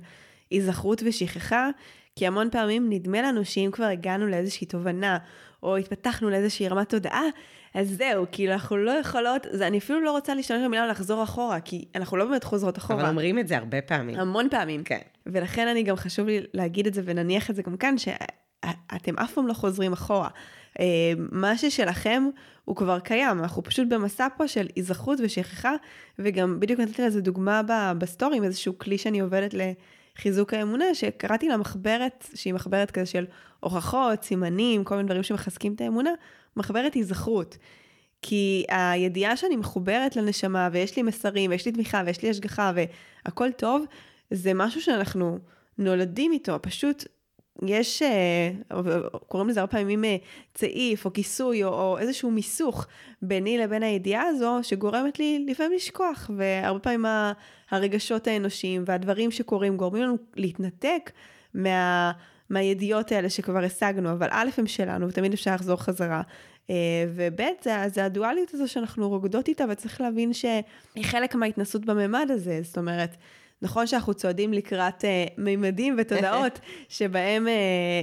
היזכרות 0.49 1.01
ושכחה, 1.05 1.69
כי 2.15 2.27
המון 2.27 2.49
פעמים 2.49 2.89
נדמה 2.89 3.21
לנו 3.21 3.45
שאם 3.45 3.69
כבר 3.71 3.85
הגענו 3.85 4.27
לאיזושהי 4.27 4.67
תובנה, 4.67 5.17
או 5.63 5.77
התפתחנו 5.77 6.29
לאיזושהי 6.29 6.67
רמת 6.67 6.89
תודעה, 6.89 7.23
אז 7.73 7.89
זהו, 7.97 8.25
כאילו 8.31 8.53
אנחנו 8.53 8.77
לא 8.77 8.91
יכולות, 8.91 9.47
זה, 9.51 9.67
אני 9.67 9.77
אפילו 9.77 10.01
לא 10.01 10.11
רוצה 10.11 10.33
להשתמש 10.35 10.61
במילה 10.65 10.87
לחזור 10.87 11.23
אחורה, 11.23 11.59
כי 11.59 11.85
אנחנו 11.95 12.17
לא 12.17 12.25
באמת 12.25 12.43
חוזרות 12.43 12.77
אחורה. 12.77 13.01
אבל 13.01 13.09
אומרים 13.09 13.39
את 13.39 13.47
זה 13.47 13.57
הרבה 13.57 13.81
פעמים. 13.81 14.19
המון 14.19 14.49
פעמים. 14.49 14.83
כן. 14.83 14.99
ולכן 15.25 15.67
אני 15.67 15.83
גם 15.83 15.95
חשוב 15.95 16.27
לי 16.27 16.41
להגיד 16.53 16.87
את 16.87 16.93
זה 16.93 17.01
ונניח 17.05 17.49
את 17.49 17.55
זה 17.55 17.63
גם 17.63 17.77
כאן, 17.77 17.95
שאתם 17.97 19.17
אף 19.17 19.33
פעם 19.33 19.47
לא 19.47 19.53
חוזרים 19.53 19.93
אחורה. 19.93 20.29
אה, 20.79 20.85
מה 21.31 21.57
ששלכם 21.57 22.23
הוא 22.65 22.75
כבר 22.75 22.99
קיים, 22.99 23.39
אנחנו 23.39 23.63
פשוט 23.63 23.87
במסע 23.87 24.27
פה 24.37 24.47
של 24.47 24.67
היזכרות 24.75 25.19
ושכחה, 25.23 25.73
וגם 26.19 26.59
בדיוק 26.59 26.79
נתתי 26.79 27.01
לזה 27.01 27.21
דוגמה 27.21 27.61
בסטורי, 27.97 28.37
עם 28.37 28.43
איזשהו 28.43 28.77
כלי 28.77 28.97
שאני 28.97 29.19
עובדת 29.19 29.53
לחיזוק 29.53 30.53
האמונה, 30.53 30.85
שקראתי 30.93 31.47
לה 31.47 31.57
מחברת, 31.57 32.27
שהיא 32.35 32.53
מחברת 32.53 32.91
כזה 32.91 33.05
של 33.05 33.25
הוכחות, 33.59 34.23
סימנים, 34.23 34.83
כל 34.83 34.95
מיני 34.95 35.07
דברים 35.07 35.23
שמחזקים 35.23 35.73
את 35.73 35.81
האמונה, 35.81 36.11
מחברת 36.57 36.93
היזכרות. 36.93 37.57
כי 38.21 38.65
הידיעה 38.69 39.37
שאני 39.37 39.55
מחוברת 39.55 40.15
לנשמה, 40.15 40.69
ויש 40.71 40.95
לי 40.95 41.03
מסרים, 41.03 41.51
ויש 41.51 41.65
לי 41.65 41.71
תמיכה, 41.71 42.03
ויש 42.05 42.23
לי 42.23 42.29
השגחה, 42.29 42.71
והכל 43.25 43.51
טוב, 43.51 43.85
זה 44.31 44.53
משהו 44.53 44.81
שאנחנו 44.81 45.39
נולדים 45.77 46.31
איתו, 46.31 46.59
פשוט 46.61 47.05
יש, 47.65 48.01
אה, 48.01 48.51
קוראים 49.27 49.49
לזה 49.49 49.59
הרבה 49.59 49.71
פעמים 49.71 50.05
אה, 50.05 50.17
צעיף 50.53 51.05
או 51.05 51.13
כיסוי 51.13 51.63
או, 51.63 51.69
או 51.69 51.97
איזשהו 51.97 52.31
מיסוך 52.31 52.87
ביני 53.21 53.57
לבין 53.57 53.83
הידיעה 53.83 54.23
הזו, 54.27 54.59
שגורמת 54.63 55.19
לי 55.19 55.45
לפעמים 55.49 55.71
לשכוח, 55.73 56.29
והרבה 56.37 56.79
פעמים 56.79 57.05
הרגשות 57.71 58.27
האנושיים 58.27 58.83
והדברים 58.85 59.31
שקורים 59.31 59.77
גורמים 59.77 60.03
לנו 60.03 60.17
להתנתק 60.35 61.11
מה, 61.53 62.11
מהידיעות 62.51 63.11
האלה 63.11 63.29
שכבר 63.29 63.63
השגנו, 63.63 64.11
אבל 64.11 64.27
א', 64.31 64.49
הם 64.57 64.67
שלנו, 64.67 65.07
ותמיד 65.07 65.33
אפשר 65.33 65.55
לחזור 65.55 65.77
חזרה. 65.77 66.21
אה, 66.69 66.75
וב', 67.15 67.41
זה, 67.63 67.71
זה 67.87 68.05
הדואליות 68.05 68.53
הזו 68.53 68.67
שאנחנו 68.67 69.09
רוקדות 69.09 69.47
איתה, 69.47 69.65
וצריך 69.69 70.01
להבין 70.01 70.33
שהיא 70.33 71.03
חלק 71.03 71.35
מההתנסות 71.35 71.85
בממד 71.85 72.27
הזה, 72.31 72.59
זאת 72.63 72.77
אומרת, 72.77 73.17
נכון 73.61 73.87
שאנחנו 73.87 74.13
צועדים 74.13 74.53
לקראת 74.53 75.05
אה, 75.05 75.25
מימדים 75.37 75.95
ותודעות 75.97 76.59
שבהם 76.89 77.47
אה, 77.47 77.53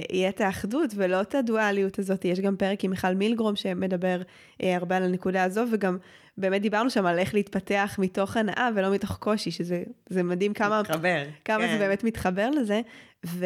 יהיה 0.09 0.29
את 0.29 0.41
האחדות 0.41 0.91
ולא 0.95 1.21
את 1.21 1.35
הדואליות 1.35 1.99
הזאת. 1.99 2.25
יש 2.25 2.39
גם 2.39 2.55
פרק 2.57 2.83
עם 2.83 2.91
מיכל 2.91 3.13
מילגרום 3.13 3.55
שמדבר 3.55 4.21
אה, 4.63 4.75
הרבה 4.75 4.97
על 4.97 5.03
הנקודה 5.03 5.43
הזו, 5.43 5.63
וגם 5.71 5.97
באמת 6.39 6.61
דיברנו 6.61 6.89
שם 6.89 7.05
על 7.05 7.19
איך 7.19 7.33
להתפתח 7.33 7.95
מתוך 7.99 8.37
הנאה 8.37 8.69
ולא 8.75 8.91
מתוך 8.91 9.17
קושי, 9.17 9.51
שזה 9.51 10.23
מדהים 10.23 10.53
כמה, 10.53 10.81
מתחבר, 10.81 11.23
כמה 11.45 11.67
כן. 11.67 11.71
זה 11.71 11.77
באמת 11.77 12.03
מתחבר 12.03 12.49
לזה. 12.49 12.81
ו... 13.25 13.45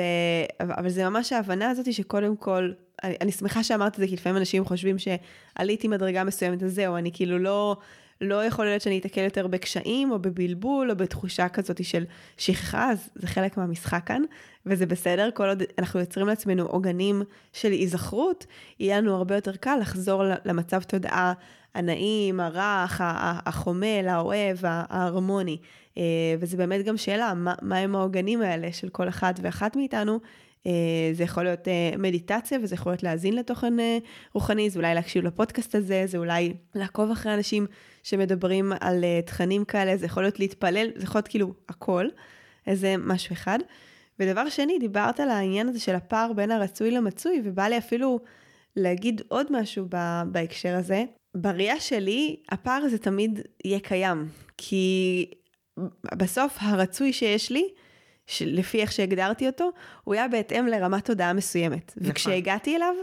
אבל 0.60 0.90
זה 0.90 1.10
ממש 1.10 1.34
ההבנה 1.34 1.70
הזאת 1.70 1.94
שקודם 1.94 2.36
כל, 2.36 2.72
אני, 3.04 3.16
אני 3.22 3.32
שמחה 3.32 3.64
שאמרת 3.64 3.94
את 3.94 4.00
זה, 4.00 4.08
כי 4.08 4.14
לפעמים 4.14 4.38
אנשים 4.38 4.66
חושבים 4.66 4.96
שעליתי 4.98 5.88
מדרגה 5.88 6.24
מסוימת, 6.24 6.64
אז 6.64 6.74
זהו, 6.74 6.96
אני 6.96 7.12
כאילו 7.14 7.40
לא... 7.40 7.78
לא 8.22 8.46
יכול 8.46 8.66
להיות 8.66 8.82
שאני 8.82 9.00
אתקל 9.00 9.22
יותר 9.22 9.48
בקשיים 9.48 10.12
או 10.12 10.20
בבלבול 10.20 10.92
או 10.92 10.96
בתחושה 10.96 11.50
כזאת 11.50 11.86
של 11.86 12.04
שכחה, 12.38 12.92
אז 12.92 13.10
זה 13.16 13.28
חלק 13.28 13.58
מהמשחק 13.58 14.02
כאן, 14.06 14.22
וזה 14.66 14.86
בסדר, 14.86 15.30
כל 15.34 15.50
עוד 15.50 15.64
אנחנו 15.80 16.00
יוצרים 16.00 16.28
לעצמנו 16.28 16.66
עוגנים 16.66 17.22
של 17.54 17.72
היזכרות, 17.72 18.46
יהיה 18.80 19.02
לנו 19.02 19.16
הרבה 19.16 19.36
יותר 19.36 19.56
קל 19.56 19.78
לחזור 19.82 20.24
למצב 20.46 20.84
תודעה 20.84 21.34
הנעים, 21.76 22.40
הרך, 22.40 23.02
החומל, 23.46 24.06
האוהב, 24.08 24.58
ההרמוני. 24.64 25.58
אה, 25.98 26.04
וזה 26.40 26.58
באמת 26.58 26.86
גם 26.86 26.98
שאלה, 26.98 27.34
מה, 27.34 27.54
מה 27.62 27.78
הם 27.78 27.96
העוגנים 27.96 28.42
האלה 28.42 28.74
של 28.74 28.90
כל 28.90 29.10
אחד 29.10 29.34
ואחת 29.42 29.76
מאיתנו, 29.76 30.20
אה, 30.68 30.72
זה 31.14 31.24
יכול 31.24 31.44
להיות 31.44 31.68
אה, 31.68 31.92
מדיטציה 31.98 32.60
וזה 32.64 32.76
יכול 32.76 32.92
להיות 32.92 33.04
להאזין 33.04 33.36
לתוכן 33.36 33.74
רוחני, 34.34 34.70
זה 34.70 34.80
אולי 34.80 34.96
להקשיב 34.96 35.24
לפודקאסט 35.24 35.76
הזה, 35.76 36.04
זה 36.06 36.18
אולי 36.18 36.54
לעקוב 36.76 37.12
אחרי 37.12 37.34
אנשים 37.34 37.66
שמדברים 38.04 38.72
על 38.80 39.04
תכנים 39.26 39.66
כאלה, 39.66 39.98
זה 39.98 40.06
יכול 40.06 40.24
להיות 40.24 40.40
להתפלל, 40.40 40.88
זה 40.96 41.04
יכול 41.04 41.20
להיות 41.20 41.28
כאילו 41.28 41.54
הכל, 41.70 42.08
איזה 42.68 42.96
משהו 42.98 43.34
אחד. 43.34 43.60
ודבר 44.20 44.50
שני, 44.50 44.80
דיברת 44.80 45.20
על 45.20 45.30
העניין 45.30 45.70
הזה 45.70 45.80
של 45.80 45.96
הפער 45.96 46.34
בין 46.34 46.52
הרצוי 46.52 46.92
למצוי, 46.92 47.42
ובא 47.44 47.68
לי 47.68 47.78
אפילו 47.78 48.20
להגיד 48.76 49.22
עוד 49.28 49.48
משהו 49.50 49.86
בהקשר 50.32 50.76
הזה. 50.76 51.04
בראייה 51.36 51.80
שלי, 51.80 52.36
הפער 52.50 52.82
הזה 52.84 52.98
תמיד 52.98 53.40
יהיה 53.66 53.80
קיים, 53.80 54.28
כי 54.58 55.26
בסוף 56.16 56.58
הרצוי 56.60 57.14
שיש 57.14 57.52
לי, 57.52 57.68
לפי 58.42 58.82
איך 58.82 58.92
שהגדרתי 58.92 59.48
אותו, 59.48 59.70
הוא 60.04 60.14
היה 60.14 60.28
בהתאם 60.28 60.68
לרמת 60.68 61.06
תודעה 61.06 61.34
מסוימת. 61.34 61.94
נכון. 61.98 62.12
וכשהגעתי 62.12 62.76
אליו, 62.76 62.94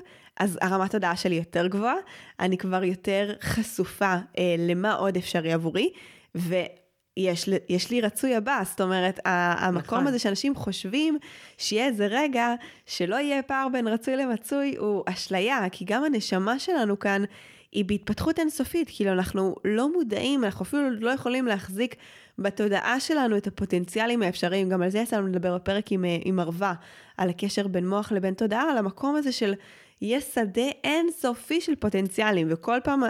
אז 0.41 0.59
הרמת 0.62 0.91
תודעה 0.91 1.16
שלי 1.16 1.35
יותר 1.35 1.66
גבוהה, 1.66 1.95
אני 2.41 2.59
כבר 2.59 2.85
יותר 2.85 3.35
חשופה 3.43 4.14
אה, 4.39 4.55
למה 4.59 4.95
עוד 4.95 5.16
אפשרי 5.16 5.53
עבורי, 5.53 5.93
ויש 6.35 7.91
לי 7.91 8.01
רצוי 8.01 8.37
הבא, 8.37 8.62
זאת 8.64 8.81
אומרת, 8.81 9.20
המקום 9.24 9.99
נכון. 9.99 10.07
הזה 10.07 10.18
שאנשים 10.18 10.55
חושבים 10.55 11.18
שיהיה 11.59 11.87
איזה 11.87 12.07
רגע 12.07 12.55
שלא 12.87 13.16
יהיה 13.16 13.43
פער 13.43 13.68
בין 13.68 13.89
רצוי 13.89 14.16
למצוי, 14.16 14.74
הוא 14.78 15.03
אשליה, 15.07 15.68
כי 15.72 15.85
גם 15.85 16.05
הנשמה 16.05 16.59
שלנו 16.59 16.99
כאן, 16.99 17.24
היא 17.72 17.84
בהתפתחות 17.84 18.38
אינסופית, 18.38 18.90
כאילו 18.94 19.12
אנחנו 19.12 19.54
לא 19.64 19.92
מודעים, 19.92 20.44
אנחנו 20.44 20.62
אפילו 20.62 20.90
לא 20.90 21.10
יכולים 21.10 21.46
להחזיק 21.46 21.94
בתודעה 22.38 23.00
שלנו 23.00 23.36
את 23.36 23.46
הפוטנציאלים 23.46 24.22
האפשריים, 24.22 24.68
גם 24.68 24.82
על 24.82 24.90
זה 24.90 24.98
יצא 24.98 25.16
לנו 25.16 25.26
לדבר 25.26 25.54
בפרק 25.54 25.92
עם, 25.92 26.04
אה, 26.04 26.16
עם 26.24 26.40
ערווה, 26.40 26.74
על 27.16 27.30
הקשר 27.30 27.68
בין 27.68 27.88
מוח 27.88 28.12
לבין 28.12 28.34
תודעה, 28.34 28.70
על 28.70 28.76
המקום 28.78 29.16
הזה 29.16 29.32
של 29.32 29.54
יש 30.02 30.24
שדה 30.24 30.68
אינסופי 30.84 31.60
של 31.60 31.74
פוטנציאלים, 31.74 32.46
וכל 32.50 32.78
פעם 32.84 33.02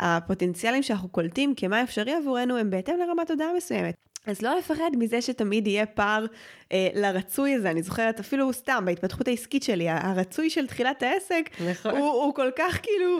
הפוטנציאלים 0.00 0.82
שאנחנו 0.82 1.08
קולטים 1.08 1.54
כמה 1.54 1.82
אפשרי 1.82 2.12
עבורנו 2.14 2.56
הם 2.56 2.70
בהתאם 2.70 2.94
לרמת 2.98 3.26
תודעה 3.26 3.48
מסוימת. 3.56 4.07
אז 4.26 4.42
לא 4.42 4.58
לפחד 4.58 4.90
מזה 4.98 5.22
שתמיד 5.22 5.66
יהיה 5.66 5.86
פער 5.86 6.26
אה, 6.72 6.88
לרצוי 6.94 7.54
הזה, 7.54 7.70
אני 7.70 7.82
זוכרת 7.82 8.20
אפילו 8.20 8.52
סתם 8.52 8.84
בהתפתחות 8.86 9.28
העסקית 9.28 9.62
שלי, 9.62 9.88
הרצוי 9.88 10.50
של 10.50 10.66
תחילת 10.66 11.02
העסק, 11.02 11.50
נכון. 11.70 11.90
הוא, 11.90 12.08
הוא 12.08 12.34
כל 12.34 12.50
כך 12.56 12.78
כאילו 12.82 13.18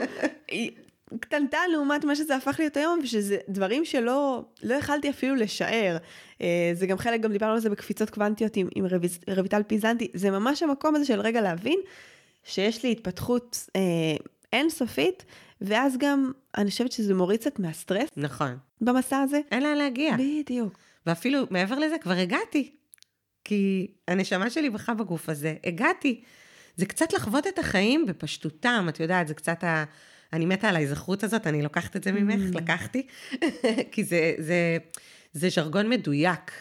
קטנטן 1.21 1.71
לעומת 1.73 2.05
מה 2.05 2.17
שזה 2.17 2.37
הפך 2.37 2.57
להיות 2.59 2.77
היום, 2.77 3.01
ושזה 3.03 3.37
דברים 3.49 3.85
שלא 3.85 4.45
לא 4.63 4.75
יכלתי 4.75 5.11
אפילו 5.11 5.35
לשער. 5.35 5.97
אה, 6.41 6.71
זה 6.75 6.87
גם 6.87 6.99
חלק, 6.99 7.21
גם 7.21 7.33
דיברנו 7.33 7.53
על 7.53 7.61
זה 7.61 7.71
בקפיצות 7.71 8.11
קוונטיות 8.11 8.57
עם, 8.57 8.69
עם 8.75 8.87
רביז, 8.87 9.19
רויטל 9.37 9.63
פיזנטי, 9.63 10.09
זה 10.15 10.31
ממש 10.31 10.63
המקום 10.63 10.95
הזה 10.95 11.05
של 11.05 11.21
רגע 11.21 11.41
להבין 11.41 11.79
שיש 12.45 12.83
לי 12.85 12.93
התפתחות 12.93 13.69
אה, 13.77 13.81
אינסופית, 14.53 15.25
ואז 15.61 15.97
גם 15.99 16.33
אני 16.57 16.71
חושבת 16.71 16.93
שזה 16.93 17.15
מוריד 17.15 17.41
קצת 17.41 17.59
מהסטרס. 17.59 18.09
נכון. 18.17 18.57
במסע 18.81 19.19
הזה. 19.19 19.41
אין 19.51 19.63
לאן 19.63 19.77
להגיע. 19.77 20.17
בדיוק. 20.19 20.79
ואפילו 21.09 21.47
מעבר 21.51 21.79
לזה 21.79 21.97
כבר 22.01 22.13
הגעתי. 22.13 22.73
כי 23.45 23.87
הנשמה 24.09 24.51
שלי 24.51 24.71
בכה 24.71 24.95
בגוף 24.95 25.29
הזה, 25.29 25.55
הגעתי. 25.65 26.23
זה 26.77 26.87
קצת 26.87 27.13
לחוות 27.13 27.47
את 27.47 27.59
החיים 27.59 28.07
בפשטותם, 28.07 28.87
את 28.89 29.01
יודעת, 29.01 29.29
זה 29.29 29.35
קצת 29.35 29.65
ה... 29.65 29.85
אני 30.33 30.47
מתה 30.47 30.69
על 30.69 30.77
ההיזכרות 30.77 31.25
הזאת, 31.25 31.47
אני 31.47 31.63
לוקחת 31.63 31.97
את 31.97 32.05
זה 32.05 32.13
ממך, 32.13 32.55
mm. 32.55 32.59
לקחתי, 32.59 33.07
כי 33.93 34.05
זה, 34.05 34.35
זה, 34.39 34.79
זה 35.33 35.49
ז'רגון 35.49 35.89
מדויק. 35.89 36.53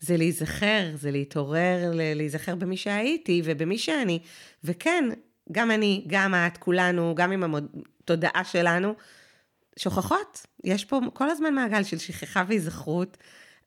זה 0.00 0.16
להיזכר, 0.16 0.90
זה 0.94 1.10
להתעורר, 1.10 1.90
להיזכר 1.94 2.54
במי 2.54 2.76
שהייתי 2.76 3.42
ובמי 3.44 3.78
שאני. 3.78 4.18
וכן, 4.64 5.04
גם 5.52 5.70
אני, 5.70 6.04
גם 6.06 6.34
את, 6.34 6.56
כולנו, 6.56 7.14
גם 7.14 7.32
עם 7.32 7.54
התודעה 7.54 8.44
שלנו, 8.44 8.94
שוכחות. 9.78 10.46
יש 10.64 10.84
פה 10.84 11.00
כל 11.12 11.30
הזמן 11.30 11.54
מעגל 11.54 11.82
של 11.82 11.98
שכחה 11.98 12.44
והיזכרות. 12.48 13.16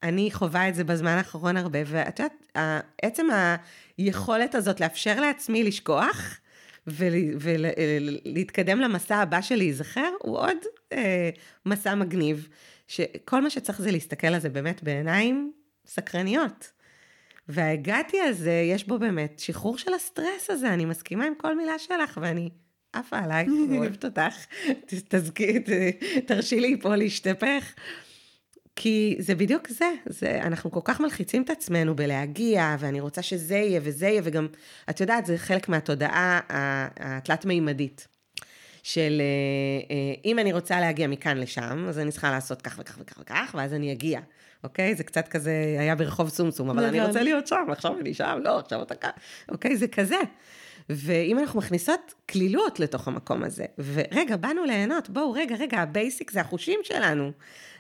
אני 0.03 0.31
חווה 0.31 0.69
את 0.69 0.75
זה 0.75 0.83
בזמן 0.83 1.17
האחרון 1.17 1.57
הרבה, 1.57 1.79
ואת 1.85 2.19
יודעת, 2.19 2.57
עצם 3.01 3.27
היכולת 3.97 4.55
הזאת 4.55 4.79
לאפשר 4.79 5.19
לעצמי 5.19 5.63
לשכוח, 5.63 6.39
ולהתקדם 6.87 8.79
למסע 8.79 9.15
הבא 9.15 9.41
של 9.41 9.55
להיזכר, 9.55 10.09
הוא 10.19 10.37
עוד 10.37 10.57
אה, 10.93 11.29
מסע 11.65 11.95
מגניב, 11.95 12.47
שכל 12.87 13.41
מה 13.41 13.49
שצריך 13.49 13.81
זה 13.81 13.91
להסתכל 13.91 14.27
על 14.27 14.39
זה 14.39 14.49
באמת 14.49 14.83
בעיניים 14.83 15.51
סקרניות. 15.85 16.71
והגעתי 17.49 18.21
הזה, 18.21 18.63
יש 18.71 18.87
בו 18.87 18.99
באמת 18.99 19.39
שחרור 19.39 19.77
של 19.77 19.93
הסטרס 19.93 20.49
הזה, 20.49 20.73
אני 20.73 20.85
מסכימה 20.85 21.25
עם 21.25 21.33
כל 21.37 21.57
מילה 21.57 21.79
שלך, 21.79 22.19
ואני 22.21 22.49
עפה 22.93 23.19
עלייך, 23.19 23.49
אוהבת 23.77 24.05
אותך, 24.05 24.45
תזכי, 25.09 25.59
תרשי 26.27 26.59
לי 26.59 26.81
פה 26.81 26.95
להשתפך. 26.95 27.73
כי 28.79 29.15
זה 29.19 29.35
בדיוק 29.35 29.67
זה, 29.69 29.89
זה, 30.05 30.39
אנחנו 30.41 30.71
כל 30.71 30.79
כך 30.83 30.99
מלחיצים 30.99 31.41
את 31.41 31.49
עצמנו 31.49 31.95
בלהגיע, 31.95 32.75
ואני 32.79 32.99
רוצה 32.99 33.21
שזה 33.21 33.55
יהיה 33.55 33.79
וזה 33.83 34.07
יהיה, 34.07 34.21
וגם, 34.23 34.47
את 34.89 35.01
יודעת, 35.01 35.25
זה 35.25 35.37
חלק 35.37 35.69
מהתודעה 35.69 36.39
התלת-מימדית. 36.99 38.07
של 38.83 39.21
אה, 39.21 39.95
אה, 39.95 40.13
אם 40.25 40.39
אני 40.39 40.53
רוצה 40.53 40.79
להגיע 40.79 41.07
מכאן 41.07 41.37
לשם, 41.37 41.85
אז 41.89 41.99
אני 41.99 42.11
צריכה 42.11 42.31
לעשות 42.31 42.61
כך 42.61 42.75
וכך 42.79 42.97
וכך 43.01 43.17
וכך, 43.21 43.55
ואז 43.57 43.73
אני 43.73 43.91
אגיע, 43.91 44.19
אוקיי? 44.63 44.95
זה 44.95 45.03
קצת 45.03 45.27
כזה 45.27 45.75
היה 45.79 45.95
ברחוב 45.95 46.29
סומסום, 46.29 46.69
אבל 46.69 46.83
אני 46.83 47.05
רוצה 47.05 47.23
להיות 47.23 47.47
שם, 47.47 47.65
עכשיו 47.71 47.99
אני 47.99 48.13
שם, 48.13 48.39
לא, 48.43 48.59
עכשיו 48.59 48.83
אתה 48.83 48.95
כאן, 48.95 49.09
אוקיי? 49.49 49.77
זה 49.77 49.87
כזה. 49.87 50.15
ואם 50.89 51.39
אנחנו 51.39 51.59
מכניסות 51.59 52.13
קלילות 52.29 52.79
לתוך 52.79 53.07
המקום 53.07 53.43
הזה, 53.43 53.65
ורגע, 53.77 54.35
באנו 54.35 54.63
ליהנות, 54.63 55.09
בואו, 55.09 55.31
רגע, 55.31 55.55
רגע, 55.55 55.77
ה 55.77 55.86
basic 55.86 56.31
זה 56.31 56.41
החושים 56.41 56.79
שלנו. 56.83 57.31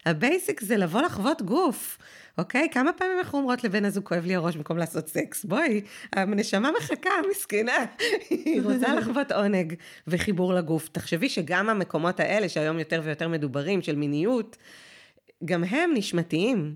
ה 0.07 0.16
basic 0.16 0.61
זה 0.61 0.77
לבוא 0.77 1.01
לחוות 1.01 1.41
גוף, 1.41 1.97
אוקיי? 2.37 2.67
כמה 2.71 2.93
פעמים 2.93 3.19
אנחנו 3.19 3.37
אומרות 3.37 3.63
לבן 3.63 3.85
הזוג 3.85 4.03
כואב 4.03 4.25
לי 4.25 4.35
הראש 4.35 4.55
במקום 4.55 4.77
לעשות 4.77 5.07
סקס? 5.07 5.45
בואי, 5.45 5.81
הנשמה 6.13 6.71
מחכה, 6.77 7.09
מסכנה, 7.31 7.85
היא 8.29 8.61
רוצה 8.61 8.95
לחוות 8.95 9.31
עונג 9.31 9.73
וחיבור 10.07 10.53
לגוף. 10.53 10.89
תחשבי 10.89 11.29
שגם 11.29 11.69
המקומות 11.69 12.19
האלה, 12.19 12.49
שהיום 12.49 12.79
יותר 12.79 13.01
ויותר 13.03 13.27
מדוברים, 13.27 13.81
של 13.81 13.95
מיניות, 13.95 14.57
גם 15.45 15.63
הם 15.63 15.91
נשמתיים. 15.93 16.75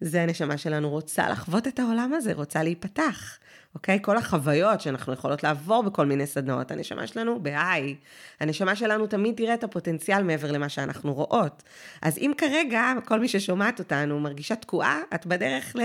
זה 0.00 0.22
הנשמה 0.22 0.58
שלנו 0.58 0.90
רוצה 0.90 1.28
לחוות 1.28 1.68
את 1.68 1.78
העולם 1.78 2.12
הזה, 2.12 2.32
רוצה 2.32 2.62
להיפתח. 2.62 3.38
אוקיי? 3.74 3.98
כל 4.02 4.16
החוויות 4.16 4.80
שאנחנו 4.80 5.12
יכולות 5.12 5.42
לעבור 5.42 5.82
בכל 5.82 6.06
מיני 6.06 6.26
סדנאות, 6.26 6.70
הנשמה 6.70 7.06
שלנו 7.06 7.42
ב 7.42 7.51
high. 7.51 7.96
הנשמה 8.40 8.76
שלנו 8.76 9.06
תמיד 9.06 9.36
תראה 9.36 9.54
את 9.54 9.64
הפוטנציאל 9.64 10.22
מעבר 10.22 10.52
למה 10.52 10.68
שאנחנו 10.68 11.14
רואות. 11.14 11.62
אז 12.02 12.18
אם 12.18 12.32
כרגע 12.38 12.92
כל 13.04 13.20
מי 13.20 13.28
ששומעת 13.28 13.78
אותנו 13.78 14.20
מרגישה 14.20 14.56
תקועה, 14.56 15.00
את 15.14 15.26
בדרך 15.26 15.76
ל... 15.76 15.80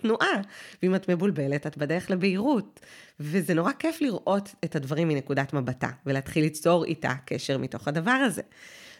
תנועה, 0.00 0.40
ואם 0.82 0.94
את 0.94 1.10
מבולבלת, 1.10 1.66
את 1.66 1.78
בדרך 1.78 2.10
לבהירות. 2.10 2.80
וזה 3.20 3.54
נורא 3.54 3.72
כיף 3.72 4.00
לראות 4.00 4.54
את 4.64 4.76
הדברים 4.76 5.08
מנקודת 5.08 5.52
מבטה, 5.52 5.88
ולהתחיל 6.06 6.44
ליצור 6.44 6.84
איתה 6.84 7.12
קשר 7.26 7.58
מתוך 7.58 7.88
הדבר 7.88 8.10
הזה. 8.10 8.42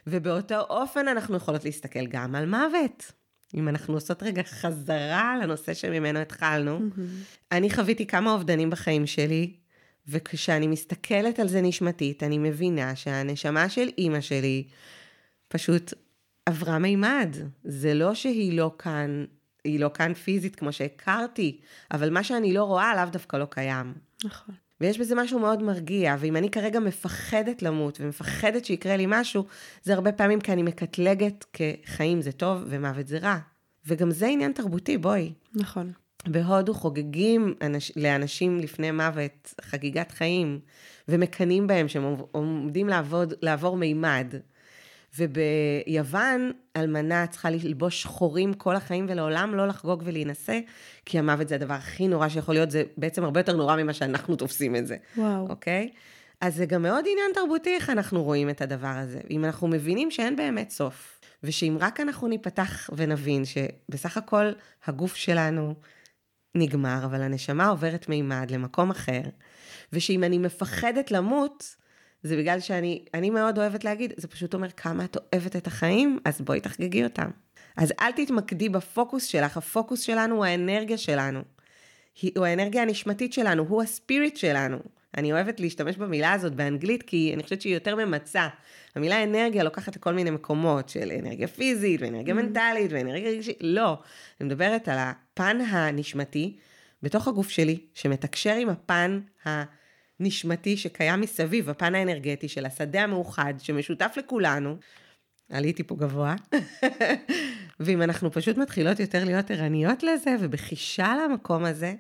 ובאותו 0.07 0.61
אופן 0.61 1.09
אנחנו 1.09 1.37
יכולות 1.37 1.65
להסתכל 1.65 2.07
גם 2.07 2.35
על 2.35 2.47
מוות. 2.47 3.13
אם 3.57 3.69
אנחנו 3.69 3.95
עושות 3.95 4.23
רגע 4.23 4.43
חזרה 4.43 5.37
לנושא 5.43 5.75
שממנו 5.75 6.19
התחלנו, 6.19 6.81
אני 7.53 7.71
חוויתי 7.71 8.07
כמה 8.07 8.33
אובדנים 8.33 8.71
בחיים 8.71 9.07
שלי, 9.07 9.53
וכשאני 10.09 10.67
מסתכלת 10.67 11.39
על 11.39 11.49
זה 11.49 11.61
נשמתית, 11.61 12.23
אני 12.23 12.39
מבינה 12.39 12.97
שהנשמה 12.97 13.69
של 13.69 13.89
אימא 13.99 14.21
שלי 14.21 14.65
פשוט 15.49 15.93
עברה 16.47 16.79
מימד. 16.79 17.37
זה 17.65 17.95
לא 17.95 18.15
שהיא 18.15 18.59
לא 18.59 18.75
כאן, 18.79 19.25
היא 19.65 19.81
לא 19.81 19.91
כאן 19.95 20.15
פיזית 20.15 20.57
כמו 20.57 20.73
שהכרתי, 20.73 21.61
אבל 21.91 22.11
מה 22.11 22.25
שאני 22.25 22.53
לא 22.53 22.65
רואה 22.65 22.97
לאו 22.97 23.11
דווקא 23.13 23.37
לא 23.37 23.47
קיים. 23.51 23.95
נכון. 24.25 24.55
ויש 24.81 24.99
בזה 24.99 25.15
משהו 25.15 25.39
מאוד 25.39 25.63
מרגיע, 25.63 26.17
ואם 26.19 26.37
אני 26.37 26.51
כרגע 26.51 26.81
מפחדת 26.81 27.63
למות 27.63 28.01
ומפחדת 28.01 28.65
שיקרה 28.65 28.97
לי 28.97 29.05
משהו, 29.09 29.45
זה 29.83 29.95
הרבה 29.95 30.13
פעמים 30.13 30.41
כי 30.41 30.53
אני 30.53 30.63
מקטלגת 30.63 31.45
כחיים 31.53 32.23
זה 32.23 32.33
טוב 32.33 32.65
ומוות 32.69 33.07
זה 33.07 33.19
רע. 33.19 33.39
וגם 33.87 34.11
זה 34.11 34.27
עניין 34.27 34.53
תרבותי, 34.53 34.99
בואי. 34.99 35.33
נכון. 35.55 35.93
בהודו 36.27 36.75
חוגגים 36.75 37.55
אנש, 37.63 37.93
לאנשים 37.97 38.59
לפני 38.59 38.91
מוות 38.91 39.55
חגיגת 39.61 40.13
חיים, 40.13 40.61
ומקנאים 41.09 41.67
בהם 41.67 41.89
שהם 41.89 42.17
עומדים 42.33 42.89
לעבוד, 42.89 43.35
לעבור 43.43 43.77
מימד. 43.77 44.35
וביוון, 45.17 46.53
אלמנה 46.77 47.27
צריכה 47.27 47.51
ללבוש 47.51 48.03
שחורים 48.03 48.55
כל 48.55 48.77
החיים 48.77 49.07
ולעולם 49.09 49.55
לא 49.55 49.69
לחגוג 49.69 50.03
ולהינשא, 50.07 50.61
כי 51.05 51.19
המוות 51.19 51.49
זה 51.49 51.55
הדבר 51.55 51.75
הכי 51.75 52.09
נורא 52.09 52.29
שיכול 52.29 52.55
להיות, 52.55 52.71
זה 52.71 52.83
בעצם 52.97 53.25
הרבה 53.25 53.41
יותר 53.41 53.57
נורא 53.57 53.77
ממה 53.77 53.93
שאנחנו 53.93 54.37
תופסים 54.37 54.77
את 54.77 54.87
זה. 54.87 54.97
וואו. 55.17 55.47
אוקיי? 55.49 55.91
אז 56.41 56.55
זה 56.55 56.67
גם 56.67 56.83
מאוד 56.83 57.05
עניין 57.13 57.31
תרבותי 57.35 57.75
איך 57.75 57.91
אנחנו 57.91 58.23
רואים 58.23 58.51
את 58.51 58.61
הדבר 58.61 58.95
הזה. 58.97 59.21
אם 59.31 59.45
אנחנו 59.45 59.69
מבינים 59.69 60.11
שאין 60.11 60.37
באמת 60.37 60.71
סוף, 60.71 61.21
ושאם 61.43 61.77
רק 61.81 62.01
אנחנו 62.01 62.29
ניפתח 62.29 62.91
ונבין 62.97 63.43
שבסך 63.45 64.17
הכל 64.17 64.51
הגוף 64.87 65.15
שלנו 65.15 65.75
נגמר, 66.55 67.01
אבל 67.05 67.23
הנשמה 67.23 67.69
עוברת 67.69 68.09
מימד 68.09 68.51
למקום 68.51 68.91
אחר, 68.91 69.21
ושאם 69.93 70.25
אני 70.25 70.39
מפחדת 70.39 71.11
למות, 71.11 71.77
זה 72.27 72.37
בגלל 72.37 72.61
שאני, 72.61 73.05
אני 73.15 73.31
מאוד 73.31 73.59
אוהבת 73.59 73.85
להגיד, 73.85 74.13
זה 74.17 74.29
פשוט 74.29 74.55
אומר 74.55 74.71
כמה 74.71 75.05
את 75.05 75.17
אוהבת 75.17 75.57
את 75.57 75.67
החיים, 75.67 76.19
אז 76.25 76.41
בואי 76.41 76.61
תחגגי 76.61 77.05
אותם. 77.05 77.31
אז 77.77 77.93
אל 78.01 78.13
תתמקדי 78.13 78.69
בפוקוס 78.69 79.25
שלך, 79.25 79.57
הפוקוס 79.57 80.01
שלנו 80.01 80.37
הוא 80.37 80.45
האנרגיה 80.45 80.99
שלנו. 80.99 81.41
הוא 82.37 82.47
האנרגיה 82.47 82.83
הנשמתית 82.83 83.33
שלנו, 83.33 83.65
הוא 83.69 83.83
הספיריט 83.83 84.37
שלנו. 84.37 84.79
אני 85.17 85.33
אוהבת 85.33 85.61
להשתמש 85.61 85.97
במילה 85.97 86.33
הזאת 86.33 86.55
באנגלית, 86.55 87.03
כי 87.03 87.31
אני 87.35 87.43
חושבת 87.43 87.61
שהיא 87.61 87.75
יותר 87.75 87.97
ממצה. 87.97 88.49
המילה 88.95 89.23
אנרגיה 89.23 89.65
לוקחת 89.65 89.97
לכל 89.97 90.15
מיני 90.15 90.31
מקומות 90.31 90.89
של 90.89 91.13
אנרגיה 91.19 91.49
פיזית, 91.49 92.03
ואנרגיה 92.03 92.35
mm-hmm. 92.35 92.37
מנטלית, 92.37 92.93
ואנרגיה 92.93 93.31
רגשית. 93.31 93.59
לא, 93.61 93.99
אני 94.41 94.49
מדברת 94.49 94.89
על 94.89 94.99
הפן 94.99 95.59
הנשמתי 95.69 96.57
בתוך 97.03 97.29
הגוף 97.29 97.49
שלי, 97.49 97.79
שמתקשר 97.95 98.55
עם 98.55 98.69
הפן 98.69 99.21
הנשמתי 100.21 100.77
שקיים 100.77 101.21
מסביב, 101.21 101.71
הפן 101.71 101.95
האנרגטי 101.95 102.49
של 102.49 102.67
השדה 102.67 103.03
המאוחד, 103.03 103.55
שמשותף 103.59 104.15
לכולנו. 104.17 104.77
עליתי 105.51 105.83
פה 105.83 105.97
גבוה. 105.97 106.35
ואם 107.81 108.03
אנחנו 108.03 108.33
פשוט 108.33 108.57
מתחילות 108.57 109.01
יותר 109.01 109.25
להיות 109.25 109.51
ערניות 109.51 110.03
לזה, 110.03 110.37
ובחישה 110.41 111.15
למקום 111.25 111.65
הזה, 111.65 111.95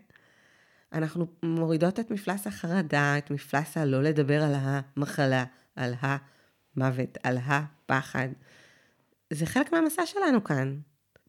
אנחנו 0.92 1.26
מורידות 1.42 2.00
את 2.00 2.10
מפלס 2.10 2.46
החרדה, 2.46 3.18
את 3.18 3.30
מפלס 3.30 3.76
הלא 3.76 4.02
לדבר 4.02 4.42
על 4.42 4.54
המחלה, 4.56 5.44
על 5.76 5.94
המוות, 6.00 7.18
על 7.22 7.38
הפחד. 7.46 8.28
זה 9.32 9.46
חלק 9.46 9.72
מהמסע 9.72 10.06
שלנו 10.06 10.44
כאן. 10.44 10.78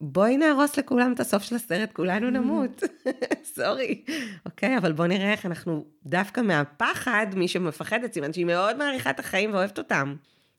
בואי 0.00 0.36
נהרוס 0.36 0.76
לכולם 0.76 1.12
את 1.12 1.20
הסוף 1.20 1.42
של 1.42 1.56
הסרט, 1.56 1.92
כולנו 1.92 2.30
נמות. 2.30 2.82
סורי. 3.54 4.04
אוקיי, 4.46 4.78
אבל 4.78 4.92
בואו 4.92 5.08
נראה 5.08 5.32
איך 5.32 5.46
אנחנו, 5.46 5.84
דווקא 6.06 6.40
מהפחד, 6.40 7.26
מי 7.36 7.48
שמפחדת, 7.48 8.12
סימן 8.12 8.32
שהיא 8.32 8.46
מאוד 8.46 8.76
מעריכה 8.76 9.10
את 9.10 9.20
החיים 9.20 9.52
ואוהבת 9.52 9.78
אותם. 9.78 10.14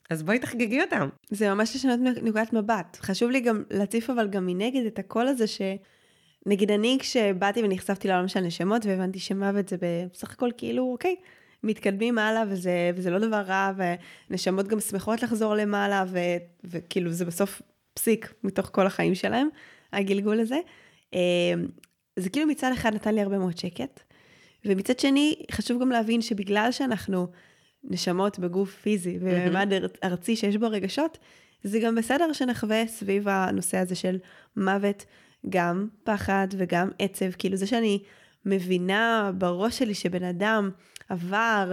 אז 0.10 0.24
בואי 0.24 0.40
תחגגי 0.40 0.82
אותם. 0.82 1.10
זה 1.30 1.54
ממש 1.54 1.76
לשנות 1.76 2.00
נקודת 2.00 2.54
מבט. 2.54 2.98
חשוב 3.02 3.30
לי 3.30 3.40
גם 3.40 3.64
להציף 3.72 4.10
אבל 4.10 4.28
גם 4.28 4.46
מנגד 4.46 4.86
את 4.86 5.00
הקול 5.00 5.28
הזה 5.28 5.48
ש... 5.48 5.62
נגיד 6.46 6.72
אני 6.72 6.98
כשבאתי 7.00 7.64
ונחשפתי 7.64 8.08
לעולם 8.08 8.28
של 8.28 8.40
נשמות 8.40 8.86
והבנתי 8.86 9.20
שמוות 9.20 9.70
זה 9.70 9.78
בסך 10.14 10.32
הכל 10.32 10.50
כאילו 10.58 10.92
אוקיי, 10.92 11.16
מתקדמים 11.64 12.18
הלאה 12.18 12.44
וזה, 12.50 12.92
וזה 12.96 13.10
לא 13.10 13.20
דבר 13.20 13.42
רע 13.42 13.72
ונשמות 14.30 14.68
גם 14.68 14.80
שמחות 14.80 15.24
לחזור 15.24 15.56
למעלה 15.56 16.04
ו, 16.08 16.20
וכאילו 16.64 17.12
זה 17.12 17.26
בסוף 17.26 17.62
פסיק 17.94 18.34
מתוך 18.44 18.70
כל 18.74 18.88
החיים 18.88 19.16
שלהם, 19.16 19.48
הגלגול 19.94 20.40
הזה. 20.40 20.60
אמ, 21.14 21.20
זה 22.16 22.30
כאילו 22.30 22.48
מצד 22.48 22.72
אחד 22.74 22.94
נתן 22.94 23.16
לי 23.16 23.22
הרבה 23.22 23.38
מאוד 23.38 23.58
שקט, 23.58 24.00
ומצד 24.66 25.00
שני 25.00 25.36
חשוב 25.52 25.82
גם 25.82 25.90
להבין 25.90 26.22
שבגלל 26.22 26.72
שאנחנו 26.72 27.28
נשמות 27.84 28.40
בגוף 28.40 28.76
פיזי 28.76 29.18
ובממד 29.22 29.74
ארצי 30.04 30.36
שיש 30.36 30.58
בו 30.58 30.68
רגשות, 30.70 31.18
זה 31.64 31.80
גם 31.80 31.96
בסדר 31.96 32.34
שנחווה 32.34 32.88
סביב 32.88 33.28
הנושא 33.28 33.78
הזה 33.78 33.96
של 33.96 34.18
מוות. 34.58 35.06
גם 35.50 35.88
פחד 36.04 36.48
וגם 36.58 36.90
עצב, 37.00 37.32
כאילו 37.32 37.56
זה 37.58 37.68
שאני 37.68 38.00
מבינה 38.46 39.32
בראש 39.38 39.78
שלי 39.78 39.94
שבן 39.94 40.24
אדם 40.24 40.70
עבר, 41.10 41.72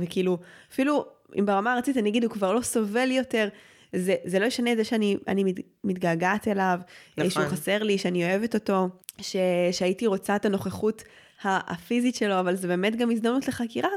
וכאילו, 0.00 0.38
אפילו 0.72 1.06
אם 1.38 1.46
ברמה 1.46 1.72
הארצית 1.72 1.96
אני 1.96 2.08
אגיד, 2.08 2.24
הוא 2.24 2.32
כבר 2.32 2.52
לא 2.52 2.60
סובל 2.60 3.10
יותר, 3.10 3.48
זה, 3.92 4.14
זה 4.24 4.38
לא 4.38 4.44
ישנה 4.44 4.72
את 4.72 4.76
זה 4.76 4.84
שאני 4.84 5.16
מת, 5.44 5.54
מתגעגעת 5.84 6.48
אליו, 6.48 6.80
נכון. 7.16 7.30
שהוא 7.30 7.44
חסר 7.44 7.82
לי, 7.82 7.98
שאני 7.98 8.24
אוהבת 8.24 8.54
אותו, 8.54 8.88
ש, 9.20 9.36
שהייתי 9.72 10.06
רוצה 10.06 10.36
את 10.36 10.44
הנוכחות 10.44 11.02
הפיזית 11.44 12.14
שלו, 12.14 12.40
אבל 12.40 12.56
זה 12.56 12.68
באמת 12.68 12.96
גם 12.96 13.10
הזדמנות 13.10 13.48
לחקירה. 13.48 13.90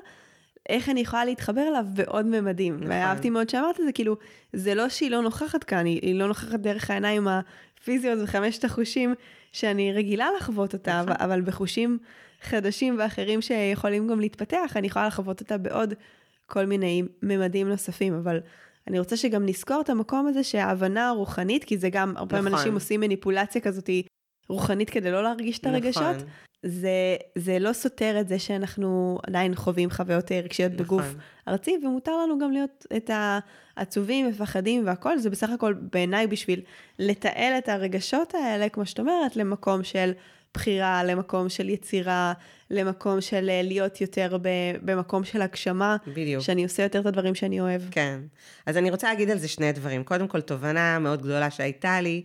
איך 0.70 0.89
אני 0.89 1.00
יכולה 1.00 1.26
להתחבר 1.26 1.62
אליו 1.68 1.86
בעוד 1.94 2.26
ממדים. 2.26 2.76
נכון. 2.76 2.88
ואהבתי 2.89 3.30
מאוד 3.30 3.50
שאמרת 3.50 3.80
את 3.80 3.86
זה, 3.86 3.92
כאילו, 3.92 4.18
זה 4.54 4.76
לא 4.76 4.89
שהיא 4.89 5.12
לא 5.12 5.22
נוכחת 5.22 5.64
כאן, 5.64 5.86
היא, 5.86 6.00
היא 6.02 6.16
לא 6.16 6.28
נוכחת 6.28 6.60
דרך 6.60 6.89
העיניים 6.89 7.28
הפיזיות 7.28 8.20
וחמשת 8.24 8.66
החושים 8.66 9.14
שאני 9.52 9.94
רגילה 9.94 10.28
לחוות 10.38 10.74
אותה, 10.74 11.02
נכון. 11.02 11.16
אבל 11.20 11.42
בחושים 11.42 11.98
חדשים 12.42 12.96
ואחרים 13.00 13.42
שיכולים 13.42 14.08
גם 14.08 14.20
להתפתח, 14.20 14.74
אני 14.76 14.88
יכולה 14.88 15.08
לחוות 15.08 15.42
אותה 15.42 15.58
בעוד 15.58 15.94
כל 16.46 16.66
מיני 16.66 17.04
ממדים 17.24 17.70
נוספים, 17.70 18.14
אבל 18.14 18.39
אני 18.88 19.00
רוצה 19.00 19.18
שגם 19.18 19.46
נזכור 19.46 19.82
את 19.82 19.90
המקום 19.90 20.28
הזה 20.28 20.44
שההבנה 20.44 21.10
הרוחנית, 21.10 21.64
כי 21.64 21.78
זה 21.78 21.90
גם, 21.90 22.14
הרבה 22.18 22.42
נכון. 22.42 22.54
אנשים 22.54 22.74
עושים 22.74 23.00
מניפולציה 23.00 23.62
כזאת 23.62 23.90
רוחנית 24.50 24.90
כדי 24.90 25.12
לא 25.12 25.24
להרגיש 25.24 25.60
את 25.60 25.66
הרגשות. 25.66 26.04
נכון. 26.04 26.28
זה, 26.64 27.16
זה 27.38 27.60
לא 27.60 27.74
סותר 27.74 28.18
את 28.22 28.28
זה 28.28 28.40
שאנחנו 28.40 29.20
עדיין 29.28 29.56
חווים 29.56 29.90
חוויות 29.90 30.32
רגשיות 30.32 30.72
נכון. 30.72 30.86
בגוף 30.86 31.06
ארצי, 31.48 31.78
ומותר 31.84 32.18
לנו 32.18 32.40
גם 32.40 32.52
להיות 32.52 32.86
את 32.98 33.10
העצובים, 33.14 34.28
מפחדים 34.28 34.86
והכל, 34.86 35.18
זה 35.18 35.30
בסך 35.30 35.50
הכל 35.50 35.74
בעיניי 35.74 36.28
בשביל 36.28 36.62
לתעל 37.00 37.54
את 37.58 37.70
הרגשות 37.70 38.36
האלה, 38.36 38.70
כמו 38.70 38.86
שאת 38.86 39.00
אומרת, 39.00 39.36
למקום 39.36 39.84
של 39.84 40.12
בחירה, 40.54 41.04
למקום 41.04 41.49
של 41.49 41.70
יצירה, 41.70 42.34
למקום 42.70 43.22
של 43.22 43.49
אה, 43.49 43.62
להיות 43.62 44.02
יותר 44.02 44.38
במקום 44.84 45.24
של 45.24 45.41
הגשמה. 45.41 45.97
בדיוק. 46.08 46.43
שאני 46.43 46.64
עושה 46.64 46.84
יותר 46.84 46.99
את 46.99 47.06
הדברים 47.06 47.36
שאני 47.36 47.60
אוהב. 47.60 47.82
כן. 47.91 48.20
אז 48.66 48.78
אני 48.78 48.91
רוצה 48.91 49.08
להגיד 49.10 49.30
על 49.30 49.38
זה 49.38 49.47
שני 49.47 49.72
דברים. 49.72 50.04
קודם 50.04 50.28
כל, 50.28 50.41
תובנה 50.41 50.99
מאוד 50.99 51.22
גדולה 51.22 51.52
שהייתה 51.52 52.02
לי. 52.02 52.24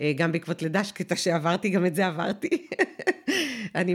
אה, 0.00 0.12
גם 0.16 0.32
בעקבות 0.32 0.62
לידה 0.62 0.84
שקטה 0.84 1.16
שעברתי, 1.16 1.68
גם 1.68 1.86
את 1.86 1.94
זה 1.94 2.06
עברתי. 2.06 2.68
אני 3.74 3.94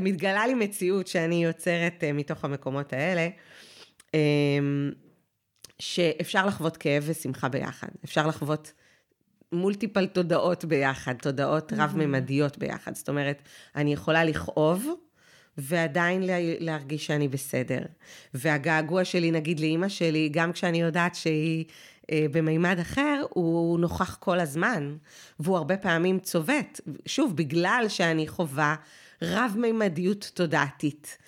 מתגלה 0.00 0.46
לי 0.46 0.54
מציאות 0.54 1.06
שאני 1.06 1.44
יוצרת 1.44 2.04
אה, 2.04 2.12
מתוך 2.12 2.44
המקומות 2.44 2.92
האלה, 2.92 3.28
שאפשר 5.78 6.46
לחוות 6.46 6.76
כאב 6.76 7.02
ושמחה 7.06 7.48
ביחד. 7.48 7.88
אפשר 8.04 8.26
לחוות 8.26 8.72
מולטיפל 9.52 10.06
תודעות 10.06 10.64
ביחד, 10.64 11.14
תודעות 11.14 11.72
רב-ממדיות 11.76 12.58
ביחד. 12.58 12.94
זאת 12.94 13.08
אומרת, 13.08 13.42
אני 13.76 13.92
יכולה 13.92 14.24
לכאוב, 14.24 14.86
ועדיין 15.58 16.22
להרגיש 16.60 17.06
שאני 17.06 17.28
בסדר. 17.28 17.80
והגעגוע 18.34 19.04
שלי, 19.04 19.30
נגיד 19.30 19.60
לאימא 19.60 19.88
שלי, 19.88 20.28
גם 20.32 20.52
כשאני 20.52 20.80
יודעת 20.80 21.14
שהיא 21.14 21.64
אה, 22.10 22.26
במימד 22.30 22.78
אחר, 22.78 23.22
הוא 23.30 23.78
נוכח 23.78 24.16
כל 24.20 24.40
הזמן, 24.40 24.96
והוא 25.40 25.56
הרבה 25.56 25.76
פעמים 25.76 26.18
צובט. 26.18 26.80
שוב, 27.06 27.36
בגלל 27.36 27.84
שאני 27.88 28.28
חווה 28.28 28.74
רב-מימדיות 29.22 30.30
תודעתית. 30.34 31.18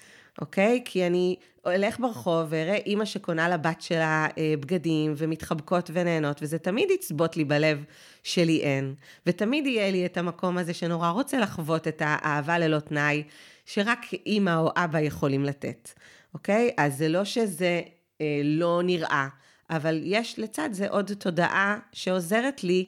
אוקיי? 0.41 0.83
כי 0.85 1.07
אני 1.07 1.37
אלך 1.67 2.01
ברחוב 2.01 2.47
ואראה 2.49 2.75
אימא 2.75 3.05
שקונה 3.05 3.49
לבת 3.49 3.83
שלה 3.83 4.27
אה, 4.39 4.55
בגדים 4.61 5.15
ומתחבקות 5.17 5.91
ונהנות, 5.93 6.39
וזה 6.43 6.59
תמיד 6.59 6.91
יצבוט 6.91 7.37
לי 7.37 7.45
בלב 7.45 7.85
שלי 8.23 8.61
אין. 8.61 8.95
ותמיד 9.27 9.67
יהיה 9.67 9.91
לי 9.91 10.07
את 10.07 10.17
המקום 10.17 10.59
הזה 10.59 10.75
שנורא 10.75 11.11
רוצה 11.11 11.41
לחוות 11.41 11.89
את 11.89 12.03
האהבה 12.05 12.59
ללא 12.59 12.79
תנאי, 12.79 13.23
שרק 13.67 14.07
אימא 14.27 14.57
או 14.59 14.71
אבא 14.77 15.01
יכולים 15.01 15.45
לתת, 15.45 15.91
אוקיי? 16.35 16.71
אז 16.77 16.99
זה 16.99 17.09
לא 17.09 17.25
שזה 17.25 17.81
אה, 18.21 18.41
לא 18.45 18.81
נראה, 18.85 19.29
אבל 19.71 20.01
יש 20.05 20.39
לצד 20.39 20.69
זה 20.73 20.89
עוד 20.89 21.13
תודעה 21.13 21.79
שעוזרת 21.93 22.65
לי 22.65 22.85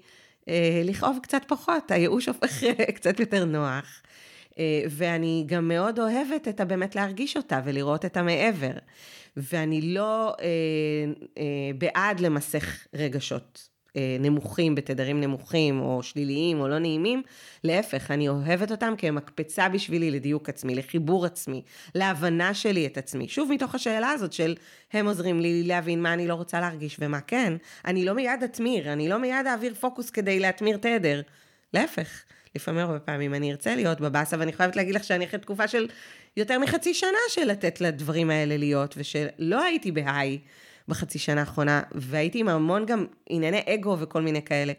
אה, 0.49 0.83
לכאוב 0.85 1.18
קצת 1.22 1.43
פחות, 1.47 1.91
הייאוש 1.91 2.29
הופך 2.29 2.62
קצת 2.95 3.20
יותר 3.20 3.45
נוח. 3.45 4.03
אה, 4.59 4.82
ואני 4.90 5.44
גם 5.46 5.68
מאוד 5.68 5.98
אוהבת 5.98 6.48
את 6.48 6.61
הבאמת 6.61 6.96
להרגיש 6.96 7.36
אותה 7.36 7.61
ולראות 7.64 8.05
את 8.05 8.16
המעבר. 8.16 8.72
ואני 9.36 9.80
לא 9.82 10.34
אה, 10.40 10.46
אה, 11.38 11.44
בעד 11.78 12.20
למסך 12.20 12.86
רגשות 12.94 13.68
אה, 13.96 14.16
נמוכים, 14.20 14.74
בתדרים 14.74 15.20
נמוכים, 15.20 15.80
או 15.80 16.02
שליליים, 16.02 16.61
או 16.61 16.68
לא 16.68 16.78
נעימים. 16.78 17.22
להפך, 17.64 18.11
אני 18.11 18.28
אוהבת 18.28 18.70
אותם 18.70 18.94
כמקפצה 18.98 19.68
בשבילי 19.68 20.11
לדיוק 20.11 20.48
עצמי, 20.48 20.74
לחיבור 20.74 21.26
עצמי, 21.26 21.62
להבנה 21.94 22.55
שלי 22.55 22.86
את 22.86 22.98
עצמי. 22.98 23.28
שוב, 23.28 23.52
מתוך 23.52 23.74
השאלה 23.74 24.11
הזאת 24.11 24.32
של 24.32 24.55
הם 24.92 25.07
עוזרים 25.07 25.40
לי 25.40 25.62
להבין 25.62 26.02
מה 26.02 26.12
אני 26.12 26.28
לא 26.28 26.34
רוצה 26.34 26.61
להרגיש 26.61 26.96
ומה 27.00 27.20
כן. 27.20 27.52
אני 27.84 28.05
לא 28.05 28.12
מיד 28.12 28.42
אתמיר, 28.44 28.92
אני 28.92 29.09
לא 29.09 29.18
מיד 29.18 29.46
אעביר 29.46 29.74
פוקוס 29.74 30.11
כדי 30.11 30.40
להתמיר 30.40 30.76
תדר. 30.76 31.20
להפך, 31.74 32.22
לפעמים 32.55 32.80
הרבה 32.80 32.98
פעמים 32.98 33.34
אני 33.34 33.50
ארצה 33.50 33.74
להיות 33.74 34.00
בבאסה, 34.00 34.36
ואני 34.38 34.52
חייבת 34.52 34.76
להגיד 34.76 34.94
לך 34.94 35.05
שאני 35.05 35.24
אחרי 35.24 35.40
תקופה 35.40 35.68
של 35.68 35.86
יותר 36.36 36.59
מחצי 36.59 36.94
שנה 36.94 37.18
של 37.28 37.44
לתת 37.44 37.80
לדברים 37.80 38.30
האלה 38.30 38.57
להיות, 38.57 38.94
ושלא 38.98 39.62
הייתי 39.62 39.92
בהיי 39.92 40.38
בחצי 40.88 41.18
שנה 41.18 41.40
האחרונה, 41.40 41.82
והייתי 41.92 42.38
עם 42.38 42.48
המון 42.48 42.86
גם 42.86 43.07
ענייני 43.28 43.62
אגו 43.66 43.96
וכל 44.00 44.22
מיני 44.22 44.42
כאלה, 44.42 44.72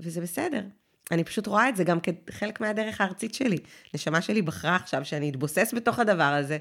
וזה 0.00 0.20
בסדר. 0.20 0.62
אני 1.10 1.24
פשוט 1.24 1.46
רואה 1.46 1.68
את 1.68 1.76
זה 1.76 1.84
גם 1.84 1.98
כחלק 2.00 2.60
מהדרך 2.60 3.00
הארצית 3.00 3.34
שלי. 3.34 3.58
נשמה 3.94 4.20
שלי 4.20 4.42
בחרה 4.42 4.76
עכשיו 4.76 5.04
שאני 5.04 5.30
אתבוסס 5.30 5.74
בתוך 5.76 5.98
הדבר 5.98 6.22
הזה, 6.22 6.58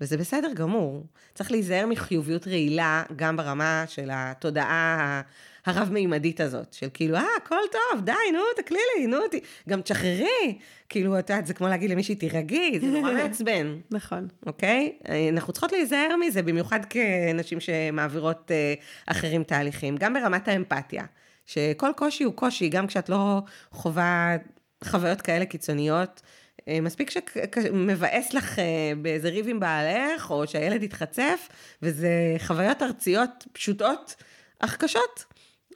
וזה 0.00 0.16
בסדר 0.16 0.52
גמור. 0.54 1.06
צריך 1.34 1.50
להיזהר 1.50 1.86
מחיוביות 1.86 2.48
רעילה, 2.48 3.02
גם 3.16 3.36
ברמה 3.36 3.84
של 3.86 4.08
התודעה 4.12 5.22
הרב-מימדית 5.66 6.40
הזאת, 6.40 6.72
של 6.72 6.88
כאילו, 6.94 7.16
אה, 7.16 7.24
הכל 7.36 7.56
טוב, 7.72 8.04
די, 8.04 8.12
נו, 8.32 8.38
תקלי 8.56 8.78
לי, 8.96 9.06
נו, 9.06 9.18
ת... 9.30 9.34
גם 9.68 9.82
תשחררי. 9.82 10.58
כאילו, 10.88 11.18
את 11.18 11.30
יודעת, 11.30 11.46
זה 11.46 11.54
כמו 11.54 11.68
להגיד 11.68 11.90
למישהי, 11.90 12.14
תירגעי, 12.14 12.80
זה 12.80 12.86
נורא 12.86 13.12
מעצבן. 13.22 13.76
נכון. 13.90 14.28
אוקיי? 14.46 14.92
אנחנו 15.32 15.52
צריכות 15.52 15.72
להיזהר 15.72 16.16
מזה, 16.20 16.42
במיוחד 16.42 16.80
כנשים 16.90 17.60
שמעבירות 17.60 18.50
uh, 18.50 18.82
אחרים 19.06 19.44
תהליכים, 19.44 19.96
גם 19.96 20.14
ברמת 20.14 20.48
האמפתיה. 20.48 21.04
שכל 21.46 21.90
קושי 21.96 22.24
הוא 22.24 22.34
קושי, 22.34 22.68
גם 22.68 22.86
כשאת 22.86 23.08
לא 23.08 23.42
חווה 23.72 24.36
חוויות 24.84 25.20
כאלה 25.20 25.44
קיצוניות. 25.44 26.22
אה, 26.68 26.80
מספיק 26.80 27.10
שמבאס 27.10 28.34
לך 28.34 28.58
אה, 28.58 28.64
באיזה 29.02 29.28
ריב 29.28 29.48
עם 29.48 29.60
בעלך, 29.60 30.30
או 30.30 30.46
שהילד 30.46 30.82
יתחצף, 30.82 31.48
וזה 31.82 32.36
חוויות 32.38 32.82
ארציות 32.82 33.46
פשוטות, 33.52 34.14
אך 34.58 34.76
קשות. 34.76 35.24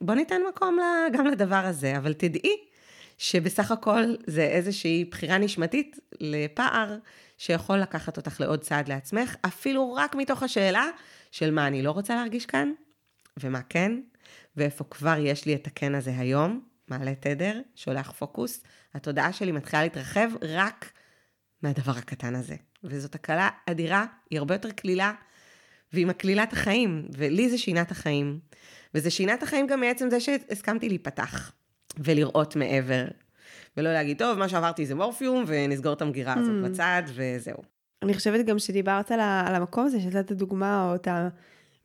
בוא 0.01 0.15
ניתן 0.15 0.41
מקום 0.49 0.79
גם 1.13 1.27
לדבר 1.27 1.57
הזה, 1.67 1.97
אבל 1.97 2.13
תדעי 2.13 2.57
שבסך 3.19 3.71
הכל 3.71 4.15
זה 4.27 4.43
איזושהי 4.43 5.05
בחירה 5.05 5.39
נשמתית 5.39 5.99
לפער 6.21 6.97
שיכול 7.39 7.79
לקחת 7.79 8.17
אותך 8.17 8.41
לעוד 8.41 8.61
צעד 8.61 8.89
לעצמך, 8.89 9.37
אפילו 9.47 9.93
רק 9.93 10.15
מתוך 10.15 10.43
השאלה 10.43 10.87
של 11.31 11.51
מה 11.51 11.67
אני 11.67 11.83
לא 11.83 11.91
רוצה 11.91 12.15
להרגיש 12.15 12.47
כאן, 12.47 12.73
ומה 13.41 13.63
כן, 13.63 14.01
ואיפה 14.57 14.85
כבר 14.85 15.17
יש 15.19 15.47
לי 15.47 15.55
את 15.55 15.67
הכן 15.67 15.95
הזה 15.95 16.13
היום, 16.19 16.61
מעלה 16.89 17.15
תדר, 17.15 17.61
שולח 17.75 18.11
פוקוס, 18.11 18.63
התודעה 18.95 19.33
שלי 19.33 19.53
מתחילה 19.53 19.83
להתרחב 19.83 20.31
רק 20.43 20.93
מהדבר 21.63 21.93
הקטן 21.93 22.35
הזה. 22.35 22.57
וזאת 22.85 23.15
הקלה 23.15 23.49
אדירה, 23.71 24.05
היא 24.31 24.39
הרבה 24.39 24.55
יותר 24.55 24.71
קלילה, 24.71 25.13
והיא 25.93 26.07
מקלילה 26.07 26.43
את 26.43 26.53
החיים, 26.53 27.09
ולי 27.17 27.51
זה 27.51 27.59
שינה 27.59 27.83
את 27.83 27.91
החיים. 27.91 28.39
וזה 28.95 29.11
שינה 29.11 29.35
את 29.35 29.43
החיים 29.43 29.67
גם 29.67 29.81
מעצם 29.81 30.11
זה 30.11 30.21
שהסכמתי 30.21 30.89
להיפתח, 30.89 31.53
ולראות 31.99 32.57
מעבר, 32.57 33.05
ולא 33.77 33.93
להגיד, 33.93 34.19
טוב, 34.19 34.39
מה 34.39 34.49
שעברתי 34.49 34.87
זה 34.87 34.95
מורפיום, 34.95 35.45
ונסגור 35.47 35.93
את 35.93 36.03
המגירה 36.03 36.35
הזאת 36.35 36.65
mm. 36.65 36.69
בצד, 36.69 37.03
וזהו. 37.15 37.57
אני 38.03 38.15
חושבת 38.15 38.47
גם 38.47 38.59
שדיברת 38.59 39.11
על, 39.11 39.21
על 39.21 39.55
המקום 39.55 39.87
הזה, 39.87 40.01
שנתת 40.01 40.33
דוגמה, 40.33 40.91
או 40.91 40.95
את 40.95 41.09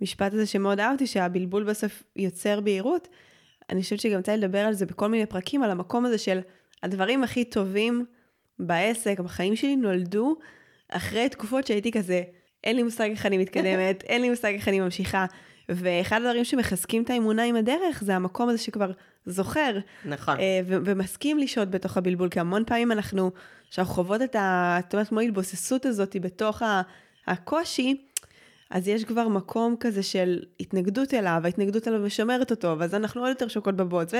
המשפט 0.01 0.33
הזה 0.33 0.45
שמאוד 0.45 0.79
אהבתי, 0.79 1.07
שהבלבול 1.07 1.63
בסוף 1.63 2.03
יוצר 2.15 2.59
בהירות. 2.59 3.07
אני 3.69 3.81
חושבת 3.81 3.99
שגם 3.99 4.19
יצא 4.19 4.35
לדבר 4.35 4.59
על 4.59 4.73
זה 4.73 4.85
בכל 4.85 5.07
מיני 5.07 5.25
פרקים, 5.25 5.63
על 5.63 5.71
המקום 5.71 6.05
הזה 6.05 6.17
של 6.17 6.39
הדברים 6.83 7.23
הכי 7.23 7.45
טובים 7.45 8.05
בעסק, 8.59 9.19
בחיים 9.19 9.55
שלי, 9.55 9.75
נולדו 9.75 10.35
אחרי 10.89 11.29
תקופות 11.29 11.67
שהייתי 11.67 11.91
כזה, 11.91 12.23
אין 12.63 12.75
לי 12.75 12.83
מושג 12.83 13.09
איך 13.09 13.25
אני 13.25 13.37
מתקדמת, 13.37 14.03
אין 14.09 14.21
לי 14.21 14.29
מושג 14.29 14.53
איך 14.53 14.67
אני 14.67 14.79
ממשיכה. 14.79 15.25
ואחד 15.69 16.17
הדברים 16.21 16.45
שמחזקים 16.45 17.03
את 17.03 17.09
האמונה 17.09 17.43
עם 17.43 17.55
הדרך, 17.55 18.03
זה 18.03 18.15
המקום 18.15 18.49
הזה 18.49 18.57
שכבר 18.57 18.91
זוכר. 19.25 19.77
נכון. 20.05 20.39
אה, 20.39 20.59
ו- 20.65 20.77
ומסכים 20.85 21.37
לשהות 21.37 21.69
בתוך 21.69 21.97
הבלבול, 21.97 22.29
כי 22.29 22.39
המון 22.39 22.63
פעמים 22.65 22.91
אנחנו, 22.91 23.31
כשאנחנו 23.69 23.93
חוות 23.93 24.21
את 24.21 24.35
ה... 24.35 24.77
את 24.79 24.93
אומרת, 24.93 25.07
כמו 25.07 25.19
ההתבוססות 25.19 25.85
הזאת 25.85 26.15
בתוך 26.21 26.61
הקושי, 27.27 28.05
אז 28.71 28.87
יש 28.87 29.03
כבר 29.03 29.27
מקום 29.27 29.75
כזה 29.79 30.03
של 30.03 30.39
התנגדות 30.59 31.13
אליו, 31.13 31.41
ההתנגדות 31.43 31.87
אליו 31.87 31.99
משמרת 31.99 32.51
אותו, 32.51 32.75
ואז 32.79 32.95
אנחנו 32.95 33.21
עוד 33.21 33.29
יותר 33.29 33.47
שוקות 33.47 33.75
בבוץ, 33.75 34.13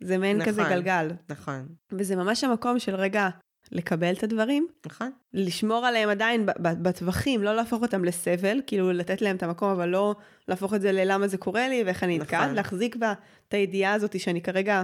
וזה 0.00 0.18
מעין 0.18 0.36
נכון, 0.36 0.52
כזה 0.52 0.62
גלגל. 0.62 1.10
נכון. 1.28 1.66
וזה 1.92 2.16
ממש 2.16 2.44
המקום 2.44 2.78
של 2.78 2.94
רגע, 2.94 3.28
לקבל 3.72 4.12
את 4.12 4.22
הדברים, 4.22 4.66
נכון. 4.86 5.10
לשמור 5.34 5.86
עליהם 5.86 6.08
עדיין 6.08 6.46
בטווחים, 6.58 7.42
לא 7.42 7.56
להפוך 7.56 7.82
אותם 7.82 8.04
לסבל, 8.04 8.60
כאילו 8.66 8.92
לתת 8.92 9.22
להם 9.22 9.36
את 9.36 9.42
המקום, 9.42 9.70
אבל 9.70 9.88
לא 9.88 10.14
להפוך 10.48 10.74
את 10.74 10.80
זה 10.80 10.92
ללמה 10.92 11.28
זה 11.28 11.36
קורה 11.36 11.68
לי 11.68 11.82
ואיך 11.86 12.04
אני 12.04 12.18
נתקעת, 12.18 12.42
נכון. 12.42 12.54
להחזיק 12.54 12.96
בה 12.96 13.12
את 13.48 13.54
הידיעה 13.54 13.92
הזאת 13.92 14.20
שאני 14.20 14.40
כרגע 14.40 14.82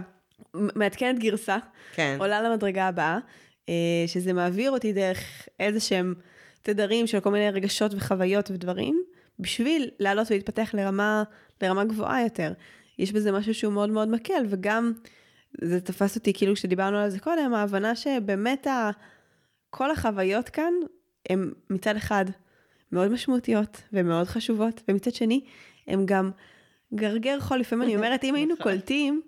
מעדכנת 0.54 1.18
גרסה, 1.18 1.56
כן. 1.94 2.16
עולה 2.20 2.42
למדרגה 2.42 2.88
הבאה, 2.88 3.18
אה, 3.68 3.74
שזה 4.06 4.32
מעביר 4.32 4.70
אותי 4.70 4.92
דרך 4.92 5.48
איזה 5.60 5.80
שהם 5.80 6.14
תדרים 6.62 7.06
של 7.06 7.20
כל 7.20 7.30
מיני 7.30 7.50
רגשות 7.50 7.94
וחוויות 7.94 8.50
ודברים, 8.50 9.02
בשביל 9.38 9.90
לעלות 9.98 10.30
ולהתפתח 10.30 10.70
לרמה, 10.74 11.22
לרמה 11.62 11.84
גבוהה 11.84 12.22
יותר. 12.22 12.52
יש 12.98 13.12
בזה 13.12 13.32
משהו 13.32 13.54
שהוא 13.54 13.72
מאוד 13.72 13.90
מאוד 13.90 14.08
מקל, 14.08 14.44
וגם 14.48 14.92
זה 15.60 15.80
תפס 15.80 16.16
אותי 16.16 16.32
כאילו 16.32 16.54
כשדיברנו 16.54 16.98
על 16.98 17.10
זה 17.10 17.18
קודם, 17.18 17.54
ההבנה 17.54 17.96
שבאמת 17.96 18.66
ה... 18.66 18.90
כל 19.70 19.90
החוויות 19.90 20.48
כאן 20.48 20.72
הן 21.30 21.52
מצד 21.70 21.96
אחד 21.96 22.24
מאוד 22.92 23.10
משמעותיות 23.10 23.82
ומאוד 23.92 24.26
חשובות, 24.26 24.82
ומצד 24.88 25.14
שני, 25.14 25.44
הן 25.86 26.06
גם 26.06 26.30
גרגר 26.94 27.40
חול. 27.40 27.58
לפעמים 27.58 27.84
אני 27.84 27.96
אומרת, 27.96 28.24
אם 28.24 28.34
היינו 28.34 28.54
נכון. 28.60 28.72
קולטים 28.72 29.22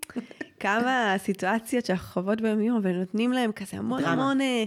כמה 0.59 1.15
סיטואציות 1.17 1.85
שאנחנו 1.85 2.07
חוות 2.13 2.41
ביום 2.41 2.61
יום, 2.61 2.79
ונותנים 2.83 3.31
להם 3.31 3.51
כזה 3.51 3.77
המון 3.77 4.01
דרמה. 4.01 4.11
המון 4.11 4.41
אה, 4.41 4.63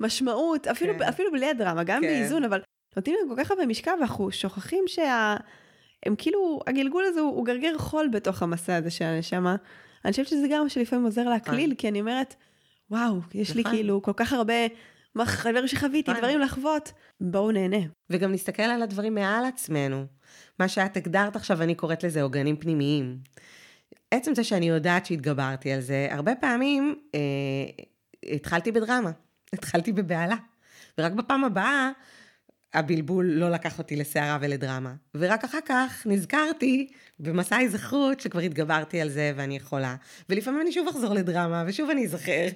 משמעות, 0.00 0.66
אפילו, 0.66 0.94
כן. 0.98 1.02
אפילו 1.02 1.32
בלי 1.32 1.50
הדרמה, 1.50 1.84
גם 1.84 2.02
כן. 2.02 2.08
באיזון, 2.08 2.44
אבל 2.44 2.60
נותנים 2.96 3.16
להם 3.20 3.36
כל 3.36 3.44
כך 3.44 3.50
הרבה 3.50 3.66
משקל, 3.66 3.90
ואנחנו 3.98 4.32
שוכחים 4.32 4.84
שה... 4.86 5.36
הם 6.06 6.14
כאילו, 6.18 6.60
הגלגול 6.66 7.04
הזה 7.04 7.20
הוא, 7.20 7.36
הוא 7.36 7.44
גרגר 7.44 7.78
חול 7.78 8.08
בתוך 8.08 8.42
המסע 8.42 8.76
הזה 8.76 8.90
של 8.90 9.04
הנשמה. 9.04 9.56
אני 10.04 10.10
חושבת 10.10 10.26
שזה 10.26 10.46
גם 10.50 10.62
מה 10.62 10.68
שלפעמים 10.68 11.04
עוזר 11.04 11.28
להקליל, 11.28 11.64
נכון. 11.64 11.74
כי 11.74 11.88
אני 11.88 12.00
אומרת, 12.00 12.34
וואו, 12.90 13.20
יש 13.34 13.54
לי 13.54 13.62
נכון. 13.62 13.72
כאילו 13.72 14.02
כל 14.02 14.12
כך 14.16 14.32
הרבה 14.32 14.54
דברים 15.40 15.68
שחוויתי, 15.68 16.10
נכון. 16.10 16.22
דברים 16.22 16.40
לחוות, 16.40 16.92
בואו 17.20 17.50
נהנה. 17.52 17.86
וגם 18.10 18.32
נסתכל 18.32 18.62
על 18.62 18.82
הדברים 18.82 19.14
מעל 19.14 19.44
עצמנו. 19.44 20.06
מה 20.58 20.68
שאת 20.68 20.96
הגדרת 20.96 21.36
עכשיו, 21.36 21.62
אני 21.62 21.74
קוראת 21.74 22.04
לזה 22.04 22.22
עוגנים 22.22 22.56
פנימיים. 22.56 23.18
עצם 24.10 24.34
זה 24.34 24.44
שאני 24.44 24.68
יודעת 24.68 25.06
שהתגברתי 25.06 25.72
על 25.72 25.80
זה, 25.80 26.08
הרבה 26.10 26.34
פעמים 26.34 26.94
אה, 27.14 27.20
התחלתי 28.34 28.72
בדרמה, 28.72 29.10
התחלתי 29.52 29.92
בבהלה. 29.92 30.36
ורק 30.98 31.12
בפעם 31.12 31.44
הבאה 31.44 31.90
הבלבול 32.74 33.26
לא 33.26 33.50
לקח 33.50 33.78
אותי 33.78 33.96
לסערה 33.96 34.38
ולדרמה. 34.40 34.94
ורק 35.14 35.44
אחר 35.44 35.58
כך 35.66 36.06
נזכרתי 36.06 36.88
במסע 37.18 37.56
ההיזכרות 37.56 38.20
שכבר 38.20 38.40
התגברתי 38.40 39.00
על 39.00 39.08
זה 39.08 39.32
ואני 39.36 39.56
יכולה. 39.56 39.96
ולפעמים 40.28 40.60
אני 40.60 40.72
שוב 40.72 40.88
אחזור 40.88 41.14
לדרמה, 41.14 41.64
ושוב 41.66 41.90
אני 41.90 42.04
אזכר, 42.04 42.46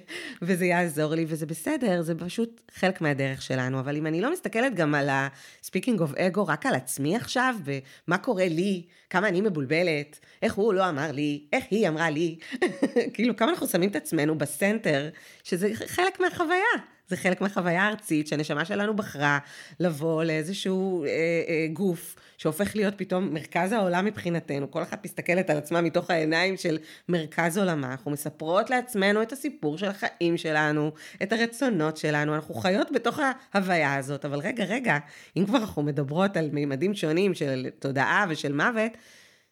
וזה 0.41 0.65
יעזור 0.65 1.15
לי, 1.15 1.25
וזה 1.27 1.45
בסדר, 1.45 2.01
זה 2.01 2.15
פשוט 2.15 2.61
חלק 2.71 3.01
מהדרך 3.01 3.41
שלנו. 3.41 3.79
אבל 3.79 3.97
אם 3.97 4.07
אני 4.07 4.21
לא 4.21 4.31
מסתכלת 4.31 4.75
גם 4.75 4.95
על 4.95 5.09
ה-speaking 5.09 5.99
of 5.99 6.17
ego, 6.17 6.39
רק 6.47 6.65
על 6.65 6.75
עצמי 6.75 7.15
עכשיו, 7.15 7.55
ומה 7.63 8.17
קורה 8.17 8.47
לי, 8.47 8.83
כמה 9.09 9.27
אני 9.27 9.41
מבולבלת, 9.41 10.19
איך 10.41 10.53
הוא 10.53 10.73
לא 10.73 10.89
אמר 10.89 11.11
לי, 11.11 11.47
איך 11.53 11.65
היא 11.71 11.87
אמרה 11.87 12.09
לי, 12.09 12.37
כאילו 13.13 13.35
כמה 13.35 13.51
אנחנו 13.51 13.67
שמים 13.67 13.89
את 13.89 13.95
עצמנו 13.95 14.37
בסנטר, 14.37 15.09
שזה 15.43 15.69
חלק 15.73 16.19
מהחוויה. 16.19 16.98
זה 17.09 17.17
חלק 17.17 17.41
מהחוויה 17.41 17.83
הארצית 17.83 18.27
שהנשמה 18.27 18.65
שלנו 18.65 18.95
בחרה 18.95 19.39
לבוא 19.79 20.23
לאיזשהו 20.23 21.03
אה, 21.03 21.09
אה, 21.09 21.67
גוף 21.73 22.15
שהופך 22.37 22.75
להיות 22.75 22.93
פתאום 22.97 23.33
מרכז 23.33 23.71
העולם 23.71 24.05
מבחינתנו. 24.05 24.71
כל 24.71 24.83
אחת 24.83 25.05
מסתכלת 25.05 25.49
על 25.49 25.57
עצמה 25.57 25.81
מתוך 25.81 26.09
העיניים 26.09 26.57
של 26.57 26.77
מרכז 27.09 27.57
עולמה. 27.57 27.91
אנחנו 27.91 28.11
מספרות 28.11 28.69
לעצמנו 28.69 29.21
את 29.21 29.31
הסיפור 29.31 29.77
של 29.77 29.87
החיים 29.87 30.37
שלנו, 30.37 30.91
את 31.23 31.33
הרצונות 31.33 31.97
שלנו, 31.97 32.35
אנחנו 32.35 32.53
חיות 32.53 32.91
בתוך 32.91 33.19
ההוויה 33.53 33.95
הזאת. 33.95 34.25
אבל 34.25 34.39
רגע, 34.39 34.63
רגע, 34.63 34.97
אם 35.37 35.45
כבר 35.45 35.57
אנחנו 35.57 35.83
מדברות 35.83 36.37
על 36.37 36.49
מימדים 36.53 36.93
שונים 36.93 37.33
של 37.33 37.67
תודעה 37.79 38.25
ושל 38.29 38.53
מוות, 38.53 38.91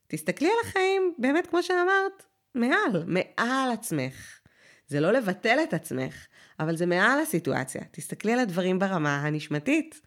תסתכלי 0.08 0.48
על 0.48 0.70
החיים, 0.70 1.14
באמת 1.18 1.48
כמו 1.48 1.64
שאמרת, 1.64 2.24
מעל, 2.56 3.04
מעל 3.08 3.72
עצמך. 3.72 4.40
זה 4.88 5.00
לא 5.00 5.12
לבטל 5.12 5.58
את 5.64 5.74
עצמך, 5.74 6.28
אבל 6.60 6.76
זה 6.76 6.86
מעל 6.86 7.20
הסיטואציה. 7.20 7.82
תסתכלי 7.92 8.34
על 8.34 8.40
הדברים 8.40 8.80
ברמה 8.80 9.16
הנשמתית. 9.16 10.02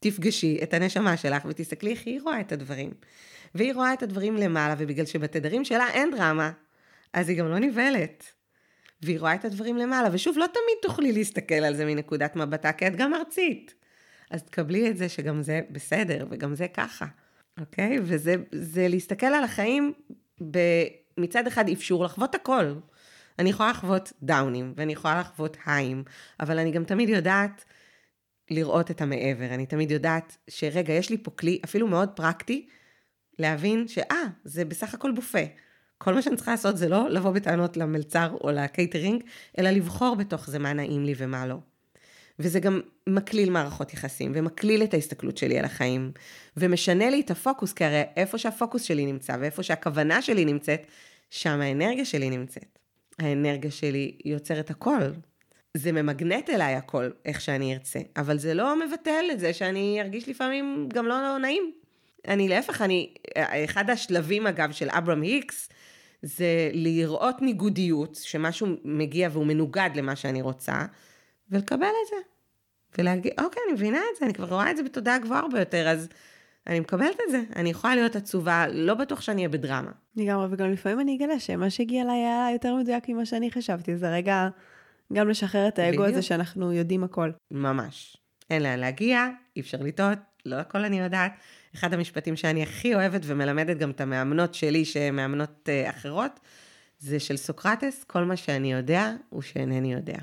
תפגשי 0.00 0.58
את 0.62 0.74
הנשמה 0.74 1.16
שלך 1.16 1.44
ותסתכלי 1.44 1.90
איך 1.90 2.02
היא 2.06 2.20
רואה 2.22 2.40
את 2.40 2.52
הדברים. 2.52 2.90
והיא 3.54 3.74
רואה 3.74 3.92
את 3.92 4.02
הדברים 4.02 4.36
למעלה, 4.36 4.74
ובגלל 4.78 5.06
שבתדרים 5.06 5.64
שלה 5.64 5.88
אין 5.92 6.10
דרמה, 6.10 6.52
אז 7.12 7.28
היא 7.28 7.38
גם 7.38 7.48
לא 7.48 7.58
נבהלת. 7.58 8.24
והיא 9.02 9.20
רואה 9.20 9.34
את 9.34 9.44
הדברים 9.44 9.76
למעלה, 9.76 10.08
ושוב, 10.12 10.38
לא 10.38 10.46
תמיד 10.46 10.78
תוכלי 10.82 11.12
להסתכל 11.12 11.54
על 11.54 11.74
זה 11.74 11.84
מנקודת 11.84 12.36
מבטה, 12.36 12.72
כי 12.72 12.86
את 12.86 12.96
גם 12.96 13.14
ארצית. 13.14 13.74
אז 14.30 14.42
תקבלי 14.42 14.90
את 14.90 14.96
זה 14.96 15.08
שגם 15.08 15.42
זה 15.42 15.60
בסדר, 15.70 16.26
וגם 16.30 16.54
זה 16.54 16.68
ככה, 16.68 17.06
אוקיי? 17.60 17.98
וזה 18.02 18.88
להסתכל 18.88 19.26
על 19.26 19.44
החיים 19.44 19.92
ב, 20.50 20.58
מצד 21.18 21.46
אחד 21.46 21.68
אפשור 21.68 22.04
לחוות 22.04 22.34
הכל. 22.34 22.74
אני 23.38 23.50
יכולה 23.50 23.70
לחוות 23.70 24.12
דאונים, 24.22 24.72
ואני 24.76 24.92
יכולה 24.92 25.20
לחוות 25.20 25.56
הייאים, 25.66 26.04
אבל 26.40 26.58
אני 26.58 26.70
גם 26.70 26.84
תמיד 26.84 27.08
יודעת 27.08 27.64
לראות 28.50 28.90
את 28.90 29.00
המעבר. 29.00 29.54
אני 29.54 29.66
תמיד 29.66 29.90
יודעת 29.90 30.36
שרגע, 30.48 30.92
יש 30.92 31.10
לי 31.10 31.18
פה 31.22 31.30
כלי, 31.30 31.60
אפילו 31.64 31.88
מאוד 31.88 32.08
פרקטי, 32.08 32.66
להבין 33.38 33.88
שאה, 33.88 34.22
זה 34.44 34.64
בסך 34.64 34.94
הכל 34.94 35.12
בופה. 35.12 35.42
כל 35.98 36.14
מה 36.14 36.22
שאני 36.22 36.36
צריכה 36.36 36.50
לעשות 36.50 36.76
זה 36.76 36.88
לא 36.88 37.10
לבוא 37.10 37.30
בטענות 37.30 37.76
למלצר 37.76 38.36
או 38.40 38.50
לקייטרינג, 38.50 39.22
אלא 39.58 39.70
לבחור 39.70 40.14
בתוך 40.16 40.50
זה 40.50 40.58
מה 40.58 40.72
נעים 40.72 41.04
לי 41.04 41.14
ומה 41.16 41.46
לא. 41.46 41.56
וזה 42.38 42.60
גם 42.60 42.80
מקליל 43.06 43.50
מערכות 43.50 43.94
יחסים, 43.94 44.32
ומקליל 44.34 44.82
את 44.82 44.94
ההסתכלות 44.94 45.36
שלי 45.36 45.58
על 45.58 45.64
החיים, 45.64 46.12
ומשנה 46.56 47.10
לי 47.10 47.20
את 47.20 47.30
הפוקוס, 47.30 47.72
כי 47.72 47.84
הרי 47.84 48.02
איפה 48.16 48.38
שהפוקוס 48.38 48.82
שלי 48.82 49.06
נמצא, 49.06 49.36
ואיפה 49.40 49.62
שהכוונה 49.62 50.22
שלי 50.22 50.44
נמצאת, 50.44 50.86
שם 51.30 51.60
האנרגיה 51.60 52.04
שלי 52.04 52.30
נמצאת. 52.30 52.78
האנרגיה 53.18 53.70
שלי 53.70 54.18
יוצרת 54.24 54.70
הכל. 54.70 55.00
זה 55.76 55.92
ממגנט 55.92 56.50
אליי 56.50 56.74
הכל, 56.74 57.10
איך 57.24 57.40
שאני 57.40 57.74
ארצה, 57.74 57.98
אבל 58.16 58.38
זה 58.38 58.54
לא 58.54 58.86
מבטל 58.86 59.24
את 59.32 59.40
זה 59.40 59.52
שאני 59.52 59.98
ארגיש 60.00 60.28
לפעמים 60.28 60.88
גם 60.94 61.06
לא, 61.06 61.22
לא 61.22 61.38
נעים. 61.38 61.72
אני 62.28 62.48
להפך, 62.48 62.82
אני, 62.82 63.14
אחד 63.64 63.90
השלבים 63.90 64.46
אגב 64.46 64.72
של 64.72 64.88
אברהם 64.90 65.22
היקס, 65.22 65.68
זה 66.22 66.70
לראות 66.72 67.42
ניגודיות, 67.42 68.14
שמשהו 68.22 68.66
מגיע 68.84 69.28
והוא 69.32 69.46
מנוגד 69.46 69.90
למה 69.94 70.16
שאני 70.16 70.42
רוצה, 70.42 70.86
ולקבל 71.50 71.86
את 71.86 72.08
זה. 72.10 72.16
ולהגיד, 72.98 73.32
אוקיי, 73.40 73.62
אני 73.66 73.72
מבינה 73.72 73.98
את 73.98 74.18
זה, 74.18 74.24
אני 74.24 74.34
כבר 74.34 74.48
רואה 74.48 74.70
את 74.70 74.76
זה 74.76 74.82
בתודעה 74.82 75.18
גבוהה 75.18 75.40
הרבה 75.40 75.58
יותר, 75.58 75.88
אז 75.88 76.08
אני 76.66 76.80
מקבלת 76.80 77.16
את 77.26 77.30
זה. 77.30 77.42
אני 77.56 77.70
יכולה 77.70 77.94
להיות 77.94 78.16
עצובה, 78.16 78.66
לא 78.68 78.94
בטוח 78.94 79.20
שאני 79.20 79.36
אהיה 79.36 79.48
בדרמה. 79.48 79.90
לגמרי, 80.16 80.46
וגם 80.50 80.72
לפעמים 80.72 81.00
אני 81.00 81.16
אגלה 81.16 81.40
שמה 81.40 81.70
שהגיע 81.70 82.02
אליי 82.02 82.16
היה 82.16 82.48
יותר 82.52 82.74
מדויק 82.74 83.08
ממה 83.08 83.26
שאני 83.26 83.50
חשבתי, 83.50 83.96
זה 83.96 84.10
רגע 84.10 84.48
גם 85.12 85.28
לשחרר 85.28 85.68
את 85.68 85.78
האגו 85.78 86.04
הזה 86.04 86.22
שאנחנו 86.22 86.72
יודעים 86.72 87.04
הכל. 87.04 87.30
ממש. 87.50 88.16
אין 88.50 88.62
לאן 88.62 88.78
להגיע, 88.78 89.28
אי 89.56 89.60
אפשר 89.60 89.78
לטעות, 89.80 90.18
לא 90.46 90.56
הכל 90.56 90.84
אני 90.84 90.98
יודעת. 91.00 91.32
אחד 91.74 91.94
המשפטים 91.94 92.36
שאני 92.36 92.62
הכי 92.62 92.94
אוהבת 92.94 93.20
ומלמדת 93.24 93.78
גם 93.78 93.90
את 93.90 94.00
המאמנות 94.00 94.54
שלי, 94.54 94.84
שהן 94.84 95.16
מאמנות 95.16 95.68
uh, 95.68 95.90
אחרות, 95.90 96.40
זה 96.98 97.20
של 97.20 97.36
סוקרטס, 97.36 98.04
כל 98.04 98.24
מה 98.24 98.36
שאני 98.36 98.72
יודע 98.72 99.12
הוא 99.28 99.42
שאינני 99.42 99.92
יודע. 99.92 100.18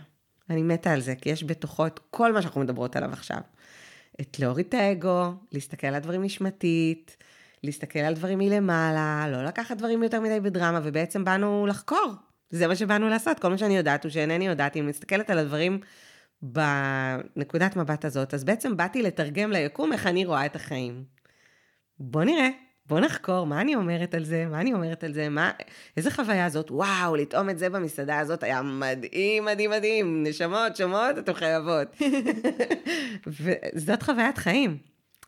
אני 0.49 0.63
מתה 0.63 0.91
על 0.91 1.01
זה, 1.01 1.15
כי 1.15 1.29
יש 1.29 1.43
בתוכו 1.43 1.87
את 1.87 1.99
כל 2.11 2.33
מה 2.33 2.41
שאנחנו 2.41 2.61
מדברות 2.61 2.95
עליו 2.95 3.09
עכשיו. 3.13 3.37
את 4.21 4.39
להוריד 4.39 4.65
את 4.65 4.73
האגו, 4.73 5.33
להסתכל 5.51 5.87
על 5.87 5.95
הדברים 5.95 6.23
נשמתית, 6.23 7.17
להסתכל 7.63 7.99
על 7.99 8.13
דברים 8.13 8.37
מלמעלה, 8.37 9.25
לא 9.31 9.43
לקחת 9.43 9.77
דברים 9.77 10.03
יותר 10.03 10.21
מדי 10.21 10.39
בדרמה, 10.39 10.79
ובעצם 10.83 11.25
באנו 11.25 11.67
לחקור. 11.67 12.13
זה 12.49 12.67
מה 12.67 12.75
שבאנו 12.75 13.09
לעשות, 13.09 13.39
כל 13.39 13.49
מה 13.49 13.57
שאני 13.57 13.77
יודעת 13.77 14.03
הוא 14.03 14.09
שאינני 14.09 14.47
יודעת, 14.47 14.77
אם 14.77 14.87
מסתכלת 14.87 15.29
על 15.29 15.39
הדברים 15.39 15.79
בנקודת 16.41 17.75
מבט 17.75 18.05
הזאת, 18.05 18.33
אז 18.33 18.43
בעצם 18.43 18.77
באתי 18.77 19.01
לתרגם 19.01 19.51
ליקום 19.51 19.93
איך 19.93 20.07
אני 20.07 20.25
רואה 20.25 20.45
את 20.45 20.55
החיים. 20.55 21.03
בוא 21.99 22.23
נראה, 22.23 22.49
בוא 22.89 22.99
נחקור, 22.99 23.45
מה 23.45 23.61
אני 23.61 23.75
אומרת 23.75 24.13
על 24.13 24.23
זה, 24.23 24.45
מה 24.45 24.61
אני 24.61 24.73
אומרת 24.73 25.03
על 25.03 25.13
זה, 25.13 25.29
מה, 25.29 25.51
איזה 25.97 26.11
חוויה 26.11 26.49
זאת, 26.49 26.71
וואו, 26.71 27.15
לטעום 27.15 27.49
את 27.49 27.59
זה 27.59 27.69
במסעדה 27.69 28.19
הזאת 28.19 28.43
היה 28.43 28.61
מדהים, 28.61 29.45
מדהים, 29.45 29.69
מדהים, 29.69 30.23
נשמות, 30.23 30.75
שומעות, 30.75 31.17
אתן 31.17 31.33
חייבות. 31.33 31.87
וזאת 33.75 34.03
חוויית 34.03 34.37
חיים. 34.37 34.77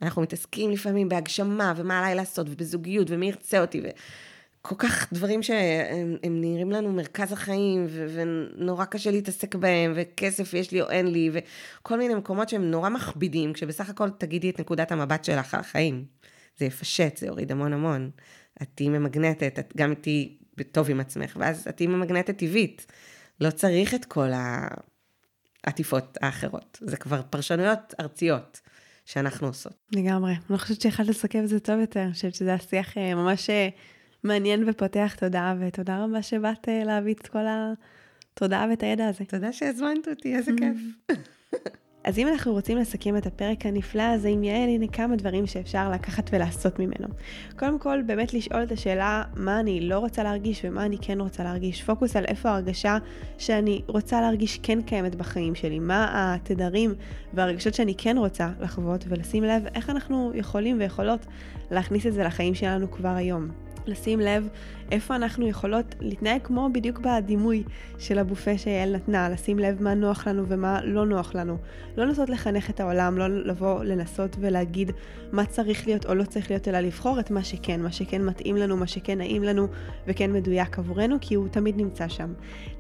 אנחנו 0.02 0.22
מתעסקים 0.22 0.72
לפעמים 0.72 1.10
בהגשמה, 1.10 1.74
ומה 1.76 2.00
עליי 2.00 2.16
לעשות, 2.16 2.48
ובזוגיות, 2.50 3.08
ומי 3.10 3.26
ירצה 3.26 3.62
אותי, 3.62 3.82
וכל 3.82 4.76
כך 4.78 5.14
דברים 5.14 5.44
שהם 5.44 6.18
נראים 6.24 6.72
לנו 6.72 6.94
מרכז 6.94 7.32
החיים, 7.32 7.86
ו- 7.90 8.08
ונורא 8.16 8.86
קשה 8.86 9.12
להתעסק 9.12 9.56
בהם, 9.56 9.94
וכסף 9.96 10.54
יש 10.54 10.72
לי 10.72 10.82
או 10.82 10.90
אין 10.90 11.08
לי, 11.08 11.32
וכל 11.34 11.98
מיני 11.98 12.16
מקומות 12.16 12.50
שהם 12.50 12.72
נורא 12.72 12.90
מכבידים, 12.90 13.54
כשבסך 13.54 13.90
הכל 13.90 14.10
תגידי 14.10 14.50
את 14.50 14.60
נקודת 14.60 14.92
המבט 14.92 15.24
שלך 15.26 15.54
על 15.54 15.60
החיים. 15.60 16.21
זה 16.62 16.66
יפשט, 16.66 17.18
זה 17.18 17.28
יוריד 17.28 17.52
המון 17.52 17.74
המון. 17.74 18.12
את 18.62 18.68
תהיי 18.76 18.90
ממגנטת, 18.90 19.60
את 19.60 19.74
גם 19.78 19.94
תהיי 19.94 20.38
טוב 20.72 20.90
עם 20.90 21.00
עצמך, 21.00 21.38
ואז 21.40 21.68
את 21.68 21.78
תהיי 21.78 21.88
ממגנטת 21.88 22.38
טבעית. 22.38 22.86
לא 23.42 23.52
צריך 23.52 23.96
את 23.96 24.06
כל 24.06 24.30
העטיפות 25.64 26.18
האחרות. 26.22 26.80
זה 26.82 26.98
כבר 26.98 27.22
פרשנויות 27.30 27.94
ארציות 28.00 28.62
שאנחנו 29.06 29.48
עושות. 29.48 29.74
לגמרי. 29.92 30.34
אני 30.50 30.58
חושבת 30.58 30.82
שיכולת 30.82 31.10
לסכם 31.10 31.44
את 31.44 31.50
זה 31.50 31.60
טוב 31.60 31.80
יותר. 31.80 32.04
אני 32.04 32.14
חושבת 32.14 32.36
שזה 32.36 32.54
השיח 32.54 32.98
אה, 32.98 33.16
ממש 33.16 33.50
אה, 33.50 33.70
מעניין 34.24 34.70
ופותח 34.70 35.16
תודה, 35.20 35.56
ותודה 35.60 36.04
רבה 36.04 36.22
שבאת 36.22 36.70
אה, 36.70 36.84
להביא 36.84 37.14
את 37.14 37.28
כל 37.28 37.46
התודעה 38.34 38.66
ואת 38.70 38.84
הידע 38.84 39.08
הזה. 39.08 39.26
תודה 39.26 39.54
שהזמנת 39.54 40.08
אותי, 40.08 40.36
איזה 40.36 40.52
כיף. 40.58 40.78
אז 42.04 42.20
אם 42.20 42.28
אנחנו 42.28 42.52
רוצים 42.52 42.78
לסכם 42.78 43.18
את 43.18 43.26
הפרק 43.26 43.66
הנפלא 43.66 44.04
הזה 44.04 44.30
עם 44.30 44.44
יעל, 44.44 44.70
הנה 44.70 44.88
כמה 44.88 45.16
דברים 45.16 45.48
שאפשר 45.48 45.92
לקחת 45.92 46.30
ולעשות 46.34 46.80
ממנו. 46.80 47.08
קודם 47.60 47.80
כל, 47.80 48.02
באמת 48.06 48.34
לשאול 48.34 48.64
את 48.64 48.72
השאלה 48.72 49.24
מה 49.36 49.60
אני 49.60 49.82
לא 49.82 50.00
רוצה 50.00 50.24
להרגיש 50.24 50.62
ומה 50.64 50.86
אני 50.86 50.98
כן 51.02 51.22
רוצה 51.22 51.44
להרגיש. 51.44 51.84
פוקוס 51.84 52.16
על 52.16 52.26
איפה 52.26 52.50
ההרגשה 52.50 52.98
שאני 53.38 53.82
רוצה 53.88 54.22
להרגיש 54.22 54.60
כן 54.64 54.82
קיימת 54.82 55.16
בחיים 55.16 55.56
שלי. 55.56 55.80
מה 55.80 56.08
התדרים 56.14 56.94
והרגשות 57.34 57.74
שאני 57.74 57.94
כן 57.98 58.18
רוצה 58.18 58.50
לחוות, 58.62 59.06
ולשים 59.08 59.44
לב 59.44 59.64
איך 59.76 59.90
אנחנו 59.90 60.32
יכולים 60.36 60.80
ויכולות 60.80 61.26
להכניס 61.72 62.08
את 62.08 62.14
זה 62.14 62.24
לחיים 62.24 62.56
שלנו 62.56 62.92
כבר 62.92 63.16
היום. 63.16 63.48
לשים 63.88 64.20
לב 64.20 64.48
איפה 64.92 65.16
אנחנו 65.16 65.48
יכולות 65.48 65.96
להתנהג 66.00 66.42
כמו 66.44 66.70
בדיוק 66.74 67.00
בדימוי 67.00 67.64
של 68.00 68.20
הבופה 68.20 68.58
שיעל 68.58 68.96
נתנה, 68.96 69.30
לשים 69.30 69.60
לב 69.60 69.84
מה 69.84 69.94
נוח 69.94 70.28
לנו 70.28 70.44
ומה 70.48 70.80
לא 70.84 71.06
נוח 71.06 71.36
לנו. 71.36 71.58
לא 71.98 72.06
לנסות 72.06 72.30
לחנך 72.30 72.70
את 72.70 72.80
העולם, 72.80 73.18
לא 73.18 73.28
לבוא 73.28 73.84
לנסות 73.84 74.36
ולהגיד 74.40 74.92
מה 75.32 75.46
צריך 75.46 75.88
להיות 75.88 76.06
או 76.06 76.16
לא 76.16 76.24
צריך 76.24 76.50
להיות, 76.50 76.68
אלא 76.68 76.80
לבחור 76.80 77.20
את 77.20 77.32
מה 77.32 77.44
שכן, 77.44 77.82
מה 77.82 77.92
שכן 77.92 78.26
מתאים 78.26 78.58
לנו, 78.58 78.78
מה 78.78 78.88
שכן 78.88 79.18
נעים 79.18 79.44
לנו 79.44 79.68
וכן 80.08 80.34
מדויק 80.34 80.80
עבורנו, 80.80 81.16
כי 81.22 81.36
הוא 81.36 81.48
תמיד 81.48 81.78
נמצא 81.78 82.08
שם. 82.08 82.34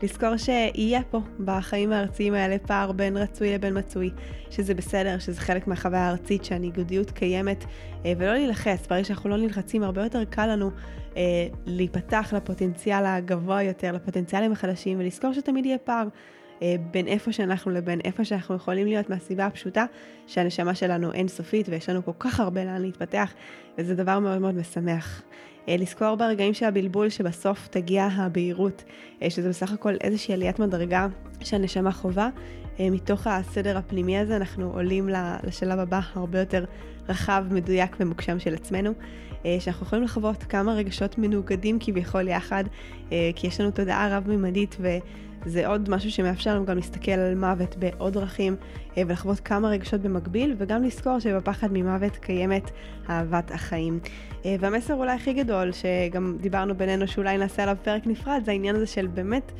לזכור 0.03 0.37
שיהיה 0.37 1.01
פה 1.11 1.19
בחיים 1.45 1.91
הארציים 1.91 2.33
האלה 2.33 2.57
פער 2.59 2.91
בין 2.91 3.17
רצוי 3.17 3.53
לבין 3.53 3.77
מצוי, 3.77 4.09
שזה 4.49 4.73
בסדר, 4.73 5.19
שזה 5.19 5.41
חלק 5.41 5.67
מהחוויה 5.67 6.01
הארצית, 6.07 6.45
שהניגודיות 6.45 7.11
קיימת, 7.11 7.65
אה, 8.05 8.13
ולא 8.17 8.33
להילחץ, 8.33 8.87
ברגע 8.87 9.03
שאנחנו 9.03 9.29
לא 9.29 9.37
נלחצים, 9.37 9.83
הרבה 9.83 10.03
יותר 10.03 10.23
קל 10.23 10.47
לנו 10.47 10.71
להיפתח 11.65 12.33
לפוטנציאל 12.37 13.05
הגבוה 13.05 13.63
יותר, 13.63 13.91
לפוטנציאלים 13.91 14.51
החדשים, 14.51 14.99
ולזכור 14.99 15.33
שתמיד 15.33 15.65
יהיה 15.65 15.77
פער 15.77 16.07
אה, 16.61 16.75
בין 16.91 17.07
איפה 17.07 17.31
שאנחנו 17.31 17.71
לבין 17.71 17.99
איפה 18.05 18.25
שאנחנו 18.25 18.55
יכולים 18.55 18.87
להיות, 18.87 19.09
מהסיבה 19.09 19.45
הפשוטה 19.45 19.85
שהנשמה 20.27 20.75
שלנו 20.75 21.13
אינסופית 21.13 21.69
ויש 21.69 21.89
לנו 21.89 22.05
כל 22.05 22.11
כך 22.19 22.39
הרבה 22.39 22.65
לאן 22.65 22.81
להתפתח, 22.81 23.33
וזה 23.77 23.95
דבר 23.95 24.19
מאוד 24.19 24.39
מאוד 24.39 24.55
משמח. 24.55 25.21
אה, 25.69 25.77
לזכור 25.77 26.15
ברגעים 26.15 26.53
של 26.53 26.65
הבלבול 26.65 27.09
שבסוף 27.09 27.67
תגיע 27.67 28.03
הבהירות, 28.11 28.83
אה, 29.21 29.29
שזה 29.29 29.49
בסך 29.49 29.71
הכל 29.71 29.93
איזושהי 30.01 30.33
עליית 30.33 30.59
מדרגה 30.59 31.07
שהנשמה 31.39 31.91
חווה. 31.91 32.29
אה, 32.79 32.89
מתוך 32.89 33.27
הסדר 33.27 33.77
הפנימי 33.77 34.17
הזה 34.17 34.35
אנחנו 34.35 34.71
עולים 34.73 35.09
לשלב 35.43 35.79
הבא 35.79 35.99
הרבה 36.13 36.39
יותר 36.39 36.65
רחב, 37.09 37.45
מדויק 37.51 37.97
ומוקשם 37.99 38.39
של 38.39 38.53
עצמנו. 38.53 38.91
אה, 39.45 39.57
שאנחנו 39.59 39.85
יכולים 39.85 40.03
לחוות 40.03 40.43
כמה 40.43 40.73
רגשות 40.73 41.17
מנוגדים 41.17 41.77
כביכול 41.79 42.27
יחד, 42.27 42.63
אה, 43.11 43.31
כי 43.35 43.47
יש 43.47 43.61
לנו 43.61 43.71
תודעה 43.71 44.17
רב-ממדית 44.17 44.77
וזה 44.79 45.67
עוד 45.67 45.89
משהו 45.89 46.11
שמאפשר 46.11 46.55
לנו 46.55 46.65
גם 46.65 46.75
להסתכל 46.75 47.11
על 47.11 47.35
מוות 47.35 47.75
בעוד 47.75 48.13
דרכים 48.13 48.55
אה, 48.97 49.03
ולחוות 49.07 49.39
כמה 49.39 49.69
רגשות 49.69 50.01
במקביל, 50.01 50.55
וגם 50.57 50.83
לזכור 50.83 51.19
שבפחד 51.19 51.67
ממוות 51.71 52.17
קיימת 52.17 52.71
אהבת 53.09 53.51
החיים. 53.51 53.99
והמסר 54.59 54.93
אולי 54.93 55.11
הכי 55.11 55.33
גדול, 55.33 55.71
שגם 55.71 56.37
דיברנו 56.41 56.75
בינינו 56.75 57.07
שאולי 57.07 57.37
נעשה 57.37 57.63
עליו 57.63 57.77
פרק 57.83 58.07
נפרד, 58.07 58.41
זה 58.45 58.51
העניין 58.51 58.75
הזה 58.75 58.85
של 58.85 59.07
באמת, 59.07 59.51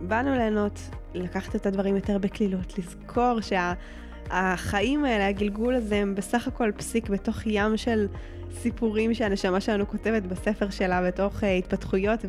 באנו 0.00 0.34
ליהנות, 0.34 0.80
לקחת 1.14 1.56
את 1.56 1.66
הדברים 1.66 1.96
יותר 1.96 2.18
בקלילות, 2.18 2.78
לזכור 2.78 3.40
שה... 3.40 3.72
החיים 4.30 5.04
האלה, 5.04 5.28
הגלגול 5.28 5.74
הזה, 5.74 5.96
הם 5.96 6.14
בסך 6.14 6.48
הכל 6.48 6.70
פסיק 6.76 7.08
בתוך 7.08 7.46
ים 7.46 7.76
של 7.76 8.06
סיפורים 8.52 9.14
שהנשמה 9.14 9.60
שלנו 9.60 9.88
כותבת 9.88 10.22
בספר 10.22 10.70
שלה, 10.70 11.02
בתוך 11.02 11.42
uh, 11.42 11.46
התפתחויות 11.46 12.24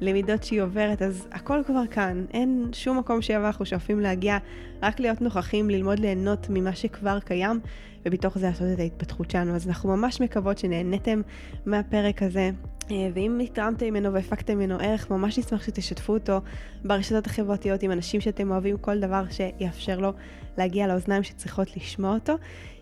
ולמידות 0.00 0.44
שהיא 0.44 0.62
עוברת, 0.62 1.02
אז 1.02 1.28
הכל 1.32 1.62
כבר 1.66 1.82
כאן. 1.90 2.24
אין 2.32 2.70
שום 2.72 2.98
מקום 2.98 3.22
שאליו 3.22 3.46
אנחנו 3.46 3.66
שואפים 3.66 4.00
להגיע, 4.00 4.38
רק 4.82 5.00
להיות 5.00 5.20
נוכחים, 5.20 5.70
ללמוד 5.70 5.98
ליהנות 5.98 6.46
ממה 6.50 6.74
שכבר 6.74 7.20
קיים, 7.20 7.60
ובתוך 8.06 8.38
זה 8.38 8.46
לעשות 8.46 8.66
את 8.74 8.78
ההתפתחות 8.78 9.30
שלנו. 9.30 9.54
אז 9.54 9.68
אנחנו 9.68 9.96
ממש 9.96 10.20
מקוות 10.20 10.58
שנהניתם 10.58 11.20
מהפרק 11.66 12.22
הזה. 12.22 12.50
אה, 12.90 13.08
ואם 13.14 13.40
התרמתם 13.44 13.86
ממנו 13.86 14.12
והפקתם 14.12 14.58
ממנו 14.58 14.76
ערך, 14.80 15.10
ממש 15.10 15.38
נשמח 15.38 15.62
שתשתפו 15.62 16.12
אותו 16.12 16.40
ברשתות 16.84 17.26
החברתיות 17.26 17.82
עם 17.82 17.92
אנשים 17.92 18.20
שאתם 18.20 18.50
אוהבים, 18.50 18.78
כל 18.78 19.00
דבר 19.00 19.22
שיאפשר 19.30 19.98
לו 19.98 20.12
להגיע 20.58 20.86
לאוזניים 20.86 21.22
שצריכות 21.22 21.76
לשמוע 21.76 22.14
אותו. 22.14 22.34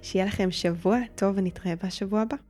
שיהיה 0.03 0.24
לכם 0.26 0.51
שבוע 0.51 0.99
טוב 1.14 1.34
ונתראה 1.37 1.74
בשבוע 1.84 2.20
הבא. 2.20 2.45